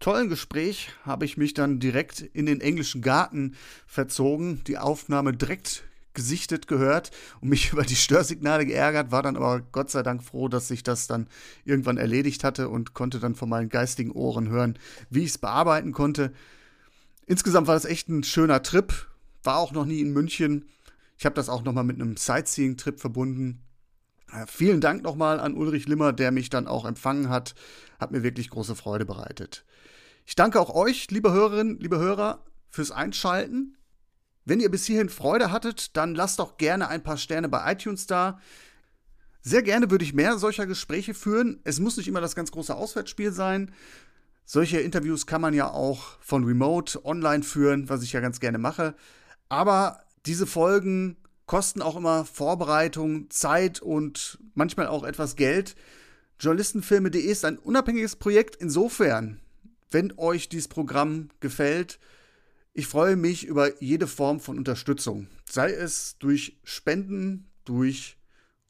[0.00, 3.54] tollen Gespräch habe ich mich dann direkt in den englischen Garten
[3.86, 5.84] verzogen, die Aufnahme direkt
[6.14, 7.10] gesichtet gehört
[7.40, 10.82] und mich über die Störsignale geärgert, war dann aber Gott sei Dank froh, dass sich
[10.82, 11.26] das dann
[11.64, 14.78] irgendwann erledigt hatte und konnte dann von meinen geistigen Ohren hören,
[15.10, 16.32] wie ich es bearbeiten konnte.
[17.26, 19.08] Insgesamt war es echt ein schöner Trip,
[19.42, 20.66] war auch noch nie in München.
[21.18, 23.63] Ich habe das auch nochmal mit einem Sightseeing-Trip verbunden.
[24.46, 27.54] Vielen Dank nochmal an Ulrich Limmer, der mich dann auch empfangen hat.
[28.00, 29.64] Hat mir wirklich große Freude bereitet.
[30.26, 33.76] Ich danke auch euch, liebe Hörerinnen, liebe Hörer, fürs Einschalten.
[34.44, 38.06] Wenn ihr bis hierhin Freude hattet, dann lasst doch gerne ein paar Sterne bei iTunes
[38.06, 38.40] da.
[39.42, 41.60] Sehr gerne würde ich mehr solcher Gespräche führen.
[41.64, 43.72] Es muss nicht immer das ganz große Auswärtsspiel sein.
[44.46, 48.58] Solche Interviews kann man ja auch von Remote online führen, was ich ja ganz gerne
[48.58, 48.94] mache.
[49.48, 51.16] Aber diese Folgen
[51.46, 55.76] kosten auch immer Vorbereitung, Zeit und manchmal auch etwas Geld.
[56.38, 58.56] Journalistenfilme.de ist ein unabhängiges Projekt.
[58.56, 59.40] Insofern,
[59.90, 61.98] wenn euch dieses Programm gefällt,
[62.72, 65.28] ich freue mich über jede Form von Unterstützung.
[65.48, 68.16] Sei es durch Spenden, durch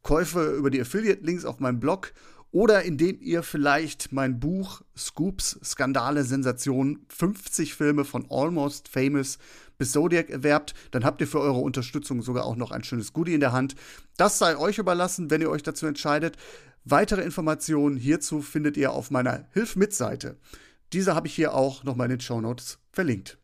[0.03, 2.13] Käufe über die Affiliate-Links auf meinem Blog
[2.51, 9.39] oder indem ihr vielleicht mein Buch Scoops, Skandale, Sensationen, 50 Filme von Almost Famous
[9.79, 13.35] bis Zodiac erwerbt, dann habt ihr für eure Unterstützung sogar auch noch ein schönes Goodie
[13.35, 13.75] in der Hand.
[14.17, 16.37] Das sei euch überlassen, wenn ihr euch dazu entscheidet.
[16.85, 20.37] Weitere Informationen hierzu findet ihr auf meiner Hilf mit Seite.
[20.93, 23.39] Diese habe ich hier auch nochmal in den Show Notes verlinkt.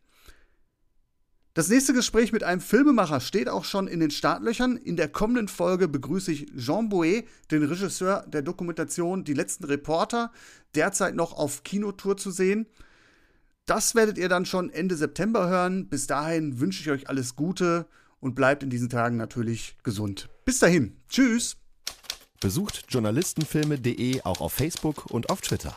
[1.53, 4.77] Das nächste Gespräch mit einem Filmemacher steht auch schon in den Startlöchern.
[4.77, 10.31] In der kommenden Folge begrüße ich Jean Bouet, den Regisseur der Dokumentation Die letzten Reporter,
[10.75, 12.67] derzeit noch auf Kinotour zu sehen.
[13.71, 15.87] Das werdet ihr dann schon Ende September hören.
[15.87, 17.85] Bis dahin wünsche ich euch alles Gute
[18.19, 20.27] und bleibt in diesen Tagen natürlich gesund.
[20.43, 20.97] Bis dahin.
[21.07, 21.55] Tschüss.
[22.41, 25.73] Besucht journalistenfilme.de auch auf Facebook und auf Twitter.